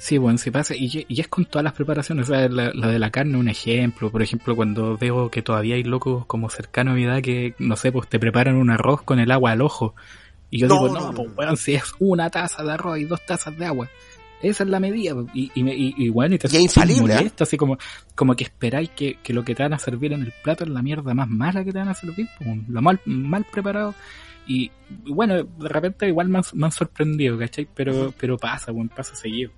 Sí, 0.00 0.16
bueno, 0.16 0.38
sí 0.38 0.50
pasa. 0.52 0.74
Y, 0.76 1.04
y 1.08 1.20
es 1.20 1.26
con 1.28 1.44
todas 1.44 1.64
las 1.64 1.72
preparaciones. 1.72 2.28
O 2.30 2.32
sea, 2.32 2.48
la, 2.48 2.70
la 2.72 2.86
de 2.88 2.98
la 3.00 3.10
carne, 3.10 3.36
un 3.36 3.48
ejemplo. 3.48 4.10
Por 4.12 4.22
ejemplo, 4.22 4.54
cuando 4.54 4.96
veo 4.96 5.28
que 5.30 5.42
todavía 5.42 5.74
hay 5.74 5.82
locos 5.82 6.24
como 6.26 6.48
cercano 6.50 6.92
a 6.92 6.94
mi 6.94 7.04
edad 7.04 7.20
que, 7.20 7.54
no 7.58 7.74
sé, 7.76 7.90
pues 7.90 8.08
te 8.08 8.20
preparan 8.20 8.54
un 8.56 8.70
arroz 8.70 9.02
con 9.02 9.18
el 9.18 9.30
agua 9.32 9.50
al 9.52 9.60
ojo. 9.60 9.94
Y 10.50 10.60
yo 10.60 10.68
No, 10.68 10.74
digo, 10.74 10.88
no, 10.94 11.00
no, 11.12 11.12
pues 11.14 11.28
no. 11.28 11.34
weón, 11.34 11.56
si 11.56 11.74
es 11.74 11.82
una 11.98 12.30
taza 12.30 12.62
de 12.62 12.72
arroz 12.72 12.98
y 12.98 13.04
dos 13.04 13.26
tazas 13.26 13.58
de 13.58 13.66
agua. 13.66 13.88
Esa 14.42 14.64
es 14.64 14.70
la 14.70 14.80
medida. 14.80 15.14
Y, 15.34 15.50
y, 15.54 15.62
me- 15.62 15.74
y, 15.74 15.94
y, 15.96 16.08
bueno, 16.10 16.34
y 16.34 16.38
te 16.38 16.48
Y 16.48 16.50
¿eh? 16.98 17.00
molesta, 17.00 17.44
así 17.44 17.56
como, 17.56 17.78
como 18.14 18.34
que 18.36 18.44
esperáis 18.44 18.90
que, 18.90 19.18
que 19.22 19.32
lo 19.32 19.44
que 19.44 19.54
te 19.54 19.62
van 19.62 19.74
a 19.74 19.78
servir 19.78 20.12
en 20.12 20.22
el 20.22 20.32
plato 20.42 20.64
es 20.64 20.70
la 20.70 20.82
mierda 20.82 21.14
más 21.14 21.28
mala 21.28 21.64
que 21.64 21.72
te 21.72 21.78
van 21.78 21.88
a 21.88 21.94
servir. 21.94 22.28
lo 22.68 22.82
mal, 22.82 23.00
mal 23.04 23.44
preparado. 23.50 23.94
Y 24.46 24.70
bueno, 25.06 25.44
de 25.44 25.68
repente 25.68 26.08
igual 26.08 26.28
me 26.28 26.38
han, 26.38 26.44
me 26.54 26.66
han 26.66 26.72
sorprendido, 26.72 27.38
¿cachai? 27.38 27.68
Pero, 27.74 28.14
pero 28.18 28.36
pasa, 28.38 28.72
bueno, 28.72 28.90
pasa 28.96 29.14
seguido. 29.14 29.50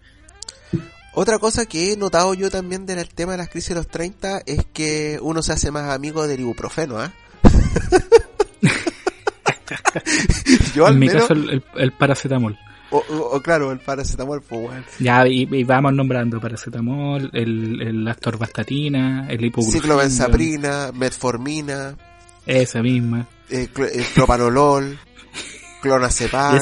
Otra 1.13 1.39
cosa 1.39 1.67
que 1.67 1.93
he 1.93 1.97
notado 1.97 2.35
yo 2.35 2.51
también 2.51 2.87
del 2.87 3.09
tema 3.09 3.33
de 3.33 3.39
las 3.39 3.49
crisis 3.49 3.71
de 3.71 3.75
los 3.77 3.89
30 3.89 4.43
es 4.47 4.65
que 4.73 5.19
uno 5.21 5.43
se 5.43 5.53
hace 5.53 5.71
más 5.71 5.91
amigo 5.93 6.27
del 6.27 6.41
ibuprofeno, 6.41 6.99
¿ah? 6.99 7.13
yo 10.75 10.87
al 10.87 10.95
en 10.95 10.99
mi 10.99 11.07
menos, 11.07 11.23
caso, 11.23 11.35
el, 11.35 11.51
el- 11.51 11.65
el 11.77 11.93
paracetamol. 11.93 12.59
O, 12.91 12.99
o- 12.99 13.37
o 13.37 13.41
claro, 13.43 13.73
el 13.73 13.79
paracetamol, 13.79 14.43
pues 14.43 14.61
weón. 14.69 14.85
Ya, 14.99 15.27
y, 15.27 15.49
y 15.51 15.65
vamos 15.65 15.93
nombrando 15.95 16.41
paracetamol, 16.41 17.31
el, 17.33 17.81
el 17.83 18.09
astorvastatina, 18.09 19.27
el 19.29 19.45
ibuprofeno. 19.45 19.73
Ciclobenzaprina, 19.83 20.91
metformina, 20.95 21.97
Esa 22.47 22.83
misma. 22.83 23.27
eh, 23.49 23.69
cl- 23.73 23.91
eh, 23.93 24.05
propanolol, 24.15 24.99
clonazepam. 25.83 26.61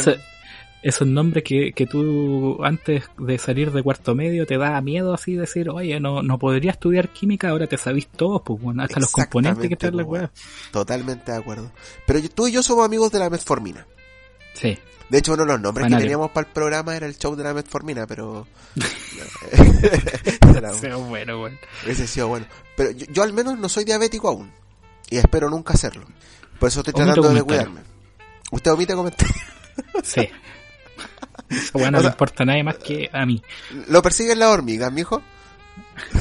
Esos 0.80 1.08
nombres 1.08 1.42
que, 1.42 1.72
que 1.72 1.86
tú 1.86 2.64
antes 2.64 3.02
de 3.18 3.36
salir 3.38 3.72
de 3.72 3.82
cuarto 3.82 4.14
medio 4.14 4.46
te 4.46 4.56
da 4.56 4.80
miedo 4.80 5.12
así 5.12 5.34
decir, 5.34 5.68
oye, 5.70 5.98
no, 5.98 6.22
no 6.22 6.38
podría 6.38 6.70
estudiar 6.70 7.08
química, 7.08 7.48
ahora 7.48 7.66
te 7.66 7.76
sabís 7.76 8.06
todos, 8.06 8.42
pues 8.44 8.62
bueno, 8.62 8.84
hasta 8.84 9.00
los 9.00 9.10
componentes 9.10 9.68
que 9.68 9.74
traen 9.76 9.96
la 9.96 10.04
pues, 10.04 10.20
weón. 10.20 10.30
Totalmente 10.70 11.32
de 11.32 11.38
acuerdo. 11.38 11.72
Pero 12.06 12.20
tú 12.32 12.46
y 12.46 12.52
yo 12.52 12.62
somos 12.62 12.84
amigos 12.84 13.10
de 13.10 13.18
la 13.18 13.28
metformina. 13.28 13.84
Sí. 14.60 14.78
De 15.08 15.18
hecho, 15.18 15.32
uno 15.32 15.44
de 15.44 15.52
los 15.52 15.60
nombres 15.60 15.88
que 15.88 15.96
teníamos 15.96 16.30
para 16.32 16.46
el 16.46 16.52
programa 16.52 16.94
era 16.94 17.06
el 17.06 17.16
show 17.16 17.34
de 17.34 17.42
la 17.44 17.54
metformina, 17.54 18.06
pero... 18.06 18.46
Era- 20.56 20.72
Pero 20.80 21.00
bueno, 21.00 21.38
bueno. 21.38 21.56
Hubiese 21.84 22.06
sido 22.06 22.28
bueno. 22.28 22.46
Pero 22.76 22.90
yo, 22.90 23.06
yo 23.10 23.22
al 23.22 23.32
menos 23.32 23.58
no 23.58 23.68
soy 23.68 23.84
diabético 23.84 24.28
aún. 24.28 24.50
Y 25.10 25.16
espero 25.16 25.48
nunca 25.48 25.76
serlo. 25.76 26.06
Por 26.58 26.68
eso 26.68 26.80
estoy 26.80 26.92
Omito 26.94 27.14
tratando 27.14 27.34
de 27.38 27.42
cuidarme. 27.42 27.80
Usted 28.50 28.70
omite 28.72 28.94
comentar. 28.94 29.28
Sí. 30.02 30.28
Weá 31.74 31.90
no 31.90 31.98
O 31.98 32.02
le 32.02 32.08
importa 32.08 32.42
a 32.42 32.46
nadie 32.46 32.62
más 32.64 32.76
que 32.76 33.08
a 33.12 33.24
mí. 33.24 33.42
¿Lo 33.88 34.02
persiguen 34.02 34.38
las 34.38 34.48
hormigas, 34.48 34.92
mijo? 34.92 35.22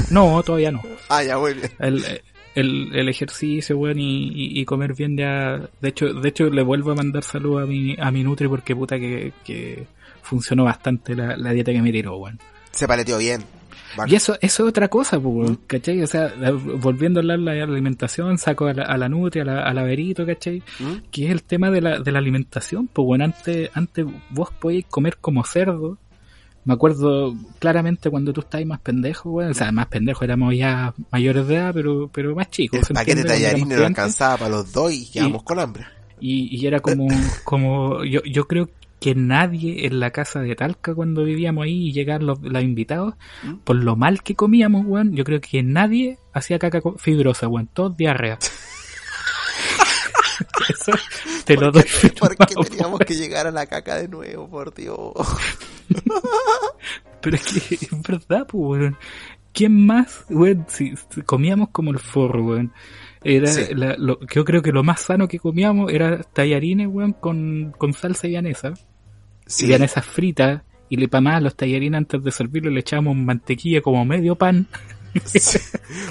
No, 0.09 0.41
todavía 0.43 0.71
no. 0.71 0.81
Ah, 1.09 1.23
ya, 1.23 1.37
muy 1.37 1.53
bien. 1.53 1.71
el, 1.79 2.21
el, 2.59 2.89
el 2.93 3.09
ejercicio, 3.09 3.77
weón, 3.77 3.99
y, 3.99 4.27
y, 4.27 4.59
y 4.59 4.65
comer 4.65 4.93
bien 4.93 5.15
ya. 5.17 5.59
De 5.81 5.89
hecho, 5.89 6.13
de 6.13 6.29
hecho 6.29 6.49
le 6.49 6.63
vuelvo 6.63 6.91
a 6.91 6.95
mandar 6.95 7.23
salud 7.23 7.61
a 7.61 7.65
mi, 7.65 7.95
a 7.99 8.11
mi 8.11 8.23
Nutri 8.23 8.47
porque 8.47 8.75
puta 8.75 8.99
que, 8.99 9.33
que 9.43 9.87
funcionó 10.21 10.63
bastante 10.65 11.15
la, 11.15 11.37
la 11.37 11.51
dieta 11.51 11.71
que 11.71 11.81
me 11.81 11.91
tiró, 11.91 12.17
weón. 12.17 12.39
Se 12.71 12.87
paleteó 12.87 13.17
bien. 13.17 13.43
Y 14.05 14.15
eso, 14.15 14.35
eso 14.41 14.63
es 14.63 14.69
otra 14.69 14.89
cosa, 14.89 15.19
pues, 15.19 15.35
weón, 15.35 15.59
¿cachai? 15.65 16.03
O 16.03 16.07
sea, 16.07 16.31
volviendo 16.79 17.19
a 17.19 17.21
hablar 17.21 17.39
de 17.39 17.45
la 17.45 17.63
alimentación, 17.63 18.37
saco 18.37 18.67
a 18.67 18.73
la, 18.73 18.83
a 18.83 18.97
la 18.97 19.09
Nutri, 19.09 19.41
a 19.41 19.45
la, 19.45 19.63
a 19.63 19.73
la 19.73 19.83
Verito, 19.83 20.25
¿cachai? 20.25 20.61
¿Mm? 20.79 21.09
Que 21.09 21.25
es 21.25 21.31
el 21.31 21.43
tema 21.43 21.71
de 21.71 21.81
la, 21.81 21.99
de 21.99 22.11
la 22.11 22.19
alimentación, 22.19 22.87
pues, 22.87 23.05
bueno, 23.05 23.23
antes, 23.25 23.71
antes 23.73 24.05
vos 24.29 24.51
podíais 24.51 24.85
comer 24.85 25.17
como 25.17 25.43
cerdo. 25.43 25.97
Me 26.67 26.73
acuerdo 26.73 27.33
claramente 27.59 28.09
cuando 28.09 28.33
tú 28.33 28.41
estabas 28.41 28.67
más 28.67 28.81
pendejo, 28.81 29.29
weón. 29.31 29.51
O 29.51 29.53
sea, 29.53 29.71
más 29.71 29.87
pendejo, 29.87 30.25
éramos 30.25 30.53
ya 30.53 30.93
mayores 31.13 31.47
de 31.47 31.55
edad, 31.55 31.73
pero, 31.73 32.09
pero 32.11 32.35
más 32.35 32.49
chicos. 32.49 32.79
El 32.79 32.85
¿se 32.85 32.93
paquete 32.93 33.23
de 33.23 33.29
tallarines 33.29 33.79
no 33.79 33.85
alcanzaba 33.85 34.35
para 34.35 34.49
los 34.49 34.73
dos 34.73 34.91
y 34.91 35.09
quedamos 35.09 35.43
con 35.43 35.59
hambre. 35.59 35.85
Y, 36.19 36.53
y 36.53 36.67
era 36.67 36.81
como, 36.81 37.07
como 37.45 38.03
yo, 38.03 38.19
yo 38.25 38.49
creo 38.49 38.69
que 38.99 39.15
nadie 39.15 39.85
en 39.85 40.01
la 40.01 40.11
casa 40.11 40.41
de 40.41 40.55
Talca 40.57 40.93
cuando 40.93 41.23
vivíamos 41.23 41.63
ahí 41.63 41.87
y 41.87 41.93
llegaban 41.93 42.25
los, 42.25 42.41
los 42.41 42.61
invitados, 42.61 43.13
¿Mm? 43.43 43.59
por 43.63 43.77
lo 43.77 43.95
mal 43.95 44.21
que 44.21 44.35
comíamos, 44.35 44.85
weón, 44.85 45.15
yo 45.15 45.23
creo 45.23 45.39
que 45.39 45.63
nadie 45.63 46.19
hacía 46.33 46.59
caca 46.59 46.81
fibrosa, 46.97 47.47
weón, 47.47 47.67
todos 47.67 47.95
diarrea. 47.95 48.39
Eso 50.69 50.91
te 51.45 51.55
lo 51.55 51.71
doy 51.71 51.83
¿Por 52.19 52.35
qué 52.35 52.55
teníamos 52.69 52.99
que 52.99 53.13
llegar 53.15 53.47
a 53.47 53.51
la 53.51 53.65
caca 53.65 53.95
de 53.95 54.07
nuevo, 54.07 54.49
por 54.49 54.73
Dios? 54.73 54.97
Pero 57.21 57.35
es 57.35 57.43
que 57.45 57.75
es 57.75 58.01
verdad, 58.01 58.45
pues, 58.47 58.79
weón. 58.81 58.97
¿Quién 59.53 59.85
más, 59.85 60.25
weón? 60.29 60.65
Si, 60.67 60.93
comíamos 61.25 61.69
como 61.69 61.91
el 61.91 61.99
forro, 61.99 62.43
weón. 62.45 62.73
Era 63.23 63.47
Sí. 63.47 63.73
la- 63.73 63.95
lo, 63.97 64.19
yo 64.33 64.45
creo 64.45 64.61
que 64.61 64.71
lo 64.71 64.83
más 64.83 65.01
sano 65.01 65.27
que 65.27 65.39
comíamos 65.39 65.91
era 65.91 66.21
tallarines, 66.23 66.87
weón, 66.87 67.13
con, 67.13 67.73
con 67.77 67.93
salsa 67.93 68.27
vianesa. 68.27 68.73
Sí, 69.45 69.65
Y 69.65 69.67
vianesas 69.69 70.05
fritas. 70.05 70.61
Y 70.89 70.95
le 70.97 71.09
pa 71.09 71.19
más 71.19 71.41
los 71.43 71.55
tallarines 71.55 71.97
antes 71.97 72.23
de 72.23 72.31
servirlo 72.31 72.69
le 72.71 72.79
echábamos 72.79 73.15
mantequilla 73.17 73.81
como 73.81 74.05
medio 74.05 74.35
pan. 74.35 74.67
sí. 75.25 75.59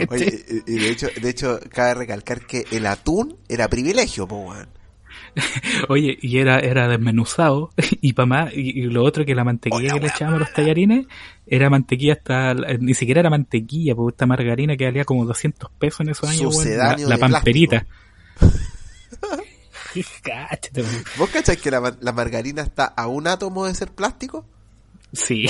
Oye, 0.09 0.45
y 0.67 0.75
y 0.75 0.79
de 0.79 0.91
hecho, 0.91 1.09
de 1.21 1.31
hecho, 1.31 1.61
cabe 1.71 1.95
recalcar 1.95 2.47
que 2.47 2.65
el 2.71 2.87
atún 2.87 3.37
era 3.49 3.69
privilegio, 3.69 4.27
po, 4.27 4.37
weón. 4.37 4.69
Oye, 5.89 6.19
y 6.21 6.39
era, 6.39 6.59
era 6.59 6.89
desmenuzado. 6.89 7.71
Y 8.01 8.13
pa 8.13 8.27
más, 8.27 8.53
y, 8.53 8.81
y 8.81 8.83
lo 8.83 9.03
otro 9.05 9.25
que 9.25 9.35
la 9.35 9.45
mantequilla 9.45 9.95
que 9.95 10.01
le 10.01 10.07
echábamos 10.09 10.37
a 10.37 10.41
los 10.41 10.53
tallarines 10.53 11.07
era 11.47 11.71
mantequilla 11.71 12.15
hasta, 12.15 12.55
ni 12.79 12.95
siquiera 12.95 13.21
era 13.21 13.31
mantequilla, 13.31 13.95
porque 13.95 14.15
esta 14.15 14.27
margarina 14.27 14.77
que 14.77 14.85
valía 14.85 15.05
como 15.05 15.25
200 15.25 15.71
pesos 15.79 16.01
en 16.01 16.11
esos 16.11 16.29
años, 16.29 16.55
weón. 16.57 16.77
La, 16.79 16.97
la 16.97 17.19
pamperita. 17.19 17.87
Cáchate. 20.23 20.85
¿Vos 21.17 21.31
cachás 21.31 21.57
que 21.57 21.71
la 21.71 22.13
margarina 22.13 22.63
está 22.63 22.85
a 22.85 23.07
un 23.07 23.27
átomo 23.27 23.65
de 23.67 23.75
ser 23.75 23.91
plástico? 23.93 24.45
Sí. 25.13 25.49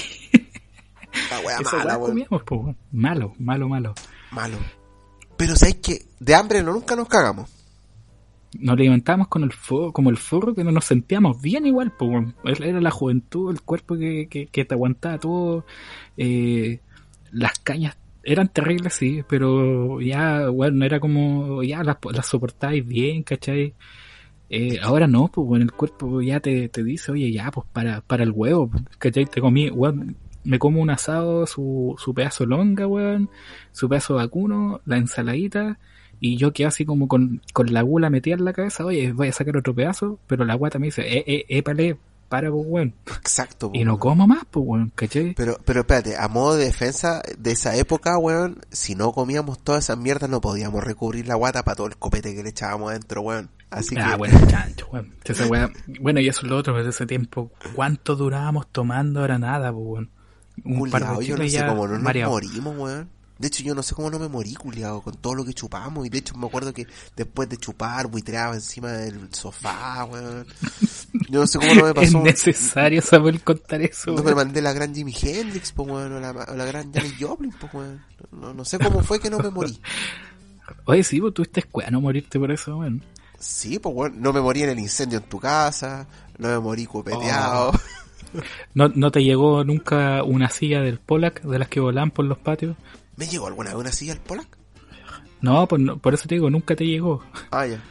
La 1.30 1.40
wea 1.40 1.58
Esa 1.60 1.76
mala, 1.78 1.98
comíamos, 1.98 2.42
po, 2.42 2.56
weón. 2.56 2.76
Malo, 2.92 3.34
malo, 3.38 3.68
malo. 3.68 3.94
Malo. 4.30 4.58
Pero 5.36 5.56
sabéis 5.56 5.76
que 5.76 6.06
de 6.18 6.34
hambre 6.34 6.62
no 6.62 6.72
nunca 6.72 6.96
nos 6.96 7.08
cagamos. 7.08 7.50
Nos 8.58 8.78
levantábamos 8.78 9.28
con 9.28 9.42
el 9.42 9.52
forro, 9.52 9.92
como 9.92 10.08
el 10.08 10.16
forro 10.16 10.54
que 10.54 10.64
no 10.64 10.70
nos 10.72 10.86
sentíamos 10.86 11.42
bien 11.42 11.66
igual, 11.66 11.92
pues 11.92 12.60
era 12.60 12.80
la 12.80 12.90
juventud, 12.90 13.50
el 13.50 13.60
cuerpo 13.60 13.96
que, 13.96 14.28
que, 14.30 14.46
que 14.46 14.64
te 14.64 14.74
aguantaba 14.74 15.18
todo, 15.18 15.66
eh, 16.16 16.80
las 17.32 17.58
cañas 17.58 17.96
eran 18.26 18.48
terribles, 18.48 18.94
sí, 18.94 19.22
pero 19.28 20.00
ya, 20.00 20.48
bueno, 20.48 20.84
era 20.84 21.00
como, 21.00 21.62
ya 21.62 21.82
las, 21.84 21.98
las 22.12 22.26
soportáis 22.26 22.86
bien, 22.86 23.22
¿cachai? 23.22 23.74
Eh, 24.48 24.78
ahora 24.82 25.06
no, 25.06 25.28
pues 25.28 25.46
bueno, 25.46 25.64
el 25.64 25.72
cuerpo 25.72 26.20
ya 26.22 26.40
te, 26.40 26.68
te 26.68 26.82
dice, 26.82 27.12
oye, 27.12 27.32
ya, 27.32 27.50
pues 27.50 27.66
para, 27.72 28.00
para 28.00 28.24
el 28.24 28.32
huevo, 28.32 28.70
¿cachai? 28.98 29.26
Te 29.26 29.40
comí, 29.40 29.70
weón, 29.70 30.16
me 30.46 30.58
como 30.58 30.80
un 30.80 30.90
asado, 30.90 31.46
su, 31.46 31.94
su 31.98 32.14
pedazo 32.14 32.46
longa, 32.46 32.86
weón, 32.86 33.28
su 33.72 33.88
pedazo 33.88 34.14
vacuno, 34.14 34.80
la 34.86 34.96
ensaladita, 34.96 35.78
y 36.20 36.36
yo 36.36 36.52
quedé 36.52 36.68
así 36.68 36.84
como 36.84 37.08
con, 37.08 37.42
con 37.52 37.72
la 37.72 37.82
gula 37.82 38.08
metida 38.10 38.36
en 38.36 38.44
la 38.44 38.52
cabeza, 38.52 38.84
oye, 38.84 39.12
voy 39.12 39.28
a 39.28 39.32
sacar 39.32 39.56
otro 39.56 39.74
pedazo, 39.74 40.18
pero 40.26 40.44
la 40.44 40.54
guata 40.54 40.78
me 40.78 40.86
dice, 40.86 41.02
eh, 41.02 41.24
eh, 41.26 41.44
épale, 41.48 41.98
para, 42.28 42.50
pues, 42.50 42.64
weón. 42.66 42.94
Exacto, 43.06 43.70
po, 43.70 43.78
Y 43.78 43.84
no 43.84 43.92
weón. 43.92 44.00
como 44.00 44.26
más, 44.26 44.44
pues, 44.50 44.64
weón, 44.66 44.92
¿cachai? 44.94 45.34
Pero, 45.36 45.58
pero 45.64 45.80
espérate, 45.80 46.16
a 46.16 46.26
modo 46.28 46.56
de 46.56 46.64
defensa 46.64 47.22
de 47.38 47.52
esa 47.52 47.76
época, 47.76 48.18
weón, 48.18 48.60
si 48.70 48.94
no 48.94 49.12
comíamos 49.12 49.62
todas 49.62 49.84
esas 49.84 49.98
mierdas 49.98 50.28
no 50.28 50.40
podíamos 50.40 50.82
recubrir 50.82 51.28
la 51.28 51.34
guata 51.36 51.62
para 51.62 51.76
todo 51.76 51.86
el 51.86 51.96
copete 51.96 52.34
que 52.34 52.42
le 52.42 52.48
echábamos 52.50 52.90
adentro, 52.90 53.20
weón. 53.20 53.50
Así 53.70 53.96
ah, 53.98 54.10
que, 54.10 54.16
bueno, 54.16 54.40
chancho, 54.46 54.88
weón. 54.92 55.14
Esa 55.24 55.46
weá- 55.46 55.72
bueno, 56.00 56.20
y 56.20 56.28
eso 56.28 56.42
es 56.42 56.50
lo 56.50 56.56
otro, 56.56 56.76
desde 56.76 56.90
ese 56.90 57.06
tiempo, 57.06 57.50
¿cuánto 57.74 58.16
durábamos 58.16 58.68
tomando? 58.72 59.20
Ahora 59.20 59.38
nada, 59.38 59.72
pues, 59.72 59.84
weón. 59.86 60.10
Un 60.64 60.90
par 60.90 61.02
culiao, 61.02 61.20
de 61.20 61.26
yo 61.26 61.36
no 61.36 61.48
sé 61.48 61.66
cómo 61.66 61.86
no 61.86 61.98
nos 61.98 62.28
morimos, 62.28 62.76
weón. 62.76 63.10
De 63.38 63.48
hecho, 63.48 63.62
yo 63.62 63.74
no 63.74 63.82
sé 63.82 63.94
cómo 63.94 64.08
no 64.10 64.18
me 64.18 64.28
morí, 64.28 64.54
culiado, 64.54 65.02
con 65.02 65.14
todo 65.14 65.34
lo 65.34 65.44
que 65.44 65.52
chupamos. 65.52 66.06
Y 66.06 66.08
de 66.08 66.16
hecho, 66.18 66.34
me 66.38 66.46
acuerdo 66.46 66.72
que 66.72 66.86
después 67.14 67.46
de 67.50 67.58
chupar, 67.58 68.06
buitreaba 68.06 68.54
encima 68.54 68.92
del 68.92 69.28
sofá, 69.34 70.04
weón. 70.06 70.46
Yo 71.28 71.40
no 71.40 71.46
sé 71.46 71.58
cómo 71.58 71.74
no 71.74 71.82
me 71.84 71.90
Es 72.02 72.12
pasó. 72.14 72.22
necesario 72.22 73.02
saber 73.02 73.42
contar 73.42 73.82
eso, 73.82 74.12
No 74.12 74.22
me 74.22 74.34
mandé 74.34 74.62
la 74.62 74.72
gran 74.72 74.94
Jimi 74.94 75.14
Hendrix, 75.20 75.72
po, 75.72 75.82
weón, 75.82 76.12
o 76.14 76.20
la, 76.20 76.30
o 76.30 76.56
la 76.56 76.64
gran 76.64 76.90
Janis 76.92 77.14
Joplin, 77.20 77.50
po, 77.52 77.68
weón. 77.74 78.02
No, 78.32 78.54
no 78.54 78.64
sé 78.64 78.78
cómo 78.78 79.02
fue 79.02 79.20
que 79.20 79.28
no 79.28 79.38
me 79.38 79.50
morí. 79.50 79.78
Oye, 80.86 81.04
sí, 81.04 81.20
pues 81.20 81.34
tuviste 81.34 81.60
escuela 81.60 81.90
no 81.90 82.00
morirte 82.00 82.38
por 82.38 82.50
eso, 82.50 82.78
weón. 82.78 83.04
Sí, 83.38 83.78
pues, 83.78 83.94
weón, 83.94 84.18
no 84.18 84.32
me 84.32 84.40
morí 84.40 84.62
en 84.62 84.70
el 84.70 84.78
incendio 84.78 85.18
en 85.18 85.24
tu 85.24 85.38
casa, 85.38 86.06
no 86.38 86.48
me 86.48 86.58
morí 86.58 86.86
copeteado. 86.86 87.68
Oh. 87.68 87.80
¿No, 88.74 88.88
¿No 88.94 89.10
te 89.10 89.22
llegó 89.22 89.64
nunca 89.64 90.22
una 90.22 90.50
silla 90.50 90.80
del 90.80 90.98
Polak 90.98 91.42
de 91.42 91.58
las 91.58 91.68
que 91.68 91.80
volaban 91.80 92.10
por 92.10 92.24
los 92.24 92.38
patios? 92.38 92.76
¿Me 93.16 93.26
llegó 93.26 93.46
alguna 93.46 93.70
vez 93.70 93.78
una 93.80 93.92
silla 93.92 94.12
al 94.12 94.20
Polak? 94.20 94.48
No, 95.40 95.66
pues 95.68 95.80
no, 95.82 95.98
por 95.98 96.14
eso 96.14 96.26
te 96.28 96.34
digo, 96.34 96.50
nunca 96.50 96.74
te 96.74 96.84
llegó. 96.86 97.22
Ah, 97.50 97.66
ya. 97.66 97.82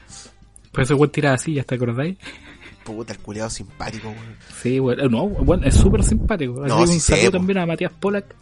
Por 0.71 0.83
eso 0.83 0.95
weón 0.95 1.11
tiraba 1.11 1.37
sillas, 1.37 1.65
¿te 1.65 1.75
acordáis? 1.75 2.17
Puta, 2.83 3.13
el 3.13 3.49
simpático, 3.49 4.09
weón. 4.09 4.35
Sí, 4.61 4.79
weón. 4.79 5.11
No, 5.11 5.23
weón, 5.23 5.63
es 5.63 5.75
súper 5.75 6.03
simpático. 6.03 6.63
Así 6.63 6.69
No, 6.69 6.85
sí 6.85 6.93
un 6.93 6.99
saludo 6.99 7.31
también 7.31 7.59
a 7.59 7.65
Matías 7.65 7.93
Polak, 7.93 8.35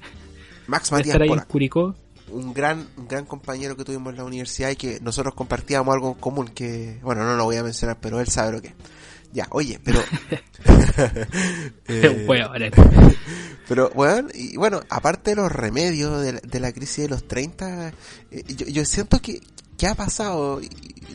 Max 0.67 0.91
Matías 0.91 1.15
ahí 1.15 1.21
en 1.23 1.27
Polak. 1.27 1.47
Curicó. 1.47 1.95
un 2.29 2.53
gran, 2.53 2.87
un 2.97 3.07
gran 3.07 3.25
compañero 3.25 3.77
que 3.77 3.83
tuvimos 3.83 4.11
en 4.11 4.17
la 4.17 4.23
universidad 4.25 4.69
y 4.71 4.75
que 4.75 4.99
nosotros 5.01 5.33
compartíamos 5.35 5.93
algo 5.93 6.09
en 6.09 6.15
común 6.15 6.47
que, 6.49 6.99
bueno, 7.03 7.23
no 7.23 7.35
lo 7.35 7.45
voy 7.45 7.57
a 7.57 7.63
mencionar, 7.63 7.97
pero 8.01 8.19
él 8.19 8.27
sabe 8.27 8.53
lo 8.53 8.61
que 8.61 8.69
es. 8.69 8.73
Ya, 9.33 9.47
oye, 9.51 9.79
pero... 9.83 9.99
Eh, 11.87 12.23
pero, 13.67 13.89
bueno, 13.95 14.29
y 14.33 14.55
bueno, 14.57 14.81
aparte 14.89 15.31
de 15.31 15.35
los 15.37 15.51
remedios 15.51 16.21
de 16.21 16.33
la, 16.33 16.39
de 16.39 16.59
la 16.59 16.71
crisis 16.71 17.03
de 17.03 17.09
los 17.09 17.27
30, 17.27 17.93
eh, 18.31 18.43
yo, 18.55 18.67
yo 18.67 18.85
siento 18.85 19.19
que, 19.21 19.41
que 19.77 19.87
ha 19.87 19.95
pasado, 19.95 20.61
y- 20.61 20.69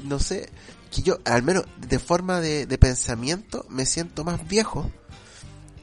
no 0.05 0.19
sé, 0.19 0.49
que 0.91 1.03
yo, 1.03 1.19
al 1.25 1.43
menos 1.43 1.65
de 1.79 1.99
forma 1.99 2.41
de, 2.41 2.67
de 2.67 2.79
pensamiento, 2.79 3.65
me 3.69 3.87
siento 3.87 4.25
más 4.25 4.47
viejo. 4.49 4.91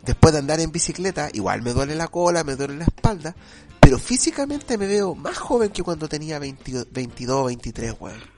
Después 0.03 0.33
de 0.33 0.39
andar 0.39 0.59
en 0.59 0.71
bicicleta, 0.71 1.29
igual 1.33 1.61
me 1.63 1.71
duele 1.73 1.95
la 1.95 2.07
cola, 2.09 2.43
me 2.43 2.55
duele 2.55 2.75
la 2.77 2.83
espalda, 2.85 3.35
pero 3.79 3.97
físicamente 3.97 4.77
me 4.77 4.85
veo 4.87 5.15
más 5.15 5.37
joven 5.37 5.69
que 5.71 5.81
cuando 5.83 6.07
tenía 6.07 6.37
22, 6.37 6.87
22 6.91 7.45
23, 7.47 7.95
weón. 7.99 8.34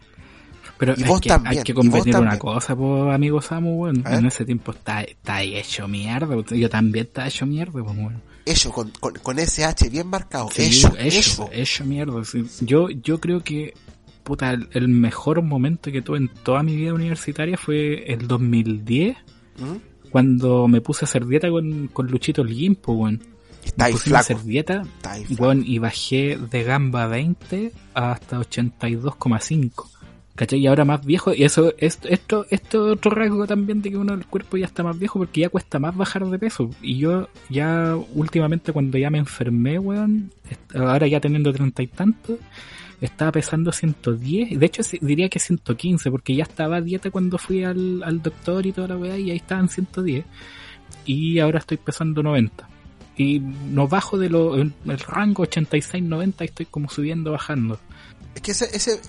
Pero 0.78 0.94
Y 0.96 1.04
vos 1.04 1.20
que 1.20 1.30
también, 1.30 1.58
hay 1.58 1.64
que 1.64 1.74
convenir 1.74 2.16
una 2.16 2.38
cosa, 2.38 2.76
pues, 2.76 3.14
amigo 3.14 3.42
Samu, 3.42 3.84
ver. 3.86 3.96
En 4.06 4.26
ese 4.26 4.46
tiempo 4.46 4.72
está, 4.72 5.02
está 5.02 5.42
hecho 5.42 5.88
mierda. 5.88 6.36
Yo 6.52 6.70
también 6.70 7.06
estaba 7.08 7.28
hecho 7.28 7.46
mierda, 7.46 7.72
pues, 7.72 7.86
weón. 7.86 8.22
Eso, 8.46 8.72
con, 8.72 8.92
con, 9.00 9.14
con 9.16 9.40
ese 9.40 9.66
H 9.66 9.90
bien 9.90 10.08
marcado. 10.08 10.50
Sí, 10.54 10.64
eso, 10.64 10.94
hecho, 10.98 11.20
eso. 11.20 11.50
hecho 11.52 11.84
mierda. 11.84 12.24
sí. 12.24 12.46
Yo, 12.62 12.90
yo 12.90 13.20
creo 13.20 13.44
que, 13.44 13.74
puta, 14.24 14.52
el, 14.52 14.70
el 14.72 14.88
mejor 14.88 15.42
momento 15.42 15.92
que 15.92 16.02
tuve 16.02 16.20
en 16.20 16.30
toda 16.30 16.64
mi 16.64 16.76
vida 16.76 16.94
universitaria 16.94 17.58
fue 17.58 18.12
el 18.14 18.28
2010, 18.28 19.18
¿Mm? 19.58 20.10
cuando 20.12 20.68
me 20.68 20.80
puse 20.80 21.06
a 21.06 21.08
hacer 21.08 21.26
dieta 21.26 21.50
con, 21.50 21.88
con 21.88 22.08
Luchito 22.08 22.44
Holguín, 22.44 22.76
pues, 22.76 22.98
weón. 22.98 23.24
Está 23.66 23.86
ahí 23.86 23.94
Me 23.94 23.98
pusimos 24.00 24.18
a 24.18 24.20
hacer 24.22 24.44
dieta, 24.44 24.82
Está 24.82 25.18
weón, 25.40 25.64
y 25.66 25.80
bajé 25.80 26.38
de 26.38 26.64
gamba 26.64 27.08
20 27.08 27.74
hasta 27.96 28.40
82,5. 28.40 29.97
¿Cachai? 30.38 30.60
Y 30.60 30.68
ahora 30.68 30.86
más 30.86 31.04
viejo, 31.04 31.34
y 31.34 31.44
eso, 31.44 31.74
esto, 31.80 32.08
esto, 32.10 32.46
esto 32.52 32.88
es 32.88 32.94
otro 32.94 33.10
rasgo 33.10 33.48
también 33.48 33.82
de 33.82 33.90
que 33.90 33.98
uno 33.98 34.16
del 34.16 34.28
cuerpo 34.28 34.56
ya 34.56 34.68
está 34.68 34.84
más 34.84 34.98
viejo 35.00 35.18
porque 35.18 35.42
ya 35.42 35.50
cuesta 35.50 35.80
más 35.80 35.98
bajar 35.98 36.24
de 36.28 36.38
peso. 36.38 36.70
Y 36.80 37.00
yo 37.00 37.28
ya 37.50 37.98
últimamente 38.14 38.72
cuando 38.72 39.00
ya 39.00 39.10
me 39.10 39.18
enfermé, 39.18 39.80
weón, 39.80 40.32
ahora 40.76 41.08
ya 41.08 41.20
teniendo 41.20 41.52
treinta 41.52 41.82
y 41.82 41.88
tantos, 41.88 42.38
estaba 43.02 43.32
pesando 43.32 43.72
110, 43.72 44.60
de 44.60 44.66
hecho 44.68 44.84
diría 45.02 45.28
que 45.28 45.40
115, 45.40 46.12
porque 46.12 46.36
ya 46.36 46.44
estaba 46.44 46.82
dieta 46.82 47.10
cuando 47.10 47.40
fui 47.40 47.64
al, 47.64 48.04
al 48.04 48.22
doctor 48.22 48.64
y 48.68 48.72
toda 48.74 48.90
la 48.90 48.98
weá, 48.98 49.18
y 49.18 49.32
ahí 49.32 49.38
estaban 49.38 49.70
110. 49.70 50.24
Y 51.08 51.40
ahora 51.40 51.58
estoy 51.58 51.78
pesando 51.78 52.22
90. 52.22 52.70
Y 53.18 53.40
no 53.40 53.88
bajo 53.88 54.20
de 54.20 54.30
lo, 54.30 54.54
el 54.56 54.72
rango 55.08 55.44
86-90 55.48 56.34
y 56.42 56.46
estoy 56.46 56.66
como 56.68 56.90
subiendo, 56.90 57.32
bajando. 57.32 57.80
Es 58.36 58.42
que 58.42 58.52
ese, 58.52 58.66
ese, 58.76 59.02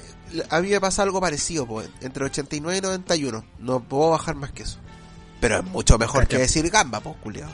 a 0.51 0.61
mí 0.61 0.69
me 0.71 0.81
pasa 0.81 1.03
algo 1.03 1.21
parecido, 1.21 1.67
pues, 1.67 1.89
entre 2.01 2.25
89 2.25 2.79
y 2.79 2.81
91. 2.81 3.45
No 3.61 3.81
puedo 3.81 4.11
bajar 4.11 4.35
más 4.35 4.53
que 4.53 4.63
eso. 4.65 4.79
Pero 5.41 5.59
es 5.59 5.65
mucho 5.65 5.99
mejor 5.99 6.23
Cacha. 6.23 6.37
que 6.37 6.43
decir 6.43 6.69
gamba, 6.71 7.01
pues, 7.01 7.17
culiado. 7.23 7.53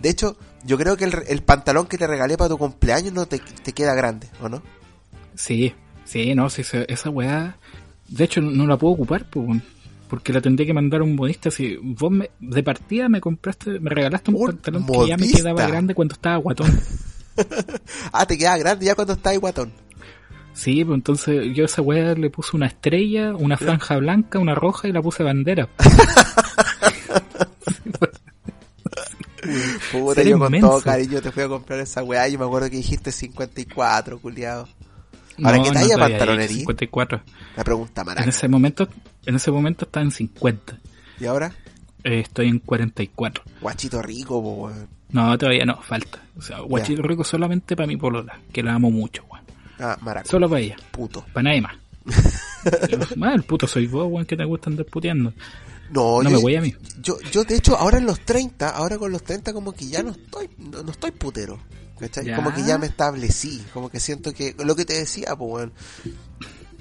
De 0.00 0.08
hecho, 0.08 0.36
yo 0.64 0.78
creo 0.78 0.96
que 0.96 1.04
el, 1.04 1.14
el 1.28 1.42
pantalón 1.42 1.86
que 1.86 1.98
te 1.98 2.06
regalé 2.06 2.36
para 2.36 2.48
tu 2.50 2.58
cumpleaños 2.58 3.12
no 3.12 3.26
te, 3.26 3.38
te 3.38 3.72
queda 3.72 3.94
grande, 3.94 4.28
¿o 4.40 4.48
no? 4.48 4.62
Sí, 5.34 5.74
sí, 6.04 6.34
no, 6.34 6.48
sí, 6.50 6.62
esa- 6.88 7.10
weá. 7.10 7.56
De 8.08 8.24
hecho, 8.24 8.40
no 8.40 8.66
la 8.66 8.76
puedo 8.76 8.94
ocupar, 8.94 9.28
pues, 9.30 9.60
porque 10.08 10.32
la 10.32 10.40
tendré 10.40 10.66
que 10.66 10.74
mandar 10.74 11.00
a 11.00 11.04
un 11.04 11.14
modista. 11.16 11.50
Si 11.50 11.76
vos 11.80 12.10
me, 12.10 12.30
de 12.40 12.62
partida 12.62 13.08
me 13.08 13.20
compraste, 13.20 13.80
me 13.80 13.90
regalaste 13.90 14.30
un, 14.30 14.36
Un 14.36 14.46
pantalón 14.46 14.86
que 14.86 15.08
ya 15.08 15.16
me 15.16 15.30
quedaba 15.30 15.66
grande 15.66 15.94
cuando 15.94 16.14
estaba 16.14 16.36
guatón. 16.36 16.80
Ah, 18.12 18.26
te 18.26 18.36
queda 18.36 18.58
grande 18.58 18.84
ya 18.84 18.94
cuando 18.94 19.14
estás 19.14 19.30
ahí 19.32 19.38
guatón. 19.38 19.72
Sí, 20.54 20.84
pues 20.84 20.96
entonces 20.96 21.54
yo 21.54 21.64
a 21.64 21.66
esa 21.66 21.82
weá 21.82 22.14
le 22.14 22.30
puse 22.30 22.56
una 22.56 22.66
estrella, 22.66 23.34
una 23.34 23.56
franja 23.56 23.96
blanca, 23.96 24.38
una 24.38 24.54
roja 24.54 24.88
y 24.88 24.92
la 24.92 25.02
puse 25.02 25.22
bandera. 25.22 25.68
Puta, 29.90 30.22
yo 30.22 30.38
con 30.38 30.46
inmenso. 30.48 30.68
todo 30.68 30.80
cariño 30.82 31.20
te 31.20 31.32
fui 31.32 31.42
a 31.42 31.48
comprar 31.48 31.80
esa 31.80 32.02
weá 32.02 32.28
y 32.28 32.38
me 32.38 32.44
acuerdo 32.44 32.70
que 32.70 32.76
dijiste 32.76 33.10
54, 33.12 34.18
culiado. 34.20 34.68
Ahora, 35.42 35.56
No, 35.58 35.62
¿qué 35.64 35.68
no 35.70 35.74
talla 35.74 35.94
todavía, 35.94 36.18
pantalonería? 36.18 36.56
54. 36.58 37.22
La 37.56 37.64
pregunta 37.64 38.00
En 38.02 38.06
maraca. 38.06 38.28
ese 38.28 38.48
momento, 38.48 38.88
en 39.26 39.34
ese 39.34 39.50
momento 39.50 39.84
estaba 39.86 40.04
en 40.04 40.10
50. 40.12 40.78
¿Y 41.20 41.26
ahora? 41.26 41.52
Eh, 42.04 42.20
estoy 42.20 42.48
en 42.48 42.58
44. 42.60 43.42
Guachito 43.60 44.00
rico, 44.02 44.42
po, 44.42 44.52
weón. 44.66 44.88
No, 45.10 45.36
todavía 45.36 45.64
no, 45.64 45.80
falta. 45.82 46.22
O 46.38 46.42
sea, 46.42 46.60
guachito 46.60 47.02
rico 47.02 47.24
solamente 47.24 47.74
para 47.76 47.86
mi 47.86 47.96
polola, 47.96 48.38
que 48.52 48.62
la 48.62 48.74
amo 48.74 48.90
mucho. 48.90 49.24
Ah, 49.82 49.98
maraca. 50.00 50.28
Solo 50.28 50.48
para 50.48 50.60
ella, 50.60 50.76
Puto. 50.92 51.24
para 51.32 51.44
nadie 51.44 51.60
más. 51.60 51.74
El 53.34 53.42
puto 53.42 53.66
soy 53.66 53.86
vos, 53.88 54.06
weón, 54.08 54.24
que 54.24 54.36
te 54.36 54.44
gusta 54.44 54.70
andar 54.70 54.86
puteando. 54.86 55.32
No, 55.90 56.22
No 56.22 56.30
yo, 56.30 56.36
me 56.36 56.42
voy 56.42 56.56
a 56.56 56.60
mí. 56.60 56.74
Yo, 57.02 57.18
yo, 57.32 57.44
de 57.44 57.56
hecho, 57.56 57.76
ahora 57.76 57.98
en 57.98 58.06
los 58.06 58.20
30, 58.20 58.70
ahora 58.70 58.96
con 58.96 59.10
los 59.10 59.22
30 59.24 59.52
como 59.52 59.72
que 59.72 59.86
ya 59.88 60.02
no 60.02 60.12
estoy, 60.12 60.48
no, 60.56 60.82
no 60.82 60.90
estoy 60.92 61.10
putero. 61.10 61.58
Como 62.34 62.52
que 62.52 62.64
ya 62.64 62.78
me 62.78 62.86
establecí, 62.86 63.64
como 63.72 63.88
que 63.88 64.00
siento 64.00 64.32
que, 64.32 64.56
lo 64.64 64.74
que 64.74 64.84
te 64.84 64.94
decía, 64.94 65.36
pues, 65.36 65.52
weón. 65.52 65.72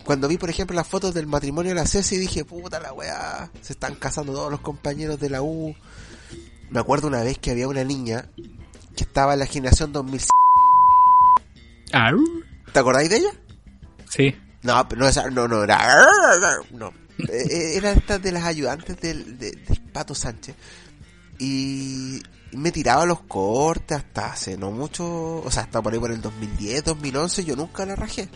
Cuando 0.04 0.28
vi, 0.28 0.38
por 0.38 0.50
ejemplo, 0.50 0.76
las 0.76 0.88
fotos 0.88 1.14
del 1.14 1.28
matrimonio 1.28 1.70
de 1.70 1.76
la 1.76 1.86
Ceci, 1.86 2.18
dije, 2.18 2.44
puta 2.44 2.80
la 2.80 2.92
weá, 2.92 3.52
se 3.62 3.74
están 3.74 3.96
casando 3.96 4.34
todos 4.34 4.50
los 4.50 4.62
compañeros 4.62 5.20
de 5.20 5.30
la 5.30 5.44
U. 5.44 5.76
Me 6.72 6.80
acuerdo 6.80 7.08
una 7.08 7.22
vez 7.22 7.38
que 7.38 7.52
había 7.52 7.68
una 7.68 7.84
niña 7.84 8.30
que 8.96 9.04
estaba 9.04 9.34
en 9.34 9.40
la 9.40 9.46
generación 9.46 9.94
2000. 9.94 10.22
Ah, 11.94 12.12
¿Te 12.74 12.80
acordáis 12.80 13.10
de 13.10 13.18
ella? 13.18 13.32
sí. 14.10 14.36
No, 14.64 14.88
pero 14.88 15.02
no, 15.02 15.08
esa, 15.08 15.28
no, 15.32 15.48
no, 15.48 15.64
era... 15.64 16.06
No. 16.72 16.94
Eh, 17.18 17.78
Era 17.78 17.94
esta 17.94 18.20
de 18.20 18.32
las 18.32 18.44
ayudantes 18.44 18.96
del, 19.02 19.40
de- 19.40 19.54
del 19.54 19.82
Pato 19.92 20.14
Sánchez. 20.14 20.56
Y 21.40 22.22
me 22.52 22.72
tiraba 22.72 23.06
los 23.08 23.22
cortes 23.22 23.98
hasta 23.98 24.28
hace 24.34 24.58
no 24.58 24.70
mucho... 24.70 25.38
O 25.44 25.50
sea, 25.50 25.64
hasta 25.64 25.82
por 25.82 25.92
ahí 25.94 26.00
por 26.00 26.12
el 26.12 26.22
2010, 26.22 26.84
2011, 26.84 27.44
yo 27.44 27.56
nunca 27.56 27.86
la 27.88 27.96
rajé. 27.96 28.30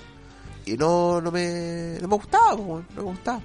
Y 0.66 0.74
no, 0.78 1.22
no 1.22 1.32
me... 1.32 2.00
No 2.02 2.08
me 2.08 2.16
gustaba, 2.16 2.56
weón, 2.56 2.88
no 2.96 3.04
me 3.04 3.12
gustaba. 3.12 3.42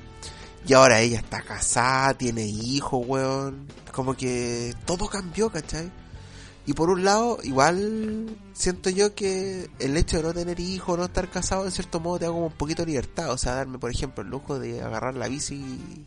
Y 0.66 0.72
ahora 0.72 1.01
ella 1.01 1.18
está 1.18 1.43
casada, 1.43 2.14
tiene 2.14 2.45
hijos, 2.47 3.05
weón. 3.07 3.66
Como 3.93 4.14
que 4.16 4.74
todo 4.86 5.07
cambió, 5.07 5.51
¿cachai? 5.51 5.91
Y 6.71 6.73
por 6.73 6.89
un 6.89 7.03
lado, 7.03 7.41
igual 7.43 8.29
siento 8.53 8.91
yo 8.91 9.12
que 9.12 9.68
el 9.81 9.97
hecho 9.97 10.18
de 10.18 10.23
no 10.23 10.33
tener 10.33 10.61
hijos, 10.61 10.97
no 10.97 11.07
estar 11.07 11.29
casado, 11.29 11.64
en 11.64 11.73
cierto 11.73 11.99
modo 11.99 12.21
te 12.21 12.27
da 12.27 12.31
como 12.31 12.47
un 12.47 12.53
poquito 12.53 12.85
de 12.85 12.93
libertad. 12.93 13.33
O 13.33 13.39
sea, 13.39 13.57
darme, 13.57 13.81
por 13.81 13.91
ejemplo, 13.91 14.23
el 14.23 14.31
lujo 14.31 14.61
de 14.61 14.81
agarrar 14.81 15.16
la 15.16 15.27
bici 15.27 16.07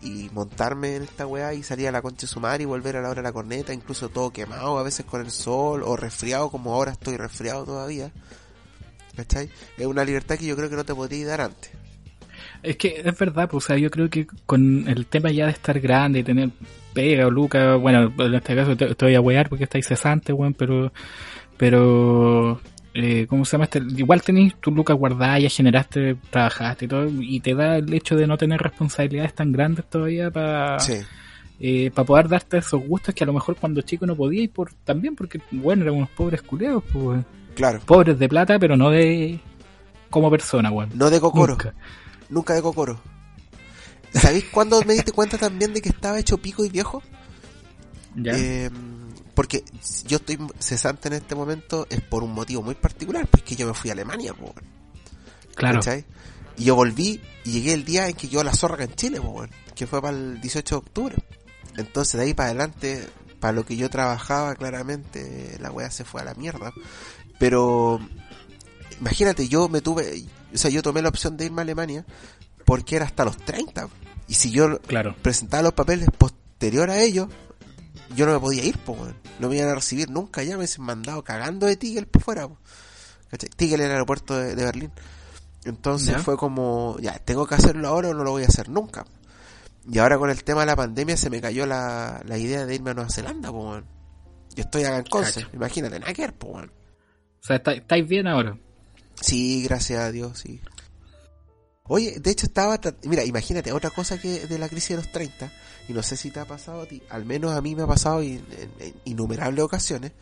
y, 0.00 0.30
montarme 0.32 0.94
en 0.94 1.02
esta 1.02 1.26
weá 1.26 1.52
y 1.52 1.64
salir 1.64 1.88
a 1.88 1.90
la 1.90 2.00
concha 2.00 2.28
de 2.28 2.32
su 2.32 2.40
y 2.60 2.64
volver 2.64 2.96
a 2.96 3.02
la 3.02 3.08
hora 3.08 3.22
de 3.22 3.28
la 3.28 3.32
corneta, 3.32 3.74
incluso 3.74 4.08
todo 4.08 4.32
quemado, 4.32 4.78
a 4.78 4.84
veces 4.84 5.04
con 5.04 5.20
el 5.20 5.32
sol 5.32 5.82
o 5.84 5.96
resfriado, 5.96 6.48
como 6.48 6.74
ahora 6.74 6.92
estoy 6.92 7.16
resfriado 7.16 7.64
todavía. 7.64 8.12
¿Cachai? 9.16 9.50
Es 9.76 9.86
una 9.86 10.04
libertad 10.04 10.38
que 10.38 10.46
yo 10.46 10.54
creo 10.54 10.70
que 10.70 10.76
no 10.76 10.84
te 10.84 10.94
podría 10.94 11.26
dar 11.26 11.40
antes. 11.40 11.72
Es 12.62 12.76
que 12.76 13.02
es 13.04 13.18
verdad, 13.18 13.50
pues, 13.50 13.64
o 13.64 13.66
sea, 13.66 13.78
yo 13.78 13.90
creo 13.90 14.08
que 14.08 14.28
con 14.46 14.86
el 14.86 15.06
tema 15.06 15.32
ya 15.32 15.46
de 15.46 15.52
estar 15.52 15.80
grande 15.80 16.20
y 16.20 16.22
tener 16.22 16.52
pega 16.92 17.26
o 17.26 17.30
Luca, 17.30 17.76
bueno, 17.76 18.12
en 18.18 18.34
este 18.34 18.54
caso 18.54 18.76
te, 18.76 18.94
te 18.94 19.04
voy 19.04 19.14
a 19.14 19.20
wear 19.20 19.48
porque 19.48 19.64
estáis 19.64 19.86
cesante, 19.86 20.32
weón, 20.32 20.54
pero, 20.54 20.92
pero, 21.56 22.60
eh, 22.94 23.26
¿cómo 23.28 23.44
se 23.44 23.52
llama? 23.52 23.64
Este? 23.64 23.80
Igual 23.96 24.22
tenéis 24.22 24.54
tu 24.60 24.70
Luca 24.70 24.92
guardada, 24.94 25.38
ya 25.38 25.48
generaste, 25.48 26.16
trabajaste 26.30 26.84
y 26.84 26.88
todo, 26.88 27.08
y 27.20 27.40
te 27.40 27.54
da 27.54 27.76
el 27.78 27.92
hecho 27.92 28.16
de 28.16 28.26
no 28.26 28.36
tener 28.36 28.60
responsabilidades 28.60 29.34
tan 29.34 29.52
grandes 29.52 29.84
todavía 29.88 30.30
para 30.30 30.78
Sí. 30.80 30.94
eh, 31.60 31.90
para 31.94 32.06
poder 32.06 32.28
darte 32.28 32.58
esos 32.58 32.82
gustos 32.86 33.14
que 33.14 33.24
a 33.24 33.26
lo 33.26 33.32
mejor 33.32 33.56
cuando 33.56 33.82
chico 33.82 34.04
no 34.06 34.16
podíais, 34.16 34.50
por, 34.50 34.72
también 34.84 35.14
porque, 35.14 35.40
bueno, 35.52 35.82
eran 35.82 35.94
unos 35.94 36.10
pobres 36.10 36.42
culeos, 36.42 36.82
pues. 36.92 37.24
Claro. 37.54 37.80
pobres 37.84 38.18
de 38.18 38.28
plata, 38.30 38.58
pero 38.58 38.76
no 38.78 38.88
de 38.90 39.38
como 40.08 40.30
persona, 40.30 40.70
weón. 40.70 40.88
No 40.94 41.10
de 41.10 41.20
cocoro. 41.20 41.52
Nunca. 41.52 41.74
Nunca 42.30 42.54
de 42.54 42.62
cocoro. 42.62 42.98
¿Sabéis 44.14 44.44
cuándo 44.50 44.82
me 44.82 44.94
diste 44.94 45.12
cuenta 45.12 45.38
también 45.38 45.72
de 45.72 45.80
que 45.80 45.88
estaba 45.88 46.18
hecho 46.18 46.38
pico 46.38 46.64
y 46.64 46.68
viejo? 46.68 47.02
¿Ya? 48.14 48.32
Eh, 48.36 48.70
porque 49.34 49.64
yo 50.06 50.18
estoy 50.18 50.38
cesante 50.58 51.08
en 51.08 51.14
este 51.14 51.34
momento 51.34 51.86
es 51.88 52.00
por 52.02 52.22
un 52.22 52.32
motivo 52.32 52.62
muy 52.62 52.74
particular, 52.74 53.26
porque 53.26 53.56
yo 53.56 53.66
me 53.66 53.74
fui 53.74 53.90
a 53.90 53.94
Alemania, 53.94 54.34
po, 54.34 54.54
claro. 55.54 55.78
¿cachai? 55.78 56.04
Y 56.58 56.64
yo 56.64 56.74
volví 56.74 57.20
y 57.44 57.52
llegué 57.52 57.72
el 57.72 57.84
día 57.84 58.08
en 58.08 58.14
que 58.14 58.28
yo 58.28 58.44
la 58.44 58.54
zorra 58.54 58.84
en 58.84 58.94
Chile, 58.94 59.20
po, 59.20 59.46
que 59.74 59.86
fue 59.86 60.02
para 60.02 60.16
el 60.16 60.40
18 60.40 60.74
de 60.74 60.78
octubre. 60.78 61.16
Entonces 61.76 62.18
de 62.18 62.26
ahí 62.26 62.34
para 62.34 62.50
adelante, 62.50 63.08
para 63.40 63.52
lo 63.52 63.64
que 63.64 63.76
yo 63.76 63.88
trabajaba, 63.88 64.54
claramente 64.54 65.56
la 65.60 65.70
weá 65.70 65.90
se 65.90 66.04
fue 66.04 66.20
a 66.20 66.24
la 66.24 66.34
mierda. 66.34 66.72
Pero 67.38 67.98
imagínate, 69.00 69.48
yo 69.48 69.68
me 69.68 69.80
tuve, 69.80 70.24
o 70.54 70.58
sea, 70.58 70.70
yo 70.70 70.82
tomé 70.82 71.00
la 71.00 71.08
opción 71.08 71.38
de 71.38 71.46
irme 71.46 71.62
a 71.62 71.64
Alemania 71.64 72.04
porque 72.66 72.96
era 72.96 73.06
hasta 73.06 73.24
los 73.24 73.38
30. 73.38 73.88
Y 74.32 74.34
si 74.34 74.50
yo 74.50 74.80
Claro. 74.80 75.14
presentaba 75.20 75.62
los 75.62 75.74
papeles 75.74 76.08
posterior 76.16 76.88
a 76.88 76.98
ellos, 76.98 77.28
yo 78.16 78.24
no 78.24 78.32
me 78.32 78.40
podía 78.40 78.64
ir, 78.64 78.78
weón. 78.86 79.14
No 79.38 79.50
me 79.50 79.56
iban 79.56 79.68
a 79.68 79.74
recibir 79.74 80.08
nunca, 80.08 80.42
ya 80.42 80.52
me 80.52 80.56
hubiesen 80.60 80.84
mandado 80.86 81.22
cagando 81.22 81.66
de 81.66 81.76
Tigel 81.76 82.06
por 82.06 82.22
fuera, 82.22 82.48
po. 82.48 82.56
Tigel 83.56 83.80
era 83.80 83.88
el 83.88 83.92
aeropuerto 83.92 84.34
de, 84.34 84.54
de 84.54 84.64
Berlín. 84.64 84.90
Entonces 85.66 86.12
Ya. 86.14 86.18
fue 86.20 86.38
como, 86.38 86.96
ya, 87.00 87.18
tengo 87.18 87.46
que 87.46 87.56
hacerlo 87.56 87.86
ahora 87.88 88.08
o 88.08 88.14
no 88.14 88.24
lo 88.24 88.30
voy 88.30 88.44
a 88.44 88.46
hacer 88.46 88.70
nunca. 88.70 89.04
Y 89.86 89.98
ahora 89.98 90.16
con 90.16 90.30
el 90.30 90.42
tema 90.44 90.60
de 90.60 90.66
la 90.68 90.76
pandemia 90.76 91.18
se 91.18 91.28
me 91.28 91.42
cayó 91.42 91.66
la, 91.66 92.22
la 92.24 92.38
idea 92.38 92.64
de 92.64 92.74
irme 92.74 92.92
a 92.92 92.94
Nueva 92.94 93.10
Zelanda, 93.10 93.50
pues, 93.52 93.62
weón. 93.64 93.84
Yo 94.56 94.62
estoy 94.62 94.84
acá 94.84 94.96
en 94.96 95.04
Conce, 95.04 95.46
imagínate, 95.52 96.00
nada 96.00 96.14
que 96.14 96.22
ver, 96.22 96.34
weón. 96.42 96.72
O 97.42 97.44
sea, 97.46 97.56
está- 97.56 97.72
estáis 97.74 98.08
bien 98.08 98.26
ahora. 98.26 98.56
Sí, 99.20 99.62
gracias 99.64 100.00
a 100.00 100.10
Dios, 100.10 100.38
sí. 100.38 100.62
Oye, 101.84 102.20
de 102.20 102.30
hecho 102.30 102.46
estaba... 102.46 102.78
Mira, 103.04 103.24
imagínate, 103.24 103.72
otra 103.72 103.90
cosa 103.90 104.20
que 104.20 104.46
de 104.46 104.58
la 104.58 104.68
crisis 104.68 104.90
de 104.90 104.96
los 104.96 105.10
30, 105.10 105.50
y 105.88 105.92
no 105.92 106.02
sé 106.02 106.16
si 106.16 106.30
te 106.30 106.40
ha 106.40 106.44
pasado 106.44 106.82
a 106.82 106.86
ti, 106.86 107.02
al 107.10 107.24
menos 107.24 107.52
a 107.52 107.60
mí 107.60 107.74
me 107.74 107.82
ha 107.82 107.86
pasado 107.86 108.22
en, 108.22 108.44
innumerables 109.04 109.64
ocasiones, 109.64 110.12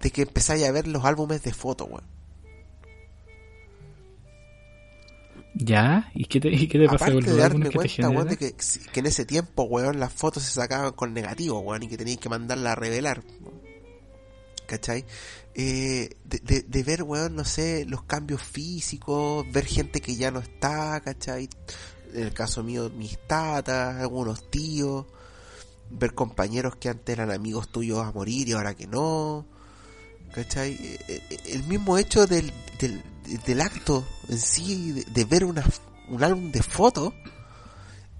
de 0.00 0.10
que 0.10 0.22
empezáis 0.22 0.64
a 0.64 0.72
ver 0.72 0.88
los 0.88 1.04
álbumes 1.04 1.42
de 1.42 1.52
fotos, 1.52 1.88
weón. 1.88 2.04
¿Ya? 5.54 6.10
¿Y 6.14 6.24
qué 6.24 6.40
te, 6.40 6.48
y 6.48 6.66
qué 6.66 6.78
te 6.78 6.86
pasa 6.86 6.96
Aparte 6.96 7.12
con 7.12 7.24
de 7.24 7.30
los 7.30 7.38
darme 7.38 7.64
que 7.64 7.70
te 7.70 7.76
cuenta, 7.76 8.08
weón, 8.08 8.28
de 8.28 8.36
que, 8.36 8.54
que 8.92 9.00
en 9.00 9.06
ese 9.06 9.24
tiempo, 9.24 9.62
weón, 9.64 10.00
las 10.00 10.12
fotos 10.12 10.42
se 10.42 10.50
sacaban 10.50 10.92
con 10.92 11.14
negativo, 11.14 11.60
weón, 11.60 11.84
y 11.84 11.88
que 11.88 11.96
teníais 11.96 12.18
que 12.18 12.28
mandarla 12.28 12.72
a 12.72 12.74
revelar. 12.74 13.22
¿Cachai? 14.72 15.04
Eh, 15.54 16.16
de, 16.24 16.82
ver, 16.82 17.02
weón, 17.02 17.36
no 17.36 17.44
sé, 17.44 17.84
los 17.84 18.04
cambios 18.04 18.42
físicos, 18.42 19.44
ver 19.52 19.66
gente 19.66 20.00
que 20.00 20.16
ya 20.16 20.30
no 20.30 20.40
está, 20.40 20.98
¿cachai? 21.04 21.50
En 22.14 22.22
el 22.22 22.32
caso 22.32 22.62
mío, 22.62 22.88
mis 22.88 23.18
tatas, 23.26 24.00
algunos 24.00 24.48
tíos, 24.50 25.04
ver 25.90 26.14
compañeros 26.14 26.76
que 26.76 26.88
antes 26.88 27.12
eran 27.12 27.30
amigos 27.30 27.70
tuyos 27.70 27.98
a 27.98 28.12
morir 28.12 28.48
y 28.48 28.52
ahora 28.52 28.72
que 28.72 28.86
no, 28.86 29.44
¿cachai? 30.32 30.72
Eh, 30.72 30.98
eh, 31.06 31.38
El 31.48 31.64
mismo 31.64 31.98
hecho 31.98 32.26
del, 32.26 32.50
del, 32.78 33.02
del 33.44 33.60
acto 33.60 34.06
en 34.30 34.38
sí, 34.38 34.92
de, 34.92 35.04
de 35.04 35.24
ver 35.26 35.44
una, 35.44 35.62
un 36.08 36.24
álbum 36.24 36.50
de 36.50 36.62
fotos, 36.62 37.12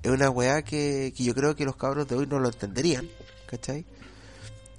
es 0.02 0.10
una 0.10 0.28
weá 0.28 0.60
que, 0.60 1.14
que 1.16 1.24
yo 1.24 1.34
creo 1.34 1.56
que 1.56 1.64
los 1.64 1.76
cabros 1.76 2.06
de 2.08 2.14
hoy 2.14 2.26
no 2.26 2.38
lo 2.38 2.48
entenderían, 2.50 3.08
¿cachai? 3.46 3.86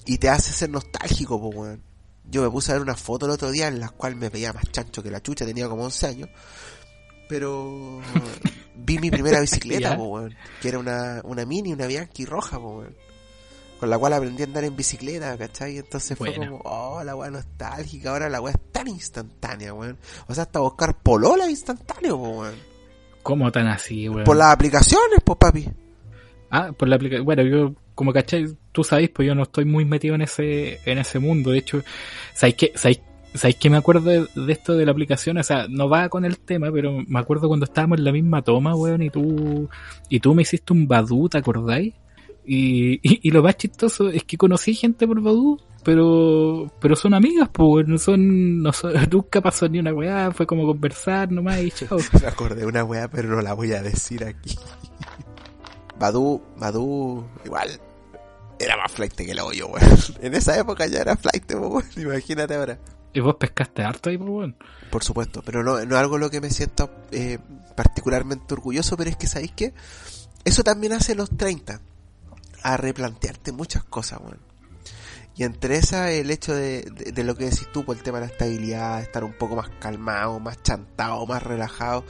Y 0.05 0.17
te 0.17 0.29
hace 0.29 0.51
ser 0.51 0.69
nostálgico, 0.69 1.39
pues 1.39 1.55
weón. 1.55 1.83
Yo 2.25 2.41
me 2.41 2.49
puse 2.49 2.71
a 2.71 2.75
ver 2.75 2.81
una 2.81 2.95
foto 2.95 3.25
el 3.25 3.31
otro 3.31 3.51
día 3.51 3.67
en 3.67 3.79
la 3.79 3.89
cual 3.89 4.15
me 4.15 4.29
veía 4.29 4.53
más 4.53 4.63
chancho 4.71 5.03
que 5.03 5.11
la 5.11 5.21
chucha, 5.21 5.45
tenía 5.45 5.67
como 5.67 5.83
11 5.83 6.07
años. 6.07 6.29
Pero 7.27 8.01
vi 8.75 8.99
mi 8.99 9.11
primera 9.11 9.39
bicicleta, 9.41 9.97
po, 9.97 10.05
weón, 10.05 10.35
que 10.61 10.69
era 10.69 10.79
una, 10.79 11.21
una 11.23 11.45
mini, 11.45 11.73
una 11.73 11.87
Bianchi 11.87 12.25
roja, 12.25 12.59
po, 12.59 12.79
weón, 12.79 12.95
con 13.79 13.89
la 13.89 13.97
cual 13.97 14.13
aprendí 14.13 14.43
a 14.43 14.45
andar 14.45 14.63
en 14.63 14.75
bicicleta, 14.75 15.37
¿cachai? 15.37 15.77
Entonces 15.77 16.17
fue 16.17 16.33
como, 16.33 16.61
oh, 16.63 17.03
la 17.03 17.15
weá 17.15 17.29
nostálgica, 17.29 18.11
ahora 18.11 18.29
la 18.29 18.39
weá 18.39 18.53
es 18.53 18.71
tan 18.71 18.87
instantánea, 18.87 19.73
weón. 19.73 19.97
O 20.27 20.33
sea, 20.33 20.43
hasta 20.43 20.59
buscar 20.59 20.97
polola 21.01 21.49
instantáneo, 21.49 22.17
po, 22.17 22.29
weón. 22.29 22.55
¿Cómo 23.21 23.51
tan 23.51 23.67
así, 23.67 24.07
weón? 24.07 24.23
Por 24.23 24.37
las 24.37 24.53
aplicaciones, 24.53 25.19
pues 25.23 25.37
papi. 25.37 25.69
Ah, 26.49 26.71
por 26.71 26.87
la 26.87 26.95
aplicación. 26.95 27.25
Bueno, 27.25 27.43
yo, 27.43 27.75
como 27.95 28.13
cachai, 28.13 28.57
tú 28.73 28.83
sabes, 28.83 29.09
pues 29.09 29.27
yo 29.27 29.35
no 29.35 29.43
estoy 29.43 29.65
muy 29.65 29.85
metido 29.85 30.15
en 30.15 30.21
ese, 30.23 30.79
en 30.85 30.97
ese 30.97 31.19
mundo. 31.19 31.51
De 31.51 31.59
hecho, 31.59 31.81
¿sabéis 32.33 32.55
que, 32.55 32.71
sabéis, 32.75 32.99
sabéis 33.33 33.55
que 33.55 33.69
me 33.69 33.77
acuerdo 33.77 34.09
de, 34.09 34.27
esto 34.51 34.73
de 34.75 34.85
la 34.85 34.91
aplicación? 34.91 35.37
O 35.37 35.43
sea, 35.43 35.67
no 35.69 35.87
va 35.87 36.09
con 36.09 36.25
el 36.25 36.39
tema, 36.39 36.69
pero 36.71 36.91
me 37.07 37.19
acuerdo 37.19 37.47
cuando 37.47 37.65
estábamos 37.65 37.99
en 37.99 38.03
la 38.03 38.11
misma 38.11 38.41
toma, 38.41 38.75
weón, 38.75 39.03
y 39.03 39.09
tú, 39.09 39.69
y 40.09 40.19
tú 40.19 40.33
me 40.33 40.41
hiciste 40.41 40.73
un 40.73 40.87
Badu, 40.87 41.29
¿te 41.29 41.37
acordáis? 41.37 41.93
Y, 42.45 42.95
y, 42.95 43.27
y 43.29 43.31
lo 43.31 43.41
más 43.41 43.55
chistoso 43.55 44.09
es 44.09 44.25
que 44.25 44.37
conocí 44.37 44.73
gente 44.73 45.07
por 45.07 45.21
Badu, 45.21 45.57
pero, 45.83 46.71
pero 46.79 46.95
son 46.95 47.13
amigas, 47.13 47.49
pues, 47.51 47.87
no 47.87 47.97
son, 47.97 48.61
no 48.61 48.71
son, 48.73 48.93
nunca 49.11 49.41
pasó 49.41 49.67
ni 49.67 49.79
una 49.79 49.93
weá, 49.93 50.31
fue 50.31 50.47
como 50.47 50.65
conversar 50.65 51.31
nomás 51.31 51.61
y 51.61 51.71
chao. 51.71 51.97
Me 52.21 52.27
acordé 52.27 52.61
de 52.61 52.65
una 52.65 52.83
weá, 52.83 53.07
pero 53.07 53.29
no 53.29 53.41
la 53.41 53.53
voy 53.53 53.73
a 53.73 53.81
decir 53.81 54.23
aquí. 54.23 54.55
Badu, 55.99 56.41
Badu, 56.57 57.25
igual, 57.45 57.69
era 58.59 58.77
más 58.77 58.91
flight 58.91 59.13
que 59.13 59.31
el 59.31 59.39
hoyo, 59.39 59.67
weón. 59.67 59.97
En 60.21 60.33
esa 60.33 60.57
época 60.57 60.87
ya 60.87 60.99
era 60.99 61.15
flight, 61.15 61.51
weón. 61.53 61.83
Imagínate 61.97 62.55
ahora. 62.55 62.79
¿Y 63.13 63.19
vos 63.19 63.35
pescaste 63.35 63.83
harto 63.83 64.09
ahí, 64.09 64.17
weón? 64.17 64.55
Por 64.89 65.03
supuesto, 65.03 65.41
pero 65.45 65.63
no, 65.63 65.83
no 65.85 65.95
es 65.95 66.01
algo 66.01 66.17
lo 66.17 66.29
que 66.29 66.41
me 66.41 66.49
siento 66.49 66.89
eh, 67.11 67.39
particularmente 67.75 68.53
orgulloso, 68.53 68.97
pero 68.97 69.09
es 69.09 69.17
que 69.17 69.27
sabéis 69.27 69.51
que 69.51 69.73
eso 70.45 70.63
también 70.63 70.93
hace 70.93 71.15
los 71.15 71.29
30, 71.35 71.79
a 72.63 72.77
replantearte 72.77 73.51
muchas 73.51 73.83
cosas, 73.83 74.19
weón. 74.21 74.39
Y 75.35 75.43
entre 75.43 75.77
esas 75.77 76.11
el 76.11 76.29
hecho 76.29 76.53
de, 76.53 76.83
de, 76.83 77.11
de 77.11 77.23
lo 77.23 77.35
que 77.35 77.45
decís 77.45 77.67
tú 77.73 77.83
por 77.83 77.97
el 77.97 78.03
tema 78.03 78.19
de 78.19 78.27
la 78.27 78.31
estabilidad, 78.31 79.01
estar 79.01 79.23
un 79.23 79.33
poco 79.33 79.55
más 79.55 79.69
calmado, 79.79 80.39
más 80.39 80.61
chantado, 80.61 81.25
más 81.25 81.41
relajado. 81.41 82.05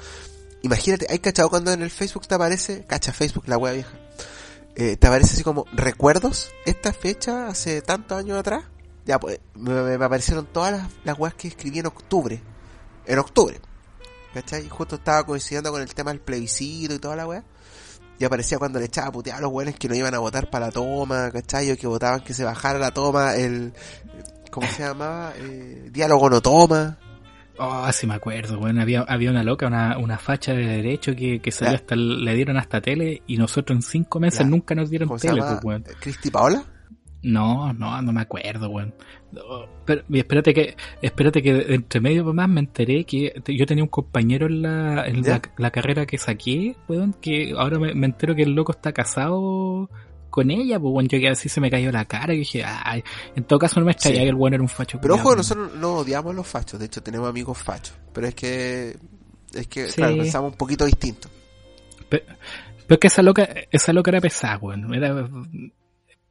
Imagínate, 0.61 1.07
hay 1.09 1.19
cachado 1.19 1.49
cuando 1.49 1.71
en 1.71 1.81
el 1.81 1.89
Facebook 1.89 2.27
te 2.27 2.35
aparece, 2.35 2.85
cacha 2.85 3.13
Facebook, 3.13 3.45
la 3.47 3.57
wea 3.57 3.73
vieja, 3.73 3.97
eh, 4.75 4.97
te 4.97 5.07
aparece 5.07 5.33
así 5.33 5.43
como 5.43 5.65
recuerdos, 5.73 6.51
esta 6.65 6.93
fecha 6.93 7.47
hace 7.47 7.81
tantos 7.81 8.17
años 8.17 8.39
atrás. 8.39 8.65
Ya, 9.05 9.19
pues, 9.19 9.39
me, 9.55 9.93
aparecieron 9.93 10.45
todas 10.45 10.71
las, 10.71 10.89
las 11.03 11.19
weas 11.19 11.35
que 11.35 11.47
escribí 11.47 11.79
en 11.79 11.87
octubre. 11.87 12.41
En 13.05 13.19
octubre. 13.19 13.59
¿Cachai? 14.33 14.67
Justo 14.67 14.95
estaba 14.95 15.23
coincidiendo 15.25 15.71
con 15.71 15.81
el 15.81 15.93
tema 15.93 16.11
del 16.11 16.21
plebiscito 16.21 16.95
y 16.95 16.99
toda 16.99 17.15
la 17.15 17.27
wea. 17.27 17.43
Y 18.17 18.25
aparecía 18.25 18.57
cuando 18.57 18.79
le 18.79 18.85
echaba 18.85 19.11
putear 19.11 19.37
a 19.37 19.41
los 19.41 19.51
weones 19.51 19.75
que 19.75 19.87
no 19.89 19.95
iban 19.95 20.13
a 20.15 20.19
votar 20.19 20.49
para 20.49 20.67
la 20.67 20.71
toma, 20.71 21.29
¿cachai? 21.31 21.71
O 21.71 21.77
que 21.77 21.87
votaban 21.87 22.21
que 22.21 22.33
se 22.33 22.43
bajara 22.43 22.79
la 22.79 22.91
toma, 22.91 23.35
el... 23.35 23.73
¿Cómo 24.49 24.67
se 24.67 24.83
llamaba? 24.83 25.33
Eh, 25.35 25.89
diálogo 25.91 26.29
no 26.29 26.41
toma. 26.41 26.99
Oh, 27.57 27.87
sí 27.91 28.07
me 28.07 28.15
acuerdo, 28.15 28.59
weón. 28.59 28.79
Había, 28.79 29.01
había 29.01 29.29
una 29.29 29.43
loca, 29.43 29.67
una, 29.67 29.97
una 29.97 30.17
facha 30.17 30.53
de 30.53 30.65
derecho 30.65 31.15
que, 31.15 31.39
que 31.39 31.51
salió 31.51 31.75
hasta, 31.75 31.95
le 31.95 32.33
dieron 32.33 32.57
hasta 32.57 32.81
tele 32.81 33.21
y 33.27 33.37
nosotros 33.37 33.77
en 33.77 33.81
cinco 33.81 34.19
meses 34.19 34.45
nunca 34.47 34.73
nos 34.73 34.89
dieron 34.89 35.07
¿Cómo 35.07 35.19
se 35.19 35.27
tele, 35.27 35.41
pues, 35.41 35.63
weón. 35.63 35.83
¿Cristi 35.99 36.31
Paola? 36.31 36.63
No, 37.21 37.71
no, 37.71 38.01
no 38.01 38.11
me 38.11 38.21
acuerdo, 38.21 38.69
weón. 38.69 38.93
No, 39.31 39.41
pero, 39.85 40.03
espérate 40.11 40.53
que, 40.53 40.75
espérate 41.01 41.41
que 41.41 41.73
entre 41.73 42.01
medio 42.01 42.33
más 42.33 42.49
me 42.49 42.59
enteré 42.59 43.05
que 43.05 43.41
yo 43.47 43.65
tenía 43.65 43.83
un 43.83 43.89
compañero 43.89 44.47
en 44.47 44.61
la, 44.63 45.07
en 45.07 45.21
la, 45.21 45.41
la 45.57 45.71
carrera 45.71 46.05
que 46.05 46.17
saqué, 46.17 46.75
weón, 46.87 47.13
que 47.13 47.53
ahora 47.57 47.79
me, 47.79 47.93
me 47.93 48.07
entero 48.07 48.35
que 48.35 48.43
el 48.43 48.53
loco 48.53 48.71
está 48.71 48.91
casado 48.91 49.89
con 50.33 50.49
ella, 50.49 50.79
pues 50.79 50.91
weón, 50.91 51.07
yo 51.07 51.19
que 51.19 51.29
así 51.29 51.47
se 51.47 51.61
me 51.61 51.69
cayó 51.69 51.91
la 51.91 52.05
cara 52.05 52.33
y 52.33 52.39
dije, 52.39 52.63
ay, 52.65 53.03
en 53.35 53.43
todo 53.43 53.59
caso 53.59 53.79
no 53.79 53.85
me 53.85 53.91
extraña 53.91 54.15
Sí. 54.17 54.23
que 54.23 54.29
el 54.29 54.35
weón 54.35 54.55
era 54.55 54.63
un 54.63 54.67
facho. 54.69 54.97
Pero 54.99 55.13
ojo, 55.13 55.23
culiao, 55.25 55.37
nosotros 55.37 55.75
no 55.75 55.93
odiamos 55.97 56.31
a 56.31 56.35
los 56.35 56.47
fachos, 56.47 56.79
de 56.79 56.87
hecho 56.87 57.03
tenemos 57.03 57.29
amigos 57.29 57.55
fachos. 57.55 57.93
Pero 58.11 58.25
es 58.27 58.33
que, 58.33 58.97
es 59.53 59.67
que, 59.67 59.87
Sí. 59.89 59.97
claro, 59.97 60.17
pensamos 60.17 60.51
un 60.53 60.57
poquito 60.57 60.85
distinto. 60.85 61.29
Pe- 62.09 62.23
Pero 62.87 62.95
es 62.95 62.99
que 62.99 63.07
esa 63.07 63.21
loca, 63.21 63.47
esa 63.71 63.93
loca 63.93 64.09
era 64.09 64.21
pesada, 64.21 64.57
weón. 64.57 64.91
Era, 64.95 65.29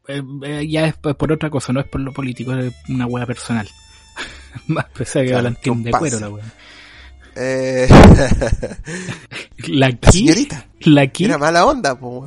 eh, 0.09 0.23
eh, 0.47 0.69
ya 0.69 0.87
es 0.89 0.95
por 0.97 1.31
otra 1.33 1.49
cosa, 1.49 1.73
no 1.73 1.79
es 1.79 1.87
por 1.87 2.01
lo 2.01 2.13
político, 2.13 2.53
es 2.55 2.75
una 2.89 3.07
wea 3.07 3.25
personal. 3.25 3.69
Más 4.67 4.87
pesada 4.87 5.25
que 5.25 5.31
Claro, 5.31 5.45
Valentín 5.45 5.73
un 5.75 5.83
de 5.85 5.91
pase. 5.93 6.01
cuero 6.01 6.19
la 6.19 6.29
wea. 6.29 6.45
Eh, 7.37 7.89
La 9.69 9.91
señorita. 10.11 10.67
La 10.81 11.05
qui- 11.07 11.25
Era 11.27 11.39
mala 11.39 11.65
onda, 11.65 11.99
po. 11.99 12.27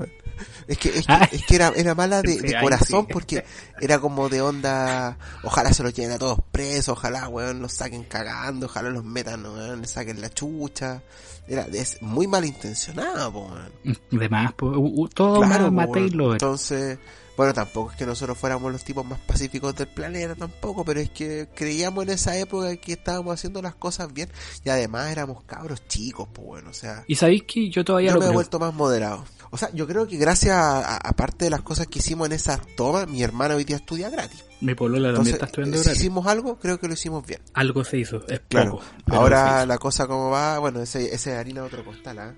Es 0.67 0.77
que, 0.79 0.89
es 0.89 1.05
que, 1.05 1.13
Ay. 1.13 1.27
es 1.31 1.45
que 1.45 1.55
era, 1.55 1.71
era 1.75 1.93
mala 1.95 2.21
de, 2.21 2.37
de 2.41 2.59
corazón 2.59 3.05
porque 3.07 3.43
era 3.81 3.99
como 3.99 4.29
de 4.29 4.41
onda, 4.41 5.17
ojalá 5.43 5.71
se 5.73 5.83
los 5.83 5.93
lleven 5.93 6.13
a 6.13 6.17
todos 6.17 6.39
presos, 6.51 6.89
ojalá, 6.97 7.27
weón, 7.27 7.61
los 7.61 7.73
saquen 7.73 8.03
cagando, 8.03 8.65
ojalá 8.65 8.89
los 8.89 9.03
metan, 9.03 9.45
weón, 9.45 9.81
les 9.81 9.91
saquen 9.91 10.21
la 10.21 10.29
chucha. 10.29 11.03
Era 11.47 11.67
es 11.71 12.01
muy 12.01 12.25
malintencionado, 12.25 13.31
po, 13.31 13.41
weón. 13.45 13.99
de 14.11 14.29
más, 14.29 14.53
po, 14.53 14.71
todo 15.13 15.41
Claro, 15.41 15.65
po, 15.71 15.81
weón. 15.91 16.17
lo 16.17 16.33
Entonces, 16.33 16.97
bueno, 17.37 17.53
tampoco 17.53 17.91
es 17.91 17.97
que 17.97 18.05
nosotros 18.05 18.37
fuéramos 18.37 18.71
los 18.71 18.83
tipos 18.83 19.05
más 19.05 19.19
pacíficos 19.19 19.75
del 19.75 19.87
planeta 19.89 20.35
tampoco, 20.35 20.83
pero 20.85 20.99
es 21.01 21.09
que 21.11 21.47
creíamos 21.53 22.05
en 22.05 22.11
esa 22.11 22.35
época 22.37 22.75
que 22.77 22.93
estábamos 22.93 23.33
haciendo 23.33 23.61
las 23.61 23.75
cosas 23.75 24.11
bien 24.13 24.29
y 24.63 24.69
además 24.69 25.11
éramos 25.11 25.43
cabros 25.43 25.85
chicos, 25.87 26.27
pues 26.33 26.47
bueno, 26.47 26.69
o 26.69 26.73
sea, 26.73 27.03
Y 27.07 27.15
sabéis 27.15 27.43
que 27.43 27.69
yo 27.69 27.83
todavía 27.83 28.09
yo 28.09 28.15
lo 28.15 28.19
me 28.21 28.25
he 28.25 28.29
creo. 28.29 28.33
vuelto 28.33 28.57
más 28.57 28.73
moderado. 28.73 29.25
O 29.55 29.57
sea, 29.57 29.71
yo 29.73 29.87
creo 29.87 30.05
que 30.05 30.17
gracias 30.17 30.53
a, 30.53 30.97
aparte 30.97 31.45
de 31.45 31.49
las 31.49 31.61
cosas 31.61 31.87
que 31.87 31.99
hicimos 31.99 32.27
en 32.27 32.33
esa 32.33 32.59
toma, 32.75 33.05
mi 33.05 33.23
hermana 33.23 33.55
hoy 33.55 33.63
día 33.63 33.77
estudia 33.77 34.09
gratis. 34.09 34.43
Mi 34.59 34.75
polola 34.75 35.13
también 35.13 35.35
está 35.35 35.45
estudiando 35.45 35.77
si 35.77 35.83
gratis. 35.85 36.01
hicimos 36.01 36.27
algo, 36.27 36.59
creo 36.59 36.77
que 36.77 36.89
lo 36.89 36.93
hicimos 36.93 37.25
bien. 37.25 37.39
Algo 37.53 37.85
se 37.85 37.97
hizo, 37.99 38.27
es 38.27 38.41
Claro. 38.49 38.71
poco. 38.71 38.83
Ahora 39.15 39.65
la 39.65 39.77
cosa 39.77 40.07
como 40.07 40.29
va, 40.29 40.59
bueno, 40.59 40.81
ese, 40.81 41.05
ese 41.13 41.31
es 41.31 41.37
harina 41.39 41.61
de 41.61 41.67
otro 41.67 41.85
costal, 41.85 42.19
¿ah? 42.19 42.33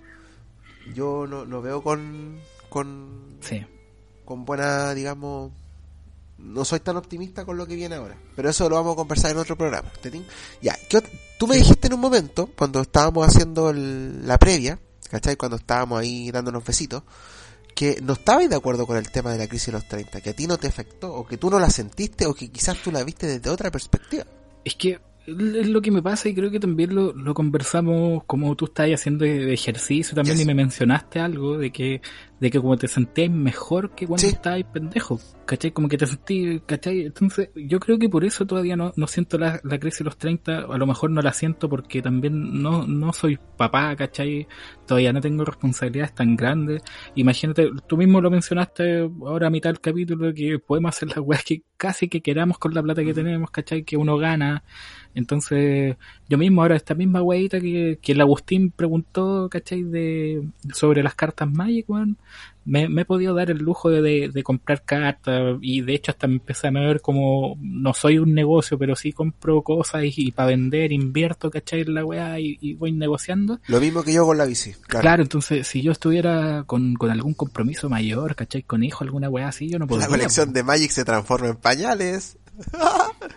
Yo 0.93 1.25
no, 1.27 1.43
no 1.45 1.59
veo 1.63 1.81
con, 1.81 2.39
con, 2.69 3.37
Sí. 3.41 3.65
con 4.23 4.45
buena, 4.45 4.93
digamos, 4.93 5.51
no 6.37 6.65
soy 6.65 6.81
tan 6.81 6.97
optimista 6.97 7.45
con 7.45 7.57
lo 7.57 7.65
que 7.65 7.75
viene 7.75 7.95
ahora. 7.95 8.15
Pero 8.35 8.47
eso 8.51 8.69
lo 8.69 8.75
vamos 8.75 8.93
a 8.93 8.95
conversar 8.97 9.31
en 9.31 9.37
otro 9.37 9.57
programa. 9.57 9.89
Ya, 10.61 10.77
¿qué 10.87 11.01
tú 11.39 11.47
me 11.47 11.55
dijiste 11.55 11.87
en 11.87 11.93
un 11.95 11.99
momento, 11.99 12.47
cuando 12.55 12.81
estábamos 12.81 13.27
haciendo 13.27 13.71
el- 13.71 14.27
la 14.27 14.37
previa, 14.37 14.77
¿cachai? 15.09 15.35
Cuando 15.35 15.57
estábamos 15.57 15.99
ahí 15.99 16.31
dándonos 16.31 16.63
besitos, 16.63 17.03
que 17.75 17.99
no 18.01 18.13
estabais 18.13 18.49
de 18.49 18.55
acuerdo 18.55 18.87
con 18.87 18.97
el 18.97 19.11
tema 19.11 19.31
de 19.31 19.37
la 19.37 19.47
crisis 19.47 19.67
de 19.67 19.73
los 19.73 19.87
30, 19.87 20.21
que 20.21 20.29
a 20.31 20.33
ti 20.33 20.47
no 20.47 20.57
te 20.57 20.67
afectó, 20.67 21.13
o 21.13 21.27
que 21.27 21.37
tú 21.37 21.49
no 21.49 21.59
la 21.59 21.69
sentiste, 21.69 22.25
o 22.25 22.33
que 22.33 22.49
quizás 22.49 22.77
tú 22.81 22.91
la 22.91 23.03
viste 23.03 23.27
desde 23.27 23.49
otra 23.49 23.69
perspectiva. 23.69 24.25
Es 24.65 24.75
que 24.75 24.99
es 25.27 25.67
lo 25.67 25.81
que 25.81 25.91
me 25.91 26.01
pasa 26.01 26.29
y 26.29 26.33
creo 26.33 26.49
que 26.49 26.59
también 26.59 26.95
lo, 26.95 27.11
lo 27.11 27.33
conversamos 27.33 28.23
como 28.25 28.55
tú 28.55 28.65
estás 28.65 28.89
haciendo 28.93 29.25
de 29.25 29.53
ejercicio 29.53 30.15
también 30.15 30.37
Yes. 30.37 30.43
y 30.43 30.47
me 30.47 30.55
mencionaste 30.55 31.19
algo 31.19 31.57
de 31.57 31.71
que 31.71 32.01
de 32.39 32.51
que 32.51 32.59
como 32.59 32.77
te 32.77 32.87
sentías 32.87 33.31
mejor 33.31 33.91
que 33.95 34.05
cuando 34.05 34.21
Sí. 34.21 34.27
estabas 34.27 34.63
pendejo, 34.71 35.19
¿cachai? 35.45 35.71
Como 35.71 35.87
que 35.87 35.97
te 35.97 36.05
sentí, 36.05 36.59
¿cachai? 36.65 37.01
Entonces 37.05 37.49
yo 37.55 37.79
creo 37.79 37.97
que 37.97 38.09
por 38.09 38.23
eso 38.25 38.45
todavía 38.45 38.75
no, 38.75 38.93
no 38.95 39.07
siento 39.07 39.37
la, 39.37 39.59
la 39.63 39.79
crisis 39.79 39.99
de 39.99 40.05
los 40.05 40.17
30, 40.17 40.59
a 40.59 40.77
lo 40.77 40.85
mejor 40.85 41.09
no 41.11 41.21
la 41.21 41.33
siento 41.33 41.67
porque 41.69 42.01
también 42.01 42.61
no, 42.61 42.85
no 42.85 43.11
soy 43.13 43.39
papá, 43.57 43.95
¿cachai? 43.95 44.47
Todavía 44.85 45.13
no 45.13 45.21
tengo 45.21 45.45
responsabilidades 45.45 46.13
tan 46.13 46.35
grandes. 46.35 46.81
Imagínate, 47.15 47.69
tú 47.87 47.97
mismo 47.97 48.21
lo 48.21 48.29
mencionaste 48.29 49.09
ahora 49.21 49.47
a 49.47 49.49
mitad 49.49 49.69
del 49.71 49.79
capítulo 49.81 50.33
que 50.33 50.59
podemos 50.59 50.95
hacer 50.95 51.09
las 51.09 51.19
weas 51.19 51.43
que 51.43 51.63
casi 51.77 52.07
que 52.07 52.21
queramos 52.21 52.57
con 52.59 52.73
la 52.73 52.81
plata 52.83 53.03
que 53.03 53.13
tenemos, 53.13 53.49
¿cachai? 53.51 53.83
Que 53.83 53.97
uno 53.97 54.17
gana. 54.17 54.63
Entonces, 55.15 55.95
yo 56.29 56.37
mismo 56.37 56.61
ahora 56.61 56.75
esta 56.75 56.93
misma 56.93 57.21
weita 57.21 57.59
que, 57.59 57.97
que 58.01 58.11
el 58.11 58.21
Agustín 58.21 58.71
preguntó, 58.71 59.47
¿cachai? 59.49 59.83
De, 59.83 60.47
sobre 60.73 61.01
las 61.03 61.15
cartas 61.15 61.49
Magic, 61.51 61.89
weón. 61.89 62.17
Me, 62.67 62.89
me 62.89 63.03
he 63.03 63.05
podido 63.05 63.33
dar 63.33 63.49
el 63.49 63.59
lujo 63.59 63.89
de, 63.89 64.01
de, 64.01 64.29
de 64.29 64.43
comprar 64.43 64.83
cartas 64.83 65.57
y 65.61 65.81
de 65.81 65.95
hecho 65.95 66.11
hasta 66.11 66.27
me 66.27 66.33
empecé 66.33 66.67
a 66.67 66.71
ver 66.71 67.01
como 67.01 67.57
no 67.61 67.93
soy 67.93 68.17
un 68.17 68.33
negocio, 68.33 68.77
pero 68.77 68.95
sí 68.95 69.13
compro 69.13 69.61
cosas 69.61 70.03
y, 70.03 70.31
para 70.31 70.49
vender 70.49 70.91
invierto, 70.91 71.49
¿cachai? 71.49 71.85
La 71.85 72.03
weá 72.03 72.39
y, 72.39 72.57
y 72.59 72.73
voy 72.73 72.91
negociando. 72.91 73.59
Lo 73.67 73.79
mismo 73.79 74.03
que 74.03 74.13
yo 74.13 74.25
con 74.25 74.37
la 74.37 74.45
bici. 74.45 74.73
Claro. 74.73 75.01
Claro, 75.01 75.23
entonces 75.23 75.65
si 75.65 75.81
yo 75.81 75.91
estuviera 75.93 76.63
con, 76.65 76.95
con 76.95 77.09
algún 77.09 77.33
compromiso 77.33 77.89
mayor, 77.89 78.35
¿cachai? 78.35 78.63
Con 78.63 78.83
hijo, 78.83 79.03
alguna 79.03 79.29
weá 79.29 79.47
así, 79.47 79.69
yo 79.69 79.79
no 79.79 79.87
podría. 79.87 80.07
la 80.07 80.17
colección 80.17 80.51
de 80.51 80.63
Magic 80.63 80.91
se 80.91 81.05
transforma 81.05 81.47
en 81.47 81.55
pañales. 81.55 82.37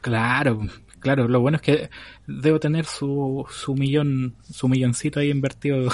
Claro, 0.00 0.60
claro, 1.00 1.26
lo 1.26 1.40
bueno 1.40 1.56
es 1.56 1.62
que 1.62 1.90
debo 2.26 2.60
tener 2.60 2.84
su, 2.84 3.46
su 3.50 3.74
millón, 3.74 4.36
su 4.50 4.68
milloncito 4.68 5.20
ahí 5.20 5.30
invertido. 5.30 5.90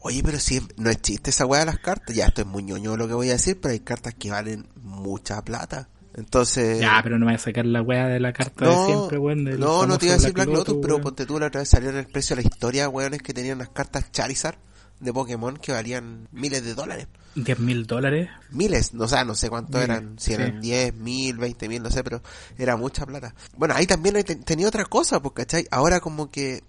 Oye, 0.00 0.22
pero 0.22 0.38
si 0.38 0.60
no 0.76 0.90
es 0.90 1.00
chiste 1.00 1.30
esa 1.30 1.46
weá 1.46 1.60
de 1.60 1.66
las 1.66 1.78
cartas. 1.78 2.14
Ya, 2.14 2.26
esto 2.26 2.42
es 2.42 2.46
muy 2.46 2.62
ñoño 2.62 2.96
lo 2.96 3.08
que 3.08 3.14
voy 3.14 3.30
a 3.30 3.32
decir, 3.32 3.58
pero 3.60 3.72
hay 3.72 3.80
cartas 3.80 4.14
que 4.14 4.30
valen 4.30 4.66
mucha 4.82 5.42
plata. 5.42 5.88
Entonces... 6.16 6.80
Ya, 6.80 7.00
pero 7.02 7.18
no 7.18 7.26
me 7.26 7.32
voy 7.32 7.36
a 7.36 7.38
sacar 7.38 7.66
la 7.66 7.82
weá 7.82 8.06
de 8.06 8.20
la 8.20 8.32
carta 8.32 8.64
no, 8.64 8.80
de 8.80 8.86
siempre, 8.86 9.18
weón. 9.18 9.44
no, 9.58 9.86
no 9.86 9.98
te 9.98 10.06
iba 10.06 10.14
a 10.14 10.18
decir 10.18 10.32
Black 10.32 10.48
Lotus, 10.48 10.78
pero 10.80 11.00
ponte 11.00 11.26
tú 11.26 11.38
la 11.38 11.46
otra 11.46 11.60
vez 11.60 11.68
salió 11.68 11.90
en 11.90 11.96
el 11.96 12.06
precio 12.06 12.36
de 12.36 12.42
la 12.42 12.48
historia, 12.48 12.88
weones 12.88 13.22
que 13.22 13.34
tenían 13.34 13.56
unas 13.56 13.70
cartas 13.70 14.12
Charizard 14.12 14.56
de 15.00 15.12
Pokémon 15.12 15.56
que 15.56 15.72
valían 15.72 16.28
miles 16.32 16.64
de 16.64 16.74
dólares. 16.74 17.08
10 17.34 17.58
mil 17.58 17.86
dólares. 17.86 18.30
Miles, 18.50 18.94
no, 18.94 19.04
o 19.04 19.08
sea, 19.08 19.24
no 19.24 19.34
sé 19.34 19.50
cuánto 19.50 19.78
Miles, 19.78 19.90
eran, 19.90 20.18
si 20.18 20.34
eran 20.34 20.60
10, 20.60 20.94
mil, 20.94 21.36
20 21.36 21.68
mil, 21.68 21.82
no 21.82 21.90
sé, 21.90 22.04
pero 22.04 22.22
era 22.56 22.76
mucha 22.76 23.04
plata. 23.04 23.34
Bueno, 23.56 23.74
ahí 23.74 23.86
también 23.86 24.22
tenía 24.44 24.68
otra 24.68 24.84
cosa, 24.84 25.20
porque, 25.20 25.42
¿cachai? 25.42 25.66
Ahora 25.72 25.98
como 25.98 26.30
que 26.30 26.62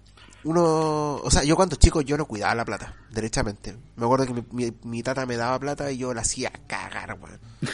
uno, 0.46 1.16
o 1.16 1.30
sea, 1.30 1.42
yo 1.44 1.56
cuando 1.56 1.76
chico 1.76 2.00
yo 2.00 2.16
no 2.16 2.26
cuidaba 2.26 2.54
la 2.54 2.64
plata, 2.64 2.94
derechamente. 3.10 3.76
Me 3.96 4.04
acuerdo 4.04 4.26
que 4.26 4.32
mi, 4.34 4.44
mi, 4.52 4.72
mi 4.84 5.02
tata 5.02 5.26
me 5.26 5.36
daba 5.36 5.58
plata 5.58 5.90
y 5.90 5.98
yo 5.98 6.14
la 6.14 6.20
hacía 6.22 6.50
cagar, 6.66 7.18
weón. 7.20 7.40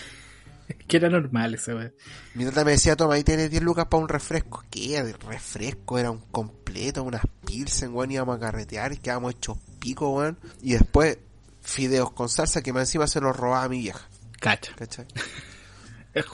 Que 0.89 0.97
era 0.97 1.11
normal 1.11 1.55
ese 1.55 1.75
weón. 1.75 1.93
Mi 2.35 2.45
tata 2.47 2.65
me 2.65 2.71
decía, 2.73 2.97
toma, 2.97 3.15
ahí 3.15 3.25
tienes 3.25 3.51
10 3.51 3.63
lucas 3.63 3.87
para 3.87 4.03
un 4.03 4.09
refresco. 4.09 4.65
¿Qué? 4.71 5.03
Refresco, 5.29 5.99
era 5.99 6.11
un 6.11 6.21
completo, 6.31 7.03
unas 7.03 7.23
pilsen, 7.45 7.95
weón, 7.95 8.11
íbamos 8.11 8.37
a 8.37 8.41
carretear, 8.41 8.99
quedábamos 8.99 9.35
hechos 9.35 9.59
pico, 9.79 10.11
weón. 10.11 10.39
Y 10.63 10.73
después, 10.73 11.19
fideos 11.61 12.13
con 12.13 12.29
salsa 12.29 12.63
que 12.63 12.73
más 12.73 12.83
encima 12.89 13.07
se 13.07 13.21
los 13.21 13.37
robaba 13.37 13.69
mi 13.69 13.81
vieja. 13.81 14.09
¿cachai? 14.41 15.07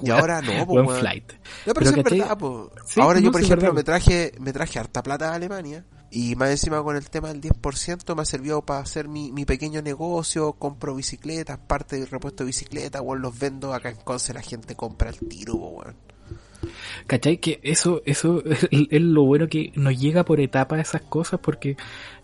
Y 0.02 0.10
ahora 0.10 0.42
no, 0.42 0.66
po, 0.66 0.72
Buen 0.72 0.86
weón. 0.86 1.00
flight. 1.00 1.32
No, 1.66 1.72
pero, 1.74 1.92
sí 1.92 2.00
es 2.00 2.04
verdad. 2.04 2.38
Sí, 2.86 3.00
Ahora 3.00 3.20
no, 3.20 3.26
yo, 3.26 3.32
por 3.32 3.40
ejemplo, 3.40 3.66
verdad. 3.68 3.74
me 3.76 3.84
traje, 3.84 4.32
me 4.40 4.52
traje 4.52 4.78
harta 4.80 5.02
plata 5.04 5.30
a 5.30 5.34
Alemania. 5.34 5.84
Y 6.10 6.36
más 6.36 6.50
encima 6.50 6.82
con 6.82 6.96
el 6.96 7.10
tema 7.10 7.28
del 7.28 7.40
10% 7.40 8.14
me 8.14 8.22
ha 8.22 8.24
servido 8.24 8.62
para 8.62 8.80
hacer 8.80 9.08
mi, 9.08 9.30
mi 9.30 9.44
pequeño 9.44 9.82
negocio, 9.82 10.54
compro 10.54 10.94
bicicletas, 10.94 11.58
parte 11.58 11.96
del 11.98 12.08
repuesto 12.08 12.44
de 12.44 12.48
bicicleta, 12.48 13.02
weón, 13.02 13.20
los 13.20 13.38
vendo 13.38 13.74
acá 13.74 13.90
en 13.90 13.96
Conce, 13.96 14.32
la 14.32 14.40
gente 14.40 14.74
compra 14.74 15.10
el 15.10 15.18
tiro, 15.18 15.54
weón. 15.54 15.96
¿Cachai? 17.06 17.38
Que 17.38 17.60
eso, 17.62 18.02
eso 18.06 18.42
es 18.70 19.00
lo 19.02 19.24
bueno 19.24 19.48
que 19.48 19.72
nos 19.76 19.98
llega 19.98 20.24
por 20.24 20.40
etapas 20.40 20.80
esas 20.80 21.02
cosas, 21.02 21.40
porque 21.40 21.76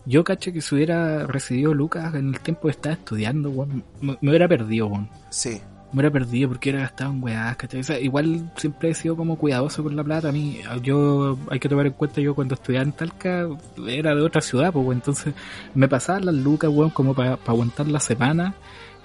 yo 0.05 0.23
caché 0.23 0.51
que 0.51 0.61
si 0.61 0.75
hubiera 0.75 1.27
recibido 1.27 1.73
Lucas 1.73 2.13
en 2.15 2.33
el 2.33 2.39
tiempo 2.39 2.67
de 2.67 2.71
estar 2.71 2.91
estudiando, 2.93 3.49
weón, 3.51 3.83
me, 4.01 4.17
me 4.19 4.29
hubiera 4.29 4.47
perdido, 4.47 4.87
weón. 4.87 5.09
Sí. 5.29 5.61
Me 5.95 6.01
hubiera 6.01 6.11
perdido 6.11 6.49
porque 6.49 6.69
hubiera 6.71 6.83
gastado 6.87 7.11
en 7.13 7.23
weás, 7.23 7.55
¿cachai? 7.55 7.79
O 7.79 7.83
sea, 7.83 7.97
igual 7.97 8.51
siempre 8.57 8.89
he 8.89 8.93
sido 8.93 9.15
como 9.15 9.37
cuidadoso 9.37 9.81
con 9.81 9.95
la 9.95 10.03
plata. 10.03 10.27
A 10.27 10.31
mí, 10.33 10.59
yo, 10.83 11.37
hay 11.49 11.57
que 11.57 11.69
tomar 11.69 11.85
en 11.85 11.93
cuenta, 11.93 12.19
yo 12.19 12.35
cuando 12.35 12.55
estudiaba 12.55 12.83
en 12.83 12.91
Talca 12.91 13.47
era 13.87 14.13
de 14.13 14.21
otra 14.21 14.41
ciudad, 14.41 14.73
pues. 14.73 14.85
Entonces 14.91 15.33
me 15.73 15.87
pasaban 15.87 16.25
las 16.25 16.35
lucas, 16.35 16.69
weón, 16.69 16.89
como 16.89 17.13
para 17.13 17.39
aguantar 17.47 17.87
la 17.87 18.01
semana. 18.01 18.55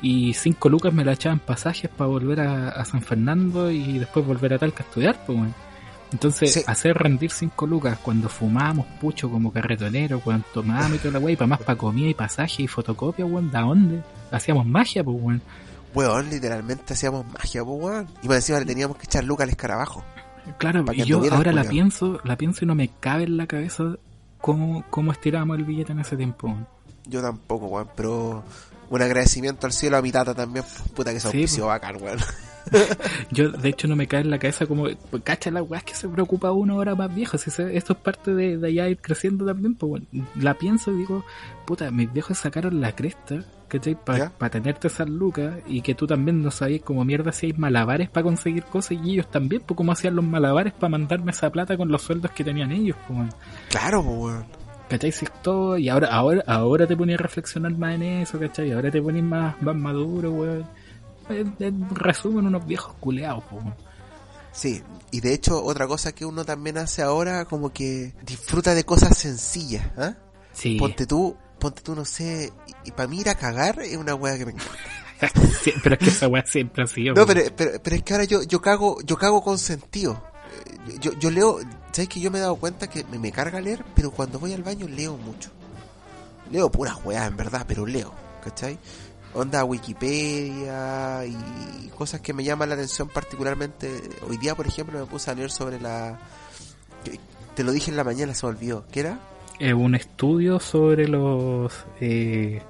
Y 0.02 0.32
cinco 0.34 0.68
lucas 0.68 0.92
me 0.92 1.04
la 1.04 1.12
echaban 1.12 1.38
pasajes 1.38 1.88
para 1.88 2.08
volver 2.08 2.40
a, 2.40 2.70
a 2.70 2.84
San 2.84 3.02
Fernando 3.02 3.70
y 3.70 3.98
después 4.00 4.26
volver 4.26 4.54
a 4.54 4.58
Talca 4.58 4.82
a 4.82 4.86
estudiar, 4.86 5.16
pues, 5.24 5.38
weón. 5.38 5.54
Entonces, 6.12 6.52
Sí. 6.54 6.62
hacer 6.66 6.96
rendir 6.98 7.30
cinco 7.30 7.68
lucas 7.68 7.98
cuando 8.02 8.28
fumábamos 8.28 8.84
pucho 9.00 9.30
como 9.30 9.52
carretonero, 9.52 10.18
cuando 10.18 10.44
tomábamos 10.52 10.96
y 10.96 10.98
toda 10.98 11.12
la 11.12 11.18
wey, 11.20 11.36
para 11.36 11.46
más 11.46 11.60
para 11.60 11.78
comida 11.78 12.08
y 12.08 12.14
pasaje 12.14 12.64
y 12.64 12.66
fotocopia, 12.66 13.24
weón, 13.24 13.48
¿da 13.52 13.60
dónde? 13.60 14.00
Hacíamos 14.32 14.66
magia, 14.66 15.04
pues, 15.04 15.16
weón. 15.20 15.40
Weón, 15.94 16.30
literalmente 16.30 16.92
hacíamos 16.94 17.26
magia, 17.26 17.64
pues 17.64 17.82
weón. 17.82 18.08
Y 18.22 18.28
más 18.28 18.36
encima 18.38 18.60
le 18.60 18.66
teníamos 18.66 18.96
que 18.96 19.04
echar 19.04 19.24
lucas 19.24 19.44
al 19.44 19.50
escarabajo. 19.50 20.04
Claro, 20.58 20.84
y 20.92 21.04
yo 21.04 21.20
ahora 21.32 21.52
la 21.52 21.64
pienso, 21.64 22.18
la 22.24 22.36
pienso 22.36 22.64
y 22.64 22.66
no 22.68 22.74
me 22.74 22.88
cabe 23.00 23.24
en 23.24 23.36
la 23.36 23.46
cabeza 23.46 23.84
cómo, 24.40 24.84
cómo 24.90 25.12
estirábamos 25.12 25.58
el 25.58 25.64
billete 25.64 25.92
en 25.92 26.00
ese 26.00 26.16
tiempo. 26.16 26.56
Yo 27.06 27.20
tampoco, 27.22 27.66
weón, 27.66 27.88
pero 27.96 28.42
un 28.88 29.02
agradecimiento 29.02 29.66
al 29.66 29.72
cielo 29.72 29.96
a 29.96 30.02
mi 30.02 30.10
tata 30.12 30.34
también. 30.34 30.64
Puta 30.94 31.12
que 31.12 31.20
se 31.20 31.30
Sí, 31.30 31.38
auspició 31.38 31.66
bacán, 31.66 32.02
weón. 32.02 32.18
Yo, 33.30 33.50
de 33.50 33.68
hecho, 33.68 33.88
no 33.88 33.96
me 33.96 34.06
cae 34.06 34.20
en 34.20 34.30
la 34.30 34.38
cabeza 34.38 34.66
como, 34.66 34.84
pues, 35.10 35.22
cacha 35.22 35.50
la 35.50 35.62
weá 35.62 35.80
que 35.80 35.94
se 35.94 36.08
preocupa 36.08 36.52
uno 36.52 36.74
ahora 36.74 36.94
más 36.94 37.14
viejo. 37.14 37.38
Si 37.38 37.50
se- 37.50 37.76
esto 37.76 37.92
es 37.94 37.98
parte 37.98 38.34
de, 38.34 38.56
de 38.58 38.68
allá 38.68 38.88
ir 38.88 38.98
creciendo 39.00 39.44
también, 39.44 39.74
pues 39.74 39.90
bueno, 39.90 40.26
la 40.36 40.54
pienso 40.54 40.92
y 40.92 40.96
digo, 40.96 41.24
puta, 41.66 41.90
mis 41.90 42.12
viejos 42.12 42.38
sacaron 42.38 42.80
la 42.80 42.94
cresta, 42.94 43.44
¿cachai? 43.68 43.96
Para 44.38 44.50
tenerte 44.50 44.88
esas 44.88 45.08
lucas 45.08 45.54
y 45.66 45.80
que 45.82 45.94
tú 45.94 46.06
también 46.06 46.42
no 46.42 46.50
sabías 46.50 46.82
como 46.82 47.04
mierda 47.04 47.32
si 47.32 47.46
hay 47.46 47.52
malabares 47.52 48.08
para 48.08 48.24
conseguir 48.24 48.64
cosas 48.64 48.92
y 49.02 49.12
ellos 49.12 49.30
también, 49.30 49.62
pues 49.66 49.76
cómo 49.76 49.92
hacían 49.92 50.16
los 50.16 50.24
malabares 50.24 50.72
para 50.72 50.90
mandarme 50.90 51.30
esa 51.32 51.50
plata 51.50 51.76
con 51.76 51.88
los 51.90 52.02
sueldos 52.02 52.30
que 52.32 52.44
tenían 52.44 52.72
ellos, 52.72 52.96
pues 53.06 53.16
bueno. 53.18 53.32
Claro, 53.68 54.02
pues 54.04 54.16
weón. 54.18 54.44
¿Cachai? 54.88 55.12
Si 55.12 55.24
todo, 55.40 55.78
y 55.78 55.88
ahora, 55.88 56.08
ahora, 56.08 56.42
ahora 56.48 56.84
te 56.84 56.96
ponías 56.96 57.20
a 57.20 57.22
reflexionar 57.22 57.70
más 57.78 57.94
en 57.94 58.02
eso, 58.02 58.40
¿cachai? 58.40 58.72
Ahora 58.72 58.90
te 58.90 59.00
pones 59.00 59.22
más, 59.22 59.60
más 59.62 59.76
maduro, 59.76 60.32
weón. 60.32 60.64
En, 61.30 61.56
en 61.58 61.88
resumen, 61.94 62.46
unos 62.46 62.66
viejos 62.66 62.94
culeados, 63.00 63.44
po. 63.44 63.58
Sí, 64.52 64.82
y 65.10 65.20
de 65.20 65.32
hecho 65.32 65.62
otra 65.62 65.86
cosa 65.86 66.12
que 66.12 66.24
uno 66.24 66.44
también 66.44 66.78
hace 66.78 67.02
ahora 67.02 67.44
como 67.44 67.72
que 67.72 68.14
disfruta 68.24 68.74
de 68.74 68.84
cosas 68.84 69.16
sencillas. 69.16 69.86
Sí, 70.52 70.76
Ponte 70.76 71.06
tú, 71.06 71.36
ponte 71.58 71.82
tú, 71.82 71.94
no 71.94 72.04
sé, 72.04 72.52
y, 72.84 72.90
para 72.90 73.08
mí 73.08 73.20
ir 73.20 73.28
a 73.28 73.36
cagar 73.36 73.80
es 73.80 73.96
una 73.96 74.14
weá 74.14 74.36
que 74.36 74.46
me 74.46 74.54
sí, 75.62 75.72
pero 75.82 75.94
es 75.94 75.98
que 75.98 76.08
esa 76.08 76.28
weá 76.28 76.44
siempre 76.46 76.82
ha 76.82 76.86
sido. 76.86 77.14
No, 77.14 77.26
pero, 77.26 77.42
pero 77.54 77.96
es 77.96 78.02
que 78.02 78.12
ahora 78.14 78.24
yo, 78.24 78.42
yo 78.42 78.60
cago, 78.60 79.00
yo 79.02 79.16
cago 79.16 79.42
con 79.42 79.58
sentido. 79.58 80.22
Eh, 80.88 80.96
Yo, 80.98 81.12
yo 81.12 81.30
leo, 81.30 81.60
¿sabes 81.92 82.08
que 82.08 82.20
yo 82.20 82.30
me 82.30 82.38
he 82.38 82.40
dado 82.40 82.56
cuenta 82.56 82.88
que 82.88 83.04
me, 83.04 83.18
me 83.18 83.30
carga 83.30 83.60
leer, 83.60 83.84
pero 83.94 84.10
cuando 84.10 84.38
voy 84.38 84.54
al 84.54 84.62
baño 84.62 84.88
leo 84.88 85.18
mucho. 85.18 85.50
Leo 86.50 86.70
puras 86.70 86.96
weas, 87.04 87.28
en 87.28 87.36
verdad, 87.36 87.66
pero 87.68 87.84
leo, 87.84 88.12
¿cachai? 88.42 88.78
Onda 89.34 89.64
Wikipedia 89.64 91.24
y 91.24 91.88
cosas 91.96 92.20
que 92.20 92.32
me 92.32 92.42
llaman 92.44 92.68
la 92.68 92.74
atención 92.74 93.08
particularmente. 93.08 93.88
Hoy 94.28 94.36
día, 94.38 94.54
por 94.54 94.66
ejemplo, 94.66 94.98
me 94.98 95.06
puse 95.06 95.30
a 95.30 95.34
leer 95.34 95.50
sobre 95.50 95.80
la... 95.80 96.18
Te 97.54 97.64
lo 97.64 97.72
dije 97.72 97.90
en 97.90 97.96
la 97.96 98.04
mañana, 98.04 98.34
se 98.34 98.46
me 98.46 98.52
olvidó. 98.52 98.86
¿Qué 98.90 99.00
era? 99.00 99.18
Eh, 99.58 99.74
un 99.74 99.94
estudio 99.94 100.58
sobre 100.58 101.06
los. 101.06 101.72
Eh, 102.00 102.62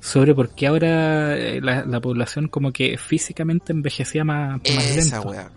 sobre 0.00 0.34
por 0.34 0.50
qué 0.50 0.66
ahora 0.66 1.36
eh, 1.36 1.60
la, 1.62 1.84
la 1.84 2.00
población 2.00 2.48
como 2.48 2.70
que 2.70 2.98
físicamente 2.98 3.72
envejecía 3.72 4.24
más, 4.24 4.58
más 4.58 4.62
Esa 4.64 5.16
lento. 5.16 5.30
weá. 5.30 5.50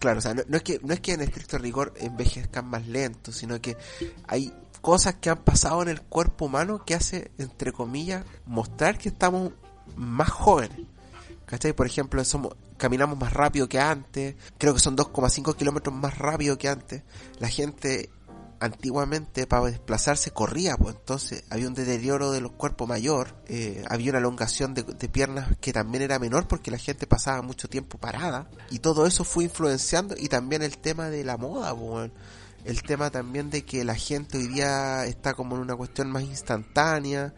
Claro, 0.00 0.18
o 0.18 0.20
sea, 0.20 0.34
no, 0.34 0.42
no 0.48 0.56
es 0.56 0.62
que 0.62 0.80
no 0.82 0.92
es 0.92 1.00
que 1.00 1.12
en 1.12 1.20
estricto 1.20 1.58
rigor 1.58 1.94
envejezcan 1.98 2.66
más 2.66 2.86
lento, 2.88 3.30
sino 3.32 3.60
que 3.60 3.76
hay 4.26 4.52
cosas 4.80 5.14
que 5.16 5.30
han 5.30 5.38
pasado 5.38 5.82
en 5.82 5.88
el 5.88 6.00
cuerpo 6.02 6.46
humano 6.46 6.84
que 6.84 6.94
hace, 6.94 7.30
entre 7.38 7.72
comillas, 7.72 8.24
mostrar 8.46 8.98
que 8.98 9.08
estamos 9.10 9.52
más 9.98 10.30
jóvenes. 10.30 10.80
¿Cachai? 11.46 11.72
Por 11.72 11.86
ejemplo, 11.86 12.22
somos, 12.24 12.54
caminamos 12.76 13.18
más 13.18 13.32
rápido 13.32 13.68
que 13.68 13.80
antes, 13.80 14.36
creo 14.58 14.74
que 14.74 14.80
son 14.80 14.96
2,5 14.96 15.56
kilómetros 15.56 15.94
más 15.94 16.16
rápido 16.18 16.58
que 16.58 16.68
antes. 16.68 17.02
La 17.38 17.48
gente 17.48 18.10
antiguamente 18.60 19.46
para 19.46 19.66
desplazarse 19.66 20.30
corría, 20.30 20.76
pues. 20.76 20.96
Entonces 20.96 21.44
había 21.50 21.68
un 21.68 21.74
deterioro 21.74 22.32
de 22.32 22.40
los 22.40 22.52
cuerpos 22.52 22.88
mayor, 22.88 23.34
eh, 23.46 23.84
había 23.88 24.10
una 24.10 24.18
elongación 24.18 24.74
de, 24.74 24.84
piernas 25.08 25.56
que 25.60 25.72
también 25.72 26.02
era 26.02 26.18
menor 26.18 26.46
porque 26.48 26.70
la 26.70 26.78
gente 26.78 27.06
pasaba 27.06 27.42
mucho 27.42 27.68
tiempo 27.68 27.98
parada. 27.98 28.48
Y 28.70 28.80
todo 28.80 29.06
eso 29.06 29.24
fue 29.24 29.44
influenciando. 29.44 30.14
Y 30.18 30.28
también 30.28 30.62
el 30.62 30.78
tema 30.78 31.08
de 31.10 31.24
la 31.24 31.36
moda, 31.36 31.74
pues, 31.74 32.10
el 32.64 32.82
tema 32.82 33.10
también 33.10 33.50
de 33.50 33.64
que 33.64 33.84
la 33.84 33.94
gente 33.94 34.38
hoy 34.38 34.48
día 34.48 35.04
está 35.06 35.34
como 35.34 35.56
en 35.56 35.62
una 35.62 35.76
cuestión 35.76 36.10
más 36.10 36.24
instantánea, 36.24 37.32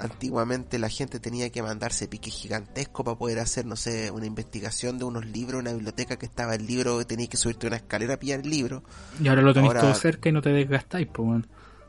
antiguamente 0.00 0.78
la 0.78 0.88
gente 0.88 1.20
tenía 1.20 1.50
que 1.50 1.62
mandarse 1.62 2.08
piques 2.08 2.32
gigantescos 2.34 3.04
para 3.04 3.18
poder 3.18 3.38
hacer, 3.38 3.66
no 3.66 3.76
sé, 3.76 4.10
una 4.10 4.26
investigación 4.26 4.98
de 4.98 5.04
unos 5.04 5.26
libros, 5.26 5.60
una 5.60 5.72
biblioteca 5.72 6.16
que 6.16 6.26
estaba 6.26 6.54
el 6.54 6.66
libro, 6.66 7.04
tenías 7.06 7.28
que 7.28 7.36
subirte 7.36 7.66
una 7.66 7.76
escalera 7.76 8.14
a 8.14 8.16
pillar 8.18 8.40
el 8.40 8.50
libro. 8.50 8.82
Y 9.22 9.28
ahora 9.28 9.42
lo 9.42 9.52
tenéis 9.52 9.70
Ahora- 9.70 9.80
todo 9.82 9.94
cerca 9.94 10.28
y 10.28 10.32
no 10.32 10.42
te 10.42 10.50
desgastáis, 10.50 11.08
pues. 11.12 11.44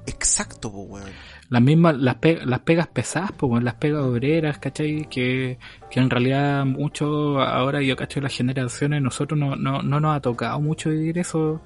Exacto, 0.07 0.71
pues, 0.71 0.87
weón. 1.03 1.11
Las 1.49 1.61
mismas, 1.61 1.97
las, 1.97 2.15
pe- 2.15 2.45
las 2.45 2.61
pegas 2.61 2.87
pesadas, 2.87 3.31
pues, 3.37 3.51
weón, 3.51 3.65
las 3.65 3.75
pegas 3.75 4.01
obreras, 4.03 4.57
¿cachai? 4.57 5.07
Que, 5.09 5.59
que 5.91 5.99
en 5.99 6.09
realidad 6.09 6.65
mucho, 6.65 7.39
ahora 7.41 7.81
yo 7.81 7.95
cacho 7.95 8.21
las 8.21 8.33
generaciones, 8.35 9.01
nosotros 9.01 9.39
no, 9.39 9.55
no, 9.55 9.81
no 9.81 9.99
nos 9.99 10.15
ha 10.15 10.21
tocado 10.21 10.59
mucho 10.61 10.89
vivir 10.89 11.17
eso, 11.19 11.61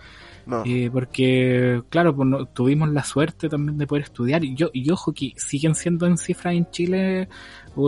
Eh, 0.65 0.89
porque, 0.91 1.81
claro, 1.89 2.15
pues 2.15 2.27
no- 2.27 2.45
tuvimos 2.47 2.89
la 2.89 3.03
suerte 3.03 3.47
también 3.49 3.77
de 3.77 3.87
poder 3.87 4.03
estudiar, 4.03 4.43
y 4.43 4.55
yo, 4.55 4.69
y 4.73 4.89
ojo 4.91 5.13
que 5.13 5.33
siguen 5.37 5.75
siendo 5.75 6.05
en 6.05 6.17
cifras 6.17 6.53
en 6.55 6.69
Chile, 6.71 7.29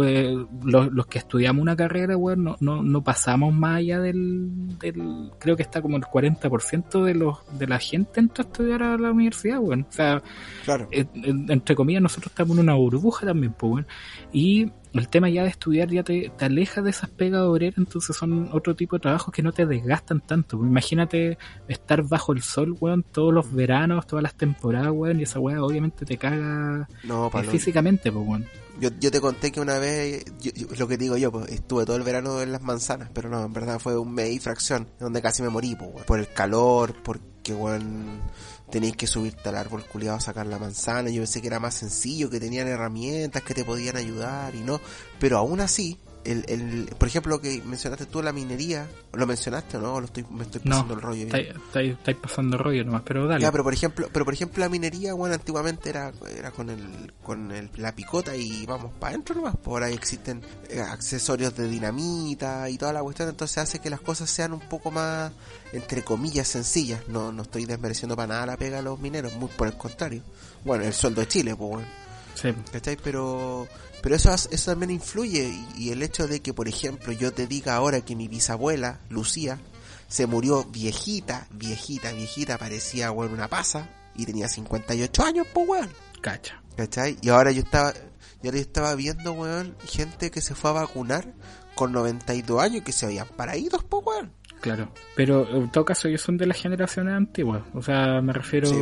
eh, 0.04 0.36
los, 0.64 0.92
los 0.92 1.06
que 1.08 1.20
estudiamos 1.20 1.62
una 1.62 1.76
carrera, 1.76 2.18
weón, 2.18 2.44
no, 2.44 2.56
no, 2.60 2.82
no 2.82 3.04
pasamos 3.04 3.54
más 3.54 3.78
allá 3.78 4.00
del, 4.00 4.78
del, 4.80 5.32
creo 5.40 5.56
que 5.56 5.64
está 5.64 5.82
como 5.82 5.98
el 5.98 6.04
40% 6.04 7.04
de 7.04 7.14
los, 7.14 7.38
de 7.58 7.68
la 7.68 7.78
gente 7.80 8.20
entró 8.20 8.44
a 8.44 8.48
estudiar 8.48 8.84
a 8.84 8.98
la 8.98 9.12
universidad, 9.12 9.60
weón. 9.60 9.86
O 9.88 9.92
sea, 9.92 10.22
Claro. 10.64 10.88
eh, 10.92 11.06
en- 11.14 11.52
entre 11.52 11.76
comillas, 11.76 12.02
nosotros 12.02 12.32
estamos 12.32 12.58
en 12.58 12.64
una 12.64 12.74
burbuja 12.76 13.26
también, 13.28 13.54
pues, 13.54 13.72
weón. 13.74 13.88
Y 14.34 14.72
el 14.94 15.10
tema 15.10 15.30
ya 15.30 15.44
de 15.44 15.50
estudiar 15.50 15.90
ya 15.90 16.04
te, 16.04 16.32
te 16.38 16.46
aleja 16.46 16.82
de 16.82 16.90
esas 16.90 17.10
pegas 17.10 17.42
obreras, 17.42 17.78
entonces 17.78 18.16
son 18.16 18.48
otro 18.54 18.76
tipo 18.76 18.96
de 18.96 19.02
trabajos 19.02 19.34
que 19.34 19.44
no 19.44 19.52
te 19.52 19.66
desgastan 19.66 20.22
tanto. 20.22 20.58
pues. 20.58 20.70
Imagínate 20.70 21.38
estar 21.68 22.02
bajo 22.08 22.34
el 22.34 22.42
sol, 22.42 22.76
weón, 22.80 23.04
todos 23.04 23.34
los 23.34 23.54
veranos, 23.54 24.08
todas 24.08 24.24
las 24.24 24.36
temporadas, 24.36 24.92
weón, 24.94 25.20
y 25.20 25.24
esa 25.24 25.40
weá 25.40 25.62
obviamente 25.64 26.06
te 26.06 26.18
caga 26.18 26.88
No, 27.04 27.28
eh, 27.28 27.44
físicamente, 27.44 28.12
pues, 28.12 28.26
weón. 28.28 28.46
Yo, 28.80 28.90
yo 29.00 29.10
te 29.10 29.22
conté 29.22 29.52
que 29.52 29.62
una 29.62 29.78
vez, 29.80 30.26
yo- 30.42 30.52
lo 30.78 30.88
que 30.88 30.98
digo 30.98 31.16
yo, 31.16 31.32
pues 31.32 31.50
estuve 31.52 31.86
todo 31.86 31.96
el 31.96 32.04
verano 32.04 32.42
en 32.42 32.52
las 32.52 32.62
manzanas, 32.62 33.10
pero 33.14 33.30
no, 33.30 33.44
en 33.46 33.54
verdad 33.54 33.80
fue 33.80 33.98
un 33.98 34.14
mes 34.14 34.32
y 34.34 34.40
fracción, 34.40 34.88
donde 35.00 35.22
casi 35.22 35.42
me 35.42 35.50
morí, 35.50 35.76
pues, 35.76 36.04
por 36.06 36.20
el 36.20 36.28
calor, 36.32 36.94
porque, 37.04 37.26
tenéis 38.72 38.98
que 38.98 39.08
subirte 39.08 39.48
al 39.50 39.56
árbol 39.58 39.86
culiado 39.86 40.18
a 40.18 40.20
sacar 40.20 40.48
la 40.48 40.58
manzana. 40.58 41.10
Yo 41.10 41.22
pensé 41.22 41.40
que 41.42 41.48
era 41.48 41.60
más 41.60 41.76
sencillo, 41.76 42.30
que 42.30 42.40
tenían 42.40 42.68
herramientas 42.68 43.44
que 43.44 43.54
te 43.54 43.64
podían 43.64 43.96
ayudar 43.98 44.56
y 44.56 44.62
no, 44.62 44.82
pero 45.20 45.38
aún 45.38 45.62
así, 45.62 46.00
el, 46.26 46.44
el, 46.48 46.86
por 46.98 47.08
ejemplo, 47.08 47.40
que 47.40 47.62
mencionaste 47.64 48.06
tú 48.08 48.22
la 48.22 48.34
minería, 48.34 48.88
¿lo 49.14 49.26
mencionaste 49.28 49.78
o 49.78 49.82
no? 49.82 49.94
¿O 49.94 50.00
Lo 50.00 50.08
estoy, 50.08 50.26
me 50.30 50.44
estoy 50.44 50.62
No, 50.64 50.72
pasando 50.72 50.94
el 50.96 51.02
rollo. 51.02 51.28
estáis 51.28 52.18
pasando 52.22 52.58
rollo 52.58 52.84
nomás, 52.84 53.04
pero 53.06 53.28
dale. 53.28 53.42
Ya, 53.42 53.52
pero 53.52 53.64
por 53.64 53.74
ejemplo, 53.74 54.10
pero 54.12 54.26
por 54.26 54.34
ejemplo 54.34 54.60
la 54.62 54.70
minería, 54.70 55.14
bueno, 55.14 55.36
antiguamente 55.36 55.90
era, 55.90 56.12
era 56.38 56.52
con 56.52 56.70
el, 56.70 57.14
con 57.24 57.52
el, 57.52 57.70
la 57.78 57.96
picota 57.96 58.36
y 58.36 58.66
vamos 58.66 58.92
para 59.00 59.12
adentro 59.12 59.36
nomás. 59.36 59.56
Por 59.58 59.84
ahí 59.84 59.94
existen 59.94 60.42
eh, 60.70 60.82
accesorios 60.82 61.56
de 61.56 61.68
dinamita 61.68 62.70
y 62.70 62.78
toda 62.78 62.92
la 62.94 63.02
cuestión, 63.02 63.30
entonces 63.30 63.58
hace 63.60 63.80
que 63.80 63.90
las 63.90 64.02
cosas 64.02 64.30
sean 64.30 64.54
un 64.54 64.62
poco 64.62 64.92
más, 64.92 65.32
entre 65.74 66.04
comillas, 66.04 66.48
sencillas. 66.48 67.08
No, 67.08 67.32
no 67.32 67.44
estoy 67.44 67.66
desmereciendo 67.66 68.16
para 68.16 68.28
nada 68.28 68.46
la 68.48 68.58
pega 68.58 68.80
a 68.80 68.82
los 68.82 69.00
mineros, 69.00 69.34
muy 69.36 69.50
por 69.50 69.68
el 69.68 69.78
contrario. 69.78 70.22
Bueno, 70.64 70.84
el 70.84 70.94
sueldo 70.94 71.22
de 71.22 71.28
Chile, 71.28 71.56
pues 71.56 71.70
bueno. 71.70 71.88
Sí. 72.34 72.50
¿Cachai? 72.72 72.98
Pero, 73.02 73.66
pero 74.06 74.18
eso, 74.18 74.32
eso 74.32 74.72
también 74.72 74.92
influye 74.92 75.52
y, 75.76 75.86
y 75.86 75.90
el 75.90 76.04
hecho 76.04 76.28
de 76.28 76.40
que, 76.40 76.54
por 76.54 76.68
ejemplo, 76.68 77.12
yo 77.12 77.34
te 77.34 77.48
diga 77.48 77.76
ahora 77.76 78.02
que 78.02 78.16
mi 78.16 78.28
bisabuela, 78.28 79.00
Lucía, 79.10 79.58
se 80.08 80.28
murió 80.28 80.64
viejita, 80.66 81.48
viejita, 81.50 82.14
viejita, 82.14 82.60
parecía, 82.60 83.12
weón, 83.12 83.34
una 83.34 83.48
pasa 83.48 83.90
y 84.16 84.28
tenía 84.28 84.48
58 84.48 85.24
años, 85.24 85.48
pues, 85.52 85.68
weón. 85.68 85.90
Cacha. 86.22 86.62
¿Cachai? 86.78 87.18
Y 87.24 87.30
ahora 87.30 87.50
yo 87.50 87.64
estaba, 87.64 87.94
yo 88.44 88.52
estaba 88.52 88.94
viendo, 88.94 89.32
weón, 89.32 89.76
gente 89.88 90.30
que 90.30 90.40
se 90.40 90.54
fue 90.54 90.70
a 90.70 90.74
vacunar 90.74 91.34
con 91.74 91.92
92 91.92 92.62
años 92.62 92.84
que 92.84 92.92
se 92.92 93.08
habían 93.08 93.28
paraídos, 93.30 93.84
pues, 93.86 94.06
weón. 94.06 94.32
Claro, 94.62 94.92
pero 95.16 95.50
en 95.50 95.72
todo 95.72 95.84
caso 95.84 96.10
ellos 96.10 96.22
son 96.22 96.38
de 96.38 96.46
las 96.46 96.62
generaciones 96.62 97.16
antiguas, 97.16 97.64
o 97.74 97.82
sea, 97.82 98.22
me 98.22 98.34
refiero... 98.34 98.68
Sí. 98.68 98.76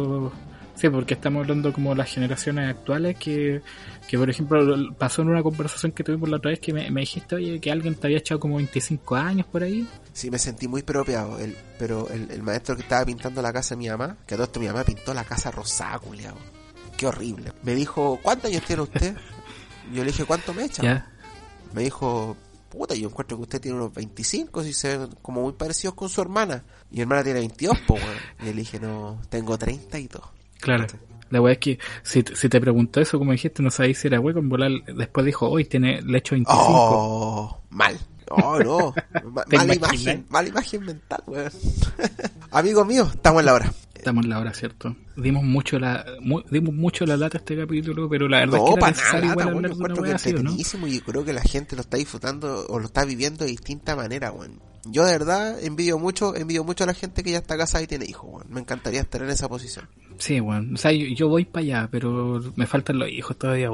Porque 0.92 1.14
estamos 1.14 1.44
hablando 1.44 1.72
como 1.72 1.96
las 1.96 2.10
generaciones 2.10 2.70
actuales 2.70 3.18
que, 3.18 3.62
que, 4.08 4.18
por 4.18 4.30
ejemplo, 4.30 4.76
pasó 4.98 5.22
en 5.22 5.30
una 5.30 5.42
conversación 5.42 5.92
que 5.92 6.04
tuvimos 6.04 6.30
la 6.30 6.38
otra 6.38 6.52
vez 6.52 6.60
que 6.60 6.74
me, 6.74 6.90
me 6.92 7.02
dijiste, 7.02 7.36
oye, 7.36 7.60
que 7.60 7.72
alguien 7.72 7.96
te 7.96 8.08
había 8.08 8.18
echado 8.18 8.40
como 8.40 8.58
25 8.58 9.16
años 9.16 9.48
por 9.48 9.64
ahí. 9.64 9.88
Sí, 10.12 10.30
me 10.30 10.40
sentí 10.40 10.68
muy 10.68 10.84
propiado, 10.84 11.40
el, 11.40 11.56
pero 11.80 12.10
el, 12.10 12.30
el 12.32 12.44
maestro 12.44 12.76
que 12.76 12.82
estaba 12.82 13.06
pintando 13.06 13.42
la 13.42 13.54
casa 13.54 13.76
de 13.76 13.80
mi 13.80 13.90
mamá, 13.90 14.18
que 14.28 14.34
a 14.34 14.38
todo 14.38 14.46
esto 14.46 14.60
mi 14.60 14.68
mamá 14.68 14.84
pintó 14.84 15.14
la 15.14 15.24
casa 15.24 15.52
rosada, 15.52 16.00
culiao. 16.00 16.36
Qué 16.98 17.08
horrible. 17.08 17.54
Me 17.64 17.76
dijo, 17.76 18.20
¿cuántos 18.22 18.52
años 18.52 18.64
tiene 18.64 18.82
usted? 18.82 19.16
Yo 19.94 20.04
le 20.04 20.12
dije, 20.12 20.26
¿cuánto 20.26 20.54
me 20.54 20.66
echa? 20.66 21.08
Me 21.74 21.84
dijo, 21.84 22.36
puta, 22.70 22.96
yo 22.96 23.08
encuentro 23.08 23.38
que 23.38 23.44
usted 23.44 23.62
tiene 23.62 23.78
unos 23.78 23.94
25, 23.94 24.64
si 24.64 24.74
se 24.74 24.98
ven 24.98 25.10
como 25.22 25.42
muy 25.42 25.54
parecidos 25.54 25.96
con 25.96 26.10
su 26.10 26.22
hermana. 26.22 26.64
Y 26.92 26.98
mi 26.98 27.02
hermana 27.02 27.24
tiene 27.24 27.40
22, 27.40 27.78
pues. 27.88 28.04
Y 28.42 28.46
le 28.46 28.54
dije, 28.54 28.80
no, 28.80 29.22
tengo 29.30 29.58
32. 29.58 30.24
Claro. 30.64 30.88
La 31.30 31.42
weá 31.42 31.54
es 31.54 31.60
que 31.60 31.80
si, 32.04 32.24
si 32.36 32.48
te 32.50 32.62
preguntó 32.62 33.02
eso, 33.02 33.18
como 33.18 33.32
dijiste, 33.32 33.64
no 33.64 33.72
sabéis 33.72 33.98
si 34.00 34.08
era 34.08 34.20
hueco 34.20 34.40
en 34.40 34.50
volar. 34.50 34.72
Después 34.96 35.26
dijo, 35.26 35.50
hoy 35.50 35.66
tiene, 35.66 36.02
le 36.02 36.20
echo 36.20 36.36
25. 36.36 36.54
Oh, 36.56 37.62
mal. 37.72 37.98
Oh, 38.30 38.60
no. 38.60 38.94
Ma- 39.32 39.44
¿Te 39.46 39.58
mala 39.58 39.76
imagen, 39.76 40.26
mala 40.30 40.48
imagen 40.50 40.86
mental, 40.86 41.24
weón. 41.28 41.52
Amigo 42.52 42.86
mío, 42.86 43.10
estamos 43.14 43.40
en 43.42 43.46
la 43.48 43.54
hora. 43.56 43.74
Estamos 44.04 44.24
en 44.26 44.30
la 44.30 44.40
hora, 44.40 44.54
¿cierto? 44.54 44.96
Dimos 45.18 45.44
mucho 45.44 45.80
la 45.80 46.06
mu- 46.22 46.42
dimos 46.52 46.74
mucho 46.76 47.06
la 47.06 47.18
lata 47.18 47.38
este 47.40 47.56
capítulo, 47.58 48.08
pero 48.10 48.28
la 48.28 48.40
verdad 48.40 48.58
No, 48.58 48.68
es 48.68 48.74
que 48.76 48.80
para 48.80 49.22
nada, 49.22 49.48
una 49.48 49.68
encuentro 49.70 50.04
que 50.04 50.10
weá 50.10 50.16
así, 50.16 50.30
¿o 50.30 50.34
¿no? 50.34 50.38
entretenidísimo 50.40 50.88
y 50.88 51.00
creo 51.02 51.24
que 51.26 51.34
la 51.34 51.42
gente 51.42 51.76
lo 51.76 51.82
está 51.82 51.98
disfrutando 51.98 52.66
o 52.68 52.80
lo 52.80 52.86
está 52.86 53.06
viviendo 53.06 53.46
de 53.46 53.52
distinta 53.52 53.96
manera, 53.96 54.32
weón. 54.32 54.60
Yo 54.86 55.06
de 55.06 55.14
verdad 55.14 55.64
envidio 55.64 55.98
mucho, 55.98 56.36
envidio 56.36 56.64
mucho 56.66 56.84
a 56.84 56.88
la 56.88 56.94
gente 56.94 57.24
que 57.24 57.32
ya 57.32 57.38
está 57.38 57.58
casada 57.58 57.84
y 57.84 57.88
tiene 57.88 58.04
hijos. 58.06 58.44
Me 58.50 58.60
encantaría 58.60 59.00
estar 59.00 59.22
en 59.24 59.30
esa 59.30 59.48
posición. 59.48 59.88
Sí, 60.18 60.42
weón. 60.42 60.74
O 60.74 60.78
sea, 60.78 60.92
yo, 60.92 61.06
yo 61.16 61.30
voy 61.30 61.46
para 61.46 61.64
allá, 61.64 61.90
pero 61.90 62.42
me 62.58 62.68
faltan 62.68 63.00
los 63.00 63.10
hijos 63.10 63.38
todavía. 63.38 63.70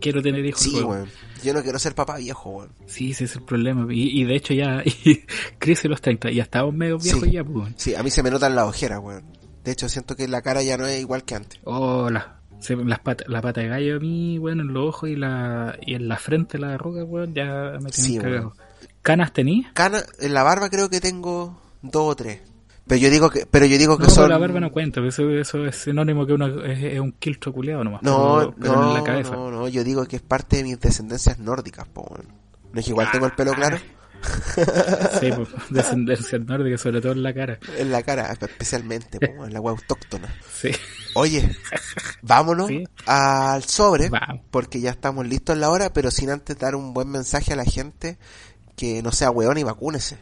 Quiero 0.00 0.22
tener 0.22 0.44
hijos. 0.46 0.62
Sí, 0.62 0.80
weón. 0.80 1.06
Yo 1.44 1.52
no 1.52 1.62
quiero 1.62 1.78
ser 1.78 1.94
papá 1.94 2.16
viejo, 2.16 2.50
weón. 2.50 2.70
Sí, 2.86 3.10
ese 3.10 3.24
es 3.24 3.36
el 3.36 3.42
problema. 3.42 3.86
Y, 3.92 4.20
y 4.20 4.24
de 4.24 4.36
hecho 4.36 4.54
ya 4.54 4.82
y 5.04 5.22
crece 5.58 5.86
los 5.88 6.00
30. 6.00 6.30
Ya 6.30 6.44
estamos 6.44 6.72
medio 6.74 6.98
viejos 6.98 7.24
Sí. 7.24 7.30
ya, 7.30 7.44
pues. 7.44 7.54
weón. 7.56 7.74
Sí, 7.76 7.94
a 7.94 8.02
mí 8.02 8.10
se 8.10 8.22
me 8.22 8.30
notan 8.30 8.54
las 8.54 8.66
ojeras, 8.66 9.00
weón. 9.02 9.24
De 9.68 9.72
hecho, 9.72 9.86
siento 9.90 10.16
que 10.16 10.26
la 10.28 10.40
cara 10.40 10.62
ya 10.62 10.78
no 10.78 10.86
es 10.86 10.98
igual 10.98 11.24
que 11.24 11.34
antes. 11.34 11.60
Oh, 11.64 12.08
la, 12.08 12.38
se- 12.58 12.74
las 12.74 13.00
pata, 13.00 13.24
la 13.28 13.42
pata 13.42 13.60
de 13.60 13.68
gallo 13.68 13.96
a 13.96 14.00
mí, 14.00 14.38
weón, 14.38 14.60
en 14.60 14.72
los 14.72 14.88
ojos 14.88 15.10
y, 15.10 15.14
la, 15.14 15.76
y 15.82 15.92
en 15.92 16.08
la 16.08 16.16
frente 16.16 16.56
la 16.58 16.72
arruga, 16.72 17.04
weón, 17.04 17.34
ya 17.34 17.72
me 17.74 17.90
tienen 17.90 17.92
Sí, 17.92 18.16
cagado. 18.18 18.54
¿Canas 19.02 19.34
tenías? 19.34 19.70
Cana, 19.74 20.02
en 20.20 20.32
la 20.32 20.42
barba 20.42 20.70
creo 20.70 20.88
que 20.88 21.02
tengo 21.02 21.60
dos 21.82 22.12
o 22.12 22.16
tres. 22.16 22.40
Pero 22.86 22.98
yo 22.98 23.10
digo 23.10 23.28
que, 23.28 23.44
pero 23.44 23.66
yo 23.66 23.76
digo 23.76 23.98
que 23.98 24.04
No, 24.04 24.08
son. 24.10 24.30
la 24.30 24.38
barba 24.38 24.58
no 24.58 24.72
cuenta, 24.72 25.06
eso, 25.06 25.28
eso 25.28 25.66
es 25.66 25.76
sinónimo 25.76 26.24
que 26.24 26.32
uno 26.32 26.46
es, 26.64 26.82
es 26.82 26.98
un 26.98 27.12
quiltro 27.12 27.52
culeado 27.52 27.84
nomás. 27.84 28.02
No, 28.02 28.38
pero, 28.38 28.54
pero 28.58 28.74
no, 28.76 28.88
en 28.88 28.94
la 28.94 29.02
cabeza. 29.04 29.36
no, 29.36 29.50
no, 29.50 29.68
yo 29.68 29.84
digo 29.84 30.06
que 30.06 30.16
es 30.16 30.22
parte 30.22 30.56
de 30.56 30.62
mis 30.64 30.80
descendencias 30.80 31.38
nórdicas, 31.38 31.86
po. 31.86 32.16
No 32.72 32.80
es 32.80 32.86
que 32.86 32.92
igual 32.92 33.10
tengo 33.12 33.26
el 33.26 33.32
pelo 33.32 33.52
claro 33.52 33.76
Sí, 35.20 35.30
pues, 35.34 35.48
descendencia 35.70 36.38
nórdica, 36.38 36.78
sobre 36.78 37.00
todo 37.00 37.12
en 37.12 37.22
la 37.22 37.32
cara. 37.32 37.58
en 37.78 37.90
la 37.92 38.02
cara, 38.02 38.32
especialmente, 38.40 39.18
po, 39.20 39.44
en 39.46 39.52
la 39.52 39.60
wea 39.60 39.72
autóctona. 39.74 40.28
Sí. 40.52 40.70
Oye, 41.14 41.56
vámonos 42.22 42.68
Sí. 42.68 42.84
al 43.06 43.62
sobre, 43.64 44.08
Vamos. 44.08 44.42
porque 44.50 44.80
ya 44.80 44.90
estamos 44.90 45.26
listos 45.26 45.54
en 45.54 45.60
la 45.60 45.70
hora, 45.70 45.92
pero 45.92 46.10
sin 46.10 46.30
antes 46.30 46.58
dar 46.58 46.74
un 46.74 46.92
buen 46.94 47.08
mensaje 47.08 47.52
a 47.52 47.56
la 47.56 47.64
gente 47.64 48.18
que 48.76 49.02
no 49.02 49.10
sea 49.12 49.30
weón 49.30 49.58
y 49.58 49.64
vacúnese. 49.64 50.18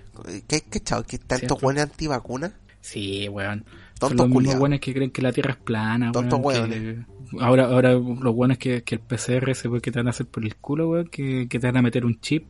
¿Qué, 0.49 0.63
qué 0.63 0.81
chao? 0.81 1.03
¿Que 1.05 1.19
tantos 1.19 1.63
weones 1.63 1.85
antivacunas? 1.85 2.53
Sí, 2.81 3.29
weón. 3.29 3.65
Tontos 3.99 4.19
Son 4.19 4.31
los 4.31 4.43
mismos 4.43 4.61
weones 4.61 4.81
que 4.81 4.93
creen 4.95 5.11
que 5.11 5.23
la 5.23 5.33
Tierra 5.33 5.53
es 5.53 5.57
plana, 5.59 6.13
Tontos 6.13 6.39
weón, 6.43 6.71
que- 6.71 7.05
Ahora, 7.41 7.65
ahora 7.65 7.93
los 7.95 8.35
buenos 8.35 8.57
que, 8.57 8.83
que 8.85 8.95
el 8.95 9.01
PCR 9.01 9.53
weón, 9.65 9.81
que 9.81 9.91
te 9.91 9.99
van 9.99 10.07
a 10.07 10.11
hacer 10.11 10.27
por 10.27 10.45
el 10.45 10.55
culo, 10.57 10.89
weón, 10.91 11.09
que, 11.09 11.49
que 11.49 11.59
te 11.59 11.67
van 11.67 11.77
a 11.79 11.83
meter 11.83 12.05
un 12.05 12.21
chip. 12.21 12.47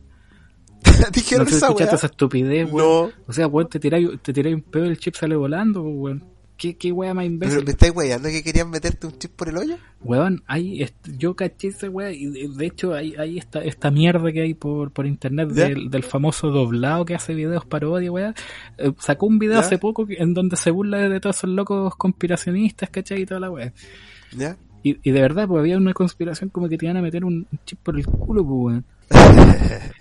Dijeron 1.13 1.45
¿No 1.45 1.49
esa 1.55 1.67
escuchaste 1.67 1.83
wea. 1.91 1.95
esa 1.95 2.07
estupidez, 2.07 2.71
weón? 2.71 3.09
No. 3.09 3.13
O 3.27 3.33
sea, 3.33 3.47
weón, 3.47 3.69
te 3.69 3.79
tiráis 3.79 4.09
te 4.21 4.33
tiráis 4.33 4.55
un 4.55 4.61
pedo 4.61 4.85
y 4.85 4.89
el 4.89 4.97
chip 4.99 5.15
sale 5.15 5.35
volando, 5.35 5.81
weón. 5.81 6.23
¿Qué, 6.57 6.75
qué 6.75 6.91
weá 6.91 7.13
más 7.13 7.21
¿Pero 7.23 7.33
imbécil? 7.33 7.65
me 7.65 7.69
estáis 7.69 7.93
weyando 7.95 8.29
que 8.29 8.41
querían 8.41 8.71
meterte 8.71 9.05
un 9.05 9.15
chip 9.19 9.31
por 9.33 9.47
el 9.47 9.57
hoyo? 9.57 9.77
Weón, 10.01 10.43
hay, 10.47 10.89
yo 11.15 11.35
caché 11.35 11.67
esa 11.67 11.87
weá 11.87 12.11
y 12.11 12.25
de, 12.25 12.47
de 12.49 12.65
hecho 12.65 12.95
hay, 12.95 13.13
hay 13.15 13.37
esta, 13.37 13.63
esta 13.63 13.91
mierda 13.91 14.31
que 14.31 14.41
hay 14.41 14.55
por, 14.55 14.89
por 14.91 15.05
internet 15.05 15.49
del, 15.49 15.91
del 15.91 16.01
famoso 16.01 16.49
doblado 16.49 17.05
que 17.05 17.13
hace 17.13 17.35
videos 17.35 17.63
parodia, 17.67 18.11
weá. 18.11 18.33
Eh, 18.79 18.91
sacó 18.97 19.27
un 19.27 19.37
video 19.37 19.59
¿Ya? 19.59 19.67
hace 19.67 19.77
poco 19.77 20.07
en 20.09 20.33
donde 20.33 20.55
se 20.55 20.71
burla 20.71 20.97
de 21.07 21.19
todos 21.19 21.37
esos 21.37 21.49
locos 21.51 21.95
conspiracionistas, 21.95 22.89
¿cachai? 22.89 23.21
Y 23.21 23.25
toda 23.27 23.39
la 23.39 23.51
weá. 23.51 23.71
¿Ya? 24.35 24.57
Y, 24.83 24.97
y 25.03 25.11
de 25.11 25.21
verdad, 25.21 25.47
pues 25.47 25.59
había 25.59 25.77
una 25.77 25.93
conspiración 25.93 26.49
como 26.49 26.69
que 26.69 26.77
te 26.77 26.85
iban 26.85 26.97
a 26.97 27.01
meter 27.01 27.25
un 27.25 27.47
chip 27.65 27.79
por 27.83 27.97
el 27.97 28.05
culo, 28.05 28.45
pues 28.45 28.57
weón. 28.59 28.85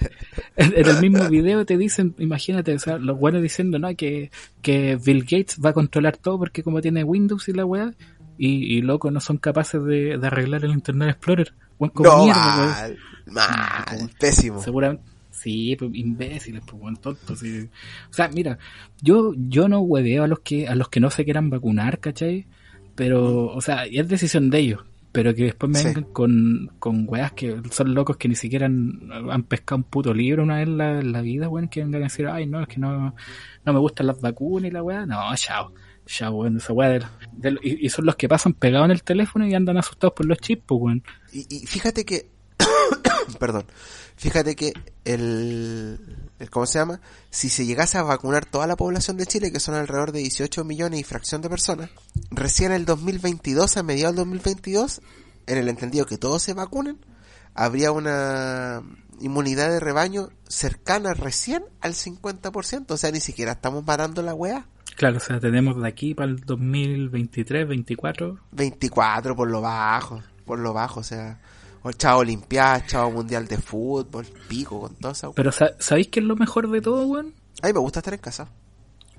En, 0.54 0.72
en 0.74 0.86
el 0.86 1.00
mismo 1.00 1.28
video 1.28 1.66
te 1.66 1.76
dicen, 1.76 2.14
imagínate, 2.18 2.74
o 2.74 2.78
sea, 2.78 2.96
los 2.98 3.18
buenos 3.18 3.42
diciendo, 3.42 3.78
¿no? 3.78 3.94
Que, 3.94 4.30
que 4.62 4.96
Bill 4.96 5.22
Gates 5.22 5.58
va 5.62 5.70
a 5.70 5.74
controlar 5.74 6.16
todo 6.16 6.38
porque 6.38 6.62
como 6.62 6.80
tiene 6.80 7.04
Windows 7.04 7.48
y 7.48 7.52
la 7.52 7.64
weá, 7.66 7.92
y, 8.38 8.76
y 8.76 8.82
loco, 8.82 9.10
no 9.10 9.20
son 9.20 9.36
capaces 9.38 9.82
de, 9.84 10.18
de 10.18 10.26
arreglar 10.26 10.64
el 10.64 10.72
Internet 10.72 11.10
Explorer. 11.10 11.54
Weón, 11.78 11.90
como 11.90 12.08
No, 12.08 12.24
mierda, 12.24 12.40
mal, 12.46 12.98
mal, 13.26 14.10
pésimo. 14.18 14.62
Seguramente. 14.62 15.04
Sí, 15.30 15.76
pues, 15.78 15.90
imbéciles, 15.94 16.62
pues, 16.66 16.82
weón, 16.82 16.96
tontos. 16.96 17.38
sí. 17.38 17.68
O 18.10 18.12
sea, 18.12 18.28
mira, 18.28 18.58
yo, 19.02 19.34
yo 19.36 19.68
no 19.68 19.80
hueveo 19.80 20.24
a 20.24 20.28
los 20.28 20.40
que, 20.40 20.66
a 20.66 20.74
los 20.74 20.88
que 20.88 21.00
no 21.00 21.10
se 21.10 21.24
quieran 21.24 21.50
vacunar, 21.50 21.98
¿cachai? 21.98 22.46
Pero, 22.96 23.46
o 23.46 23.60
sea, 23.60 23.86
y 23.86 23.98
es 23.98 24.08
decisión 24.08 24.50
de 24.50 24.58
ellos. 24.58 24.84
Pero 25.12 25.34
que 25.34 25.44
después 25.44 25.70
me 25.72 25.78
Sí. 25.78 25.84
vengan 25.86 26.04
con, 26.12 26.70
con 26.78 27.04
weas 27.08 27.32
que 27.32 27.56
son 27.70 27.94
locos 27.94 28.18
que 28.18 28.28
ni 28.28 28.34
siquiera 28.34 28.66
han, 28.66 29.00
han 29.30 29.44
pescado 29.44 29.76
un 29.78 29.84
puto 29.84 30.12
libro 30.12 30.42
una 30.42 30.56
vez 30.56 30.66
en 30.68 30.76
la, 30.76 30.98
en 31.00 31.12
la 31.12 31.22
vida, 31.22 31.48
weón, 31.48 31.68
que 31.68 31.82
vengan 31.82 32.02
a 32.02 32.04
decir, 32.06 32.26
ay, 32.26 32.46
no, 32.46 32.60
es 32.60 32.68
que 32.68 32.78
no, 32.78 33.14
no 33.64 33.72
me 33.72 33.78
gustan 33.78 34.08
las 34.08 34.20
vacunas 34.20 34.68
y 34.68 34.72
la 34.72 34.82
wea. 34.82 35.06
No, 35.06 35.16
chao. 35.36 35.72
Chao, 36.04 36.32
weón, 36.34 36.58
esa 36.58 36.74
del- 37.32 37.58
y, 37.62 37.86
y 37.86 37.88
son 37.88 38.04
los 38.04 38.16
que 38.16 38.28
pasan 38.28 38.52
pegados 38.52 38.84
en 38.86 38.90
el 38.90 39.02
teléfono 39.02 39.46
y 39.46 39.54
andan 39.54 39.78
asustados 39.78 40.12
por 40.14 40.26
los 40.26 40.38
chips, 40.38 40.62
pues, 40.66 40.80
weón. 40.82 41.02
Y, 41.32 41.46
y 41.50 41.66
fíjate 41.66 42.04
que, 42.04 42.28
perdón, 43.40 43.64
fíjate 44.16 44.56
que 44.56 44.72
el, 45.04 45.98
el, 46.38 46.50
¿cómo 46.50 46.66
se 46.66 46.78
llama? 46.78 47.00
Si 47.30 47.48
se 47.48 47.66
llegase 47.66 47.98
a 47.98 48.02
vacunar 48.02 48.44
toda 48.44 48.66
la 48.66 48.76
población 48.76 49.16
de 49.16 49.26
Chile, 49.26 49.52
que 49.52 49.60
son 49.60 49.74
alrededor 49.74 50.12
de 50.12 50.20
18 50.20 50.64
millones 50.64 51.00
y 51.00 51.04
fracción 51.04 51.42
de 51.42 51.48
personas, 51.50 51.90
recién 52.30 52.72
el 52.72 52.84
2022, 52.84 53.76
a 53.76 53.82
mediados 53.82 54.16
del 54.16 54.24
2022, 54.24 55.00
en 55.46 55.58
el 55.58 55.68
entendido 55.68 56.06
que 56.06 56.18
todos 56.18 56.42
se 56.42 56.54
vacunen, 56.54 56.98
habría 57.54 57.92
una 57.92 58.82
inmunidad 59.20 59.70
de 59.70 59.80
rebaño 59.80 60.28
cercana 60.46 61.14
recién 61.14 61.64
al 61.80 61.94
50%, 61.94 62.90
o 62.90 62.96
sea, 62.96 63.10
ni 63.10 63.20
siquiera 63.20 63.52
estamos 63.52 63.84
matando 63.84 64.22
la 64.22 64.34
weá. 64.34 64.66
Claro, 64.96 65.18
o 65.18 65.20
sea, 65.20 65.40
tenemos 65.40 65.80
de 65.80 65.88
aquí 65.88 66.14
para 66.14 66.30
el 66.30 66.40
2023, 66.40 67.68
24, 67.68 68.38
24 68.52 69.36
por 69.36 69.50
lo 69.50 69.60
bajo, 69.60 70.22
por 70.44 70.58
lo 70.58 70.72
bajo, 70.72 71.00
o 71.00 71.02
sea, 71.02 71.40
chao 71.94 72.18
Olimpiada, 72.18 72.84
chao 72.86 73.10
Mundial 73.10 73.46
de 73.46 73.58
Fútbol, 73.58 74.26
pico 74.48 74.80
con 74.80 74.94
todo 74.96 75.12
eso. 75.12 75.32
Pero 75.34 75.52
sa- 75.52 75.74
¿sabéis 75.78 76.08
qué 76.08 76.20
es 76.20 76.26
lo 76.26 76.36
mejor 76.36 76.70
de 76.70 76.80
todo, 76.80 77.06
weón? 77.06 77.34
A 77.62 77.66
mí 77.68 77.72
me 77.72 77.78
gusta 77.80 78.00
estar 78.00 78.14
en 78.14 78.20
casa. 78.20 78.48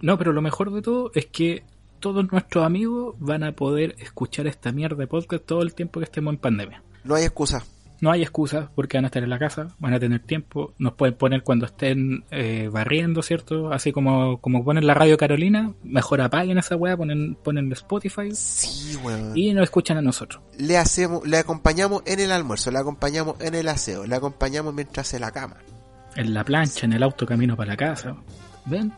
No, 0.01 0.17
pero 0.17 0.31
lo 0.33 0.41
mejor 0.41 0.71
de 0.71 0.81
todo 0.81 1.11
es 1.15 1.25
que 1.27 1.63
todos 1.99 2.31
nuestros 2.31 2.63
amigos 2.65 3.15
van 3.19 3.43
a 3.43 3.51
poder 3.53 3.95
escuchar 3.99 4.45
esta 4.47 4.71
mierda 4.71 4.97
de 4.97 5.07
podcast 5.07 5.43
todo 5.45 5.61
el 5.63 5.73
tiempo 5.73 5.99
que 5.99 6.03
estemos 6.05 6.33
en 6.33 6.39
pandemia. 6.39 6.83
No 7.03 7.15
hay 7.15 7.23
excusa. 7.23 7.63
No 7.99 8.11
hay 8.11 8.21
excusa 8.21 8.69
porque 8.75 8.97
van 8.97 9.05
a 9.05 9.07
estar 9.07 9.23
en 9.23 9.29
la 9.29 9.39
casa, 9.39 9.69
van 9.79 9.93
a 9.93 9.99
tener 9.99 10.19
tiempo, 10.21 10.73
nos 10.77 10.93
pueden 10.93 11.15
poner 11.15 11.43
cuando 11.43 11.65
estén 11.65 12.25
eh, 12.29 12.69
barriendo, 12.71 13.23
¿cierto? 13.23 13.71
Así 13.73 13.91
como, 13.91 14.39
como 14.39 14.63
ponen 14.63 14.85
la 14.85 14.93
radio 14.93 15.17
Carolina, 15.17 15.73
mejor 15.83 16.21
apaguen 16.21 16.57
esa 16.59 16.75
weá, 16.75 16.95
ponen, 16.95 17.35
ponen 17.35 17.71
Spotify 17.71 18.29
Sí, 18.33 18.95
weón. 19.03 19.31
y 19.35 19.53
nos 19.53 19.63
escuchan 19.63 19.97
a 19.97 20.01
nosotros. 20.01 20.41
Le 20.59 20.77
hacemos, 20.77 21.27
le 21.27 21.37
acompañamos 21.37 22.03
en 22.05 22.19
el 22.19 22.31
almuerzo, 22.31 22.69
le 22.69 22.77
acompañamos 22.79 23.35
en 23.41 23.55
el 23.55 23.67
aseo, 23.67 24.05
le 24.05 24.15
acompañamos 24.15 24.73
mientras 24.73 25.07
hace 25.07 25.19
la 25.19 25.31
cama. 25.31 25.57
En 26.15 26.33
la 26.33 26.43
plancha, 26.43 26.85
en 26.85 26.93
el 26.93 27.01
auto 27.03 27.25
camino 27.25 27.55
para 27.55 27.71
la 27.71 27.77
casa. 27.77 28.15
¿Ven? 28.65 28.91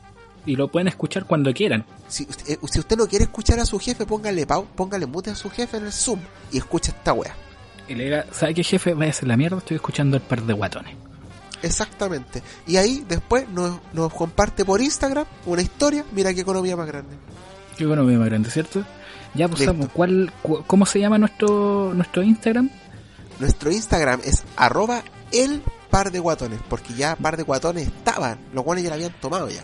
Y 0.46 0.56
lo 0.56 0.70
pueden 0.70 0.88
escuchar 0.88 1.26
cuando 1.26 1.54
quieran. 1.54 1.86
Si 2.08 2.24
usted, 2.24 2.54
eh, 2.54 2.60
si 2.70 2.80
usted 2.80 2.98
no 2.98 3.08
quiere 3.08 3.24
escuchar 3.26 3.60
a 3.60 3.66
su 3.66 3.78
jefe, 3.80 4.06
póngale 4.06 4.46
pau, 4.48 4.66
póngale 4.76 5.06
mute 5.06 5.30
a 5.30 5.36
su 5.36 5.50
jefe 5.50 5.78
en 5.78 5.86
el 5.86 5.92
Zoom 5.92 6.20
y 6.52 6.58
escucha 6.58 6.92
esta 6.92 7.14
wea. 7.14 7.36
Y 7.90 7.96
le 7.96 8.04
diga, 8.06 8.26
¿sabe 8.32 8.54
qué 8.54 8.64
jefe? 8.64 8.94
Vaya 8.94 9.08
a 9.08 9.10
hacer 9.10 9.28
la 9.28 9.36
mierda, 9.36 9.58
estoy 9.58 9.76
escuchando 9.76 10.16
el 10.16 10.22
par 10.24 10.44
de 10.44 10.54
guatones. 10.54 10.96
Exactamente. 11.62 12.42
Y 12.68 12.78
ahí 12.78 13.04
después 13.08 13.50
nos, 13.50 13.80
nos 13.94 14.14
comparte 14.14 14.64
por 14.64 14.82
Instagram 14.82 15.26
una 15.46 15.62
historia. 15.62 16.06
Mira 16.14 16.34
qué 16.34 16.42
economía 16.42 16.76
más 16.78 16.88
grande. 16.88 17.16
Qué 17.78 17.86
bueno, 17.86 18.04
más 18.04 18.26
grande, 18.30 18.50
¿cierto? 18.50 18.84
Ya 19.34 19.48
pasamos. 19.48 19.78
Listo. 19.78 19.94
¿Cuál, 19.94 20.32
cu- 20.42 20.64
¿Cómo 20.66 20.86
se 20.86 21.00
llama 21.00 21.18
nuestro 21.18 21.94
nuestro 21.94 22.24
Instagram? 22.24 22.70
Nuestro 23.40 23.72
Instagram 23.72 24.22
es 24.24 24.44
arroba 24.56 25.04
el 25.32 25.62
par 25.90 26.12
de 26.12 26.20
guatones, 26.20 26.60
porque 26.70 26.94
ya 26.94 27.16
par 27.16 27.38
de 27.38 27.44
guatones 27.44 27.88
estaban, 27.88 28.38
los 28.54 28.64
guanes 28.64 28.84
ya 28.84 28.90
la 28.90 28.96
habían 28.96 29.14
tomado 29.20 29.50
ya. 29.50 29.64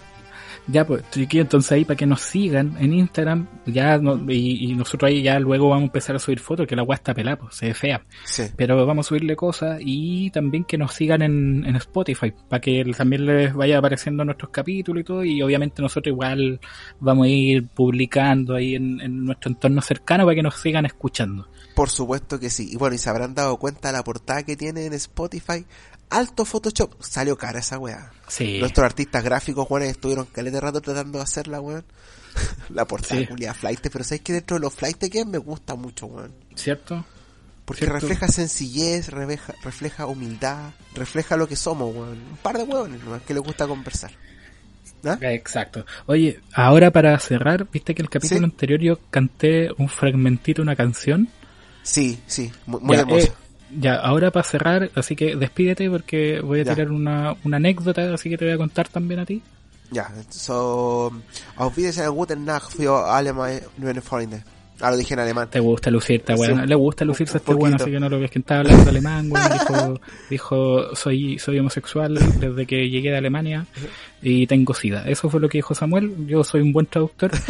Ya, 0.68 0.86
pues, 0.86 1.04
chiquillos, 1.12 1.46
entonces 1.46 1.72
ahí 1.72 1.86
para 1.86 1.96
que 1.96 2.08
nos 2.08 2.22
sigan 2.22 2.76
en 2.80 2.94
Instagram, 2.94 3.48
ya 3.68 4.00
no- 4.00 4.20
y, 4.32 4.72
y 4.72 4.76
nosotros 4.76 5.10
ahí 5.10 5.22
ya 5.22 5.40
luego 5.40 5.70
vamos 5.70 5.84
a 5.84 5.86
empezar 5.86 6.16
a 6.16 6.20
subir 6.20 6.40
fotos, 6.40 6.66
que 6.66 6.76
la 6.76 6.84
está 6.92 7.14
pelada, 7.14 7.38
pues, 7.38 7.56
se 7.56 7.68
ve 7.68 7.74
fea. 7.76 8.04
Sí. 8.24 8.44
Pero 8.56 8.84
vamos 8.86 9.06
a 9.06 9.10
subirle 9.10 9.36
cosas 9.36 9.80
y 9.80 10.32
también 10.32 10.64
que 10.64 10.78
nos 10.78 10.94
sigan 10.94 11.22
en, 11.22 11.66
en 11.66 11.76
Spotify, 11.76 12.34
para 12.50 12.62
que 12.62 12.84
también 12.98 13.26
les 13.26 13.54
vaya 13.54 13.78
apareciendo 13.78 14.26
nuestros 14.26 14.50
capítulos 14.50 15.02
y 15.02 15.04
todo, 15.04 15.24
y 15.24 15.42
obviamente 15.42 15.82
nosotros 15.84 16.12
igual 16.12 16.60
vamos 17.00 17.26
a 17.28 17.30
ir 17.30 17.68
publicando 17.68 18.56
ahí 18.56 18.76
en, 18.76 19.02
en 19.02 19.24
nuestro 19.24 19.52
entorno 19.52 19.82
cercano 19.82 20.24
para 20.26 20.36
que 20.36 20.44
nos 20.44 20.56
sigan 20.56 20.86
escuchando. 20.86 21.48
Por 21.76 21.90
supuesto 21.90 22.40
que 22.40 22.50
sí. 22.50 22.70
Y 22.72 22.78
bueno, 22.78 22.96
y 22.96 22.98
se 22.98 23.10
habrán 23.10 23.36
dado 23.36 23.58
cuenta 23.58 23.92
la 23.92 24.04
portada 24.04 24.44
que 24.44 24.56
tiene 24.56 24.86
en 24.86 24.94
Spotify. 24.94 25.66
Alto 26.10 26.46
Photoshop. 26.46 27.02
Salió 27.02 27.38
cara 27.38 27.60
esa 27.60 27.78
weá. 27.80 28.12
Sí. 28.28 28.60
Nuestros 28.60 28.86
artistas 28.86 29.24
gráficos, 29.24 29.66
weón, 29.70 29.84
estuvieron 29.88 30.26
caleta 30.26 30.58
de 30.58 30.62
rato 30.62 30.82
tratando 30.82 31.18
de 31.20 31.24
hacerla, 31.24 31.60
weón. 31.62 31.84
la 32.70 32.86
portada 32.86 33.20
Sí. 33.22 33.28
culia 33.28 33.54
flight, 33.54 33.80
pero 33.92 34.04
sabes 34.04 34.22
que 34.22 34.34
dentro 34.34 34.56
de 34.58 34.62
los 34.62 34.74
flight 34.74 34.98
que 34.98 35.20
es 35.20 35.26
me 35.26 35.38
gusta 35.38 35.76
mucho, 35.76 36.06
weón. 36.08 36.34
¿Cierto? 36.56 37.06
Porque 37.66 37.80
Cierto. 37.86 38.00
refleja 38.00 38.28
sencillez, 38.28 39.10
refleja, 39.10 39.54
refleja 39.64 40.06
humildad, 40.06 40.72
refleja 40.94 41.36
lo 41.38 41.48
que 41.48 41.56
somos, 41.56 41.94
weón. 41.96 42.20
Un 42.32 42.38
par 42.42 42.58
de 42.58 42.64
hueones 42.64 43.04
nomás 43.04 43.22
que 43.24 43.34
les 43.34 43.42
gusta 43.44 43.66
conversar. 43.68 44.12
¿Ah? 45.04 45.18
Exacto. 45.22 45.86
Oye, 46.08 46.40
ahora 46.54 46.90
para 46.92 47.18
cerrar, 47.20 47.68
viste 47.72 47.94
que 47.94 48.02
el 48.02 48.10
capítulo 48.10 48.40
Sí. 48.40 48.44
anterior 48.46 48.80
yo 48.82 49.00
canté 49.12 49.70
un 49.78 49.88
fragmentito, 49.88 50.62
una 50.64 50.76
canción. 50.76 51.30
Sí, 51.84 52.20
sí, 52.26 52.52
muy, 52.66 52.82
muy 52.82 52.96
ya, 52.96 53.02
hermoso. 53.04 53.28
eh, 53.28 53.34
ya, 53.80 53.96
ahora 53.96 54.32
para 54.32 54.44
cerrar, 54.44 54.90
así 54.96 55.16
que 55.16 55.36
despídete 55.36 55.90
porque 55.90 56.40
voy 56.42 56.62
a 56.62 56.64
Ya. 56.64 56.76
tirar 56.76 56.92
una, 56.92 57.36
una 57.44 57.58
anécdota, 57.58 58.14
así 58.14 58.30
que 58.30 58.38
te 58.38 58.46
voy 58.46 58.54
a 58.54 58.58
contar 58.58 58.88
también 58.88 59.20
a 59.22 59.26
ti. 59.26 59.42
Ja, 59.94 60.12
so, 60.30 61.12
auf 61.58 61.78
Wiedersehen, 61.78 62.10
guten 62.12 62.44
Nacht 62.46 62.72
für 62.76 63.06
alle 63.08 63.32
meine 63.34 63.62
Freunde. 64.02 64.44
Ah, 64.82 64.92
lo 64.92 64.98
dije 64.98 65.14
en 65.14 65.22
alemán. 65.22 65.48
Te 65.50 65.62
gusta 65.62 65.90
lucirte, 65.90 66.34
weón. 66.36 66.60
un- 66.60 66.68
Le 66.68 66.76
gusta 66.76 67.06
lucirse 67.06 67.38
a 67.38 67.40
este 67.40 67.54
weón, 67.54 67.76
así 67.76 67.90
que 67.92 67.98
no 68.00 68.10
lo 68.10 68.20
ves 68.20 68.30
que 68.30 68.40
estaba 68.40 68.60
hablando 68.60 68.90
alemán, 68.90 69.32
weón. 69.32 69.50
Dijo, 69.54 70.00
dijo 70.30 70.96
soy, 70.96 71.40
soy 71.40 71.60
homosexual 71.60 72.14
desde 72.42 72.66
que 72.66 72.90
llegué 72.90 73.10
de 73.12 73.18
Alemania 73.18 73.66
y 74.22 74.48
tengo 74.48 74.74
sida. 74.74 75.04
Eso 75.08 75.30
fue 75.30 75.40
lo 75.40 75.48
que 75.48 75.60
dijo 75.60 75.74
Samuel. 75.76 76.28
Yo 76.28 76.44
soy 76.44 76.60
un 76.62 76.74
buen 76.74 76.88
traductor. 76.88 77.32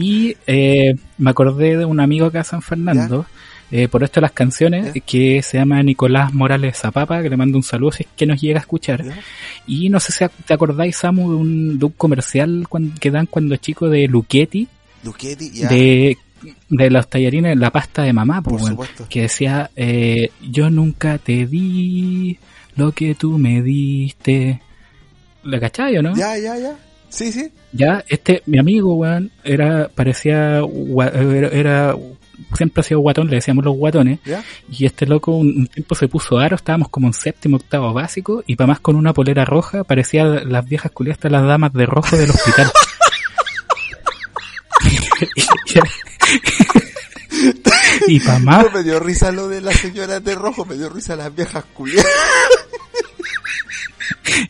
Y 0.00 0.36
eh, 0.46 0.94
me 1.16 1.30
acordé 1.30 1.76
de 1.76 1.84
un 1.84 1.98
amigo 1.98 2.26
acá 2.26 2.38
en 2.38 2.44
San 2.44 2.62
Fernando. 2.62 3.26
Eh, 3.70 3.88
por 3.88 4.02
esto 4.02 4.20
las 4.20 4.32
canciones, 4.32 4.94
Ya. 4.94 5.00
que 5.00 5.42
se 5.42 5.58
llama 5.58 5.82
Nicolás 5.82 6.32
Morales 6.32 6.78
Zapapa, 6.78 7.22
que 7.22 7.28
le 7.30 7.36
mando 7.36 7.58
un 7.58 7.62
saludo 7.62 7.92
si 7.92 8.04
es 8.04 8.08
que 8.16 8.26
nos 8.26 8.40
llega 8.40 8.58
a 8.58 8.60
escuchar. 8.60 9.04
¿Ya? 9.04 9.18
Y 9.66 9.88
no 9.90 10.00
sé 10.00 10.12
si 10.12 10.24
te 10.46 10.54
acordáis, 10.54 10.96
Samu, 10.96 11.30
de 11.30 11.36
un, 11.36 11.78
de 11.78 11.84
un 11.84 11.92
comercial 11.92 12.66
que 13.00 13.10
dan 13.10 13.26
cuando 13.26 13.56
chico 13.56 13.88
de 13.88 14.06
Luchetti, 14.08 14.66
Duchetti, 15.02 15.50
ya. 15.50 15.68
de, 15.68 16.16
de 16.70 16.90
los 16.90 17.08
tallarines, 17.08 17.56
la 17.58 17.70
pasta 17.70 18.02
de 18.02 18.12
mamá, 18.12 18.40
pues, 18.42 18.62
Por 18.62 18.70
supuesto. 18.70 19.06
que 19.10 19.22
decía, 19.22 19.70
eh, 19.76 20.30
yo 20.50 20.70
nunca 20.70 21.18
te 21.18 21.46
di 21.46 22.38
lo 22.76 22.92
que 22.92 23.14
tú 23.14 23.38
me 23.38 23.60
diste. 23.62 24.60
¿La 25.44 25.60
cachai 25.60 25.96
o 25.98 26.02
no? 26.02 26.16
Ya, 26.16 26.36
ya, 26.38 26.56
ya. 26.58 26.76
Sí, 27.10 27.32
sí. 27.32 27.50
Ya, 27.72 28.04
este, 28.08 28.42
mi 28.46 28.58
amigo, 28.58 28.94
weón, 28.96 29.30
era, 29.44 29.88
parecía, 29.94 30.58
era, 30.60 31.48
era- 31.48 31.96
siempre 32.56 32.80
ha 32.80 32.84
sido 32.84 33.00
guatón, 33.00 33.28
le 33.28 33.36
decíamos 33.36 33.64
los 33.64 33.76
guatones, 33.76 34.20
Ya. 34.24 34.42
y 34.70 34.86
este 34.86 35.06
loco 35.06 35.32
un, 35.32 35.48
un 35.48 35.66
tiempo 35.66 35.94
se 35.94 36.08
puso 36.08 36.38
aro, 36.38 36.56
estábamos 36.56 36.88
como 36.88 37.06
en 37.08 37.12
séptimo, 37.12 37.56
octavo 37.56 37.92
básico, 37.92 38.42
y 38.46 38.56
para 38.56 38.68
más 38.68 38.80
con 38.80 38.96
una 38.96 39.12
polera 39.12 39.44
roja, 39.44 39.84
parecía 39.84 40.24
las 40.24 40.64
viejas 40.66 40.92
culiastas, 40.92 41.30
las 41.32 41.44
damas 41.46 41.72
de 41.72 41.86
rojo 41.86 42.16
del 42.16 42.30
hospital. 42.30 42.70
y 48.06 48.20
para 48.20 48.38
más, 48.38 48.64
No 48.66 48.70
me 48.78 48.82
dio 48.82 49.00
risa 49.00 49.32
lo 49.32 49.48
de 49.48 49.60
las 49.60 49.76
señoras 49.76 50.22
de 50.24 50.34
rojo, 50.34 50.64
me 50.64 50.76
dio 50.76 50.88
risa 50.88 51.16
las 51.16 51.34
viejas 51.34 51.64
culiadas. 51.74 52.06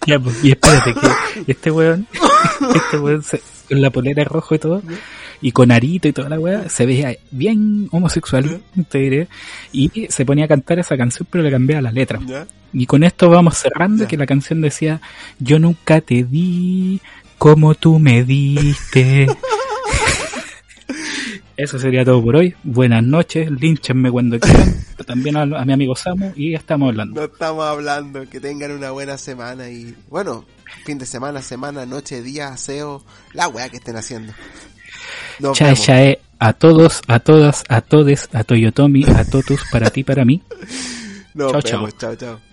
ya, 0.07 0.19
pues, 0.19 0.45
y 0.45 0.51
espérate 0.51 0.95
que 0.95 1.53
este 1.53 1.71
weón, 1.71 2.07
este 2.75 2.99
weón 2.99 3.23
se- 3.23 3.43
con 3.69 3.81
la 3.81 3.91
polera 3.91 4.25
rojo 4.25 4.55
y 4.55 4.59
todo, 4.59 4.83
y 5.41 5.53
con 5.53 5.71
arito 5.71 6.09
y 6.09 6.13
toda 6.13 6.29
la 6.29 6.41
weá, 6.41 6.69
se 6.69 6.87
veía 6.87 7.17
bien 7.31 7.89
homosexual, 7.93 8.61
te 8.89 8.99
diré, 8.99 9.29
y 9.73 10.07
se 10.09 10.25
ponía 10.25 10.47
a 10.47 10.49
cantar 10.49 10.79
esa 10.79 10.97
canción, 10.97 11.27
pero 11.31 11.45
le 11.45 11.51
cambiaba 11.51 11.83
la 11.83 11.93
letra. 11.93 12.21
Y 12.73 12.87
con 12.87 13.05
esto 13.05 13.31
vamos 13.31 13.57
cerrando, 13.57 14.07
que 14.07 14.17
la 14.17 14.27
canción 14.27 14.61
decía, 14.61 15.01
yo 15.39 15.59
nunca 15.59 16.01
te 16.01 16.25
di 16.25 17.01
como 17.39 17.75
tú 17.75 17.99
me 17.99 18.25
diste. 18.25 19.27
Eso 21.57 21.77
sería 21.79 22.05
todo 22.05 22.23
por 22.23 22.37
hoy. 22.37 22.55
Buenas 22.63 23.03
noches, 23.03 23.51
línchenme 23.51 24.13
cuando 24.13 24.39
quieran. 24.39 24.77
También 25.05 25.37
a, 25.37 25.43
a 25.43 25.65
mi 25.65 25.73
amigo 25.73 25.97
Samu 25.97 26.33
y 26.37 26.55
estamos 26.55 26.91
hablando. 26.91 27.21
No 27.21 27.27
estamos 27.27 27.65
hablando, 27.65 28.29
que 28.29 28.39
tengan 28.39 28.71
una 28.71 28.93
buena 28.93 29.19
semana 29.19 29.69
y, 29.69 29.97
bueno, 30.09 30.45
fin 30.85 30.99
de 30.99 31.07
semana, 31.07 31.43
semana, 31.43 31.85
noche, 31.85 32.23
día, 32.23 32.49
aseo, 32.49 33.05
la 33.33 33.49
weá 33.49 33.69
que 33.71 33.79
estén 33.79 33.97
haciendo. 33.97 34.33
Nos 35.39 35.57
Chae 35.57 35.69
vemos. 35.69 35.87
chae 35.87 36.19
a 36.39 36.53
todos, 36.53 37.03
a 37.09 37.19
todas, 37.21 37.65
a 37.69 37.81
todes, 37.81 38.29
a 38.33 38.45
Toyotomi, 38.45 39.05
a 39.05 39.25
totus, 39.25 39.61
para 39.71 39.91
ti, 39.91 40.05
para 40.05 40.25
mí. 40.25 40.43
Nos 41.35 41.53
Chao, 41.53 41.63
vemos. 41.63 41.97
Chao, 41.99 42.17
chao. 42.17 42.48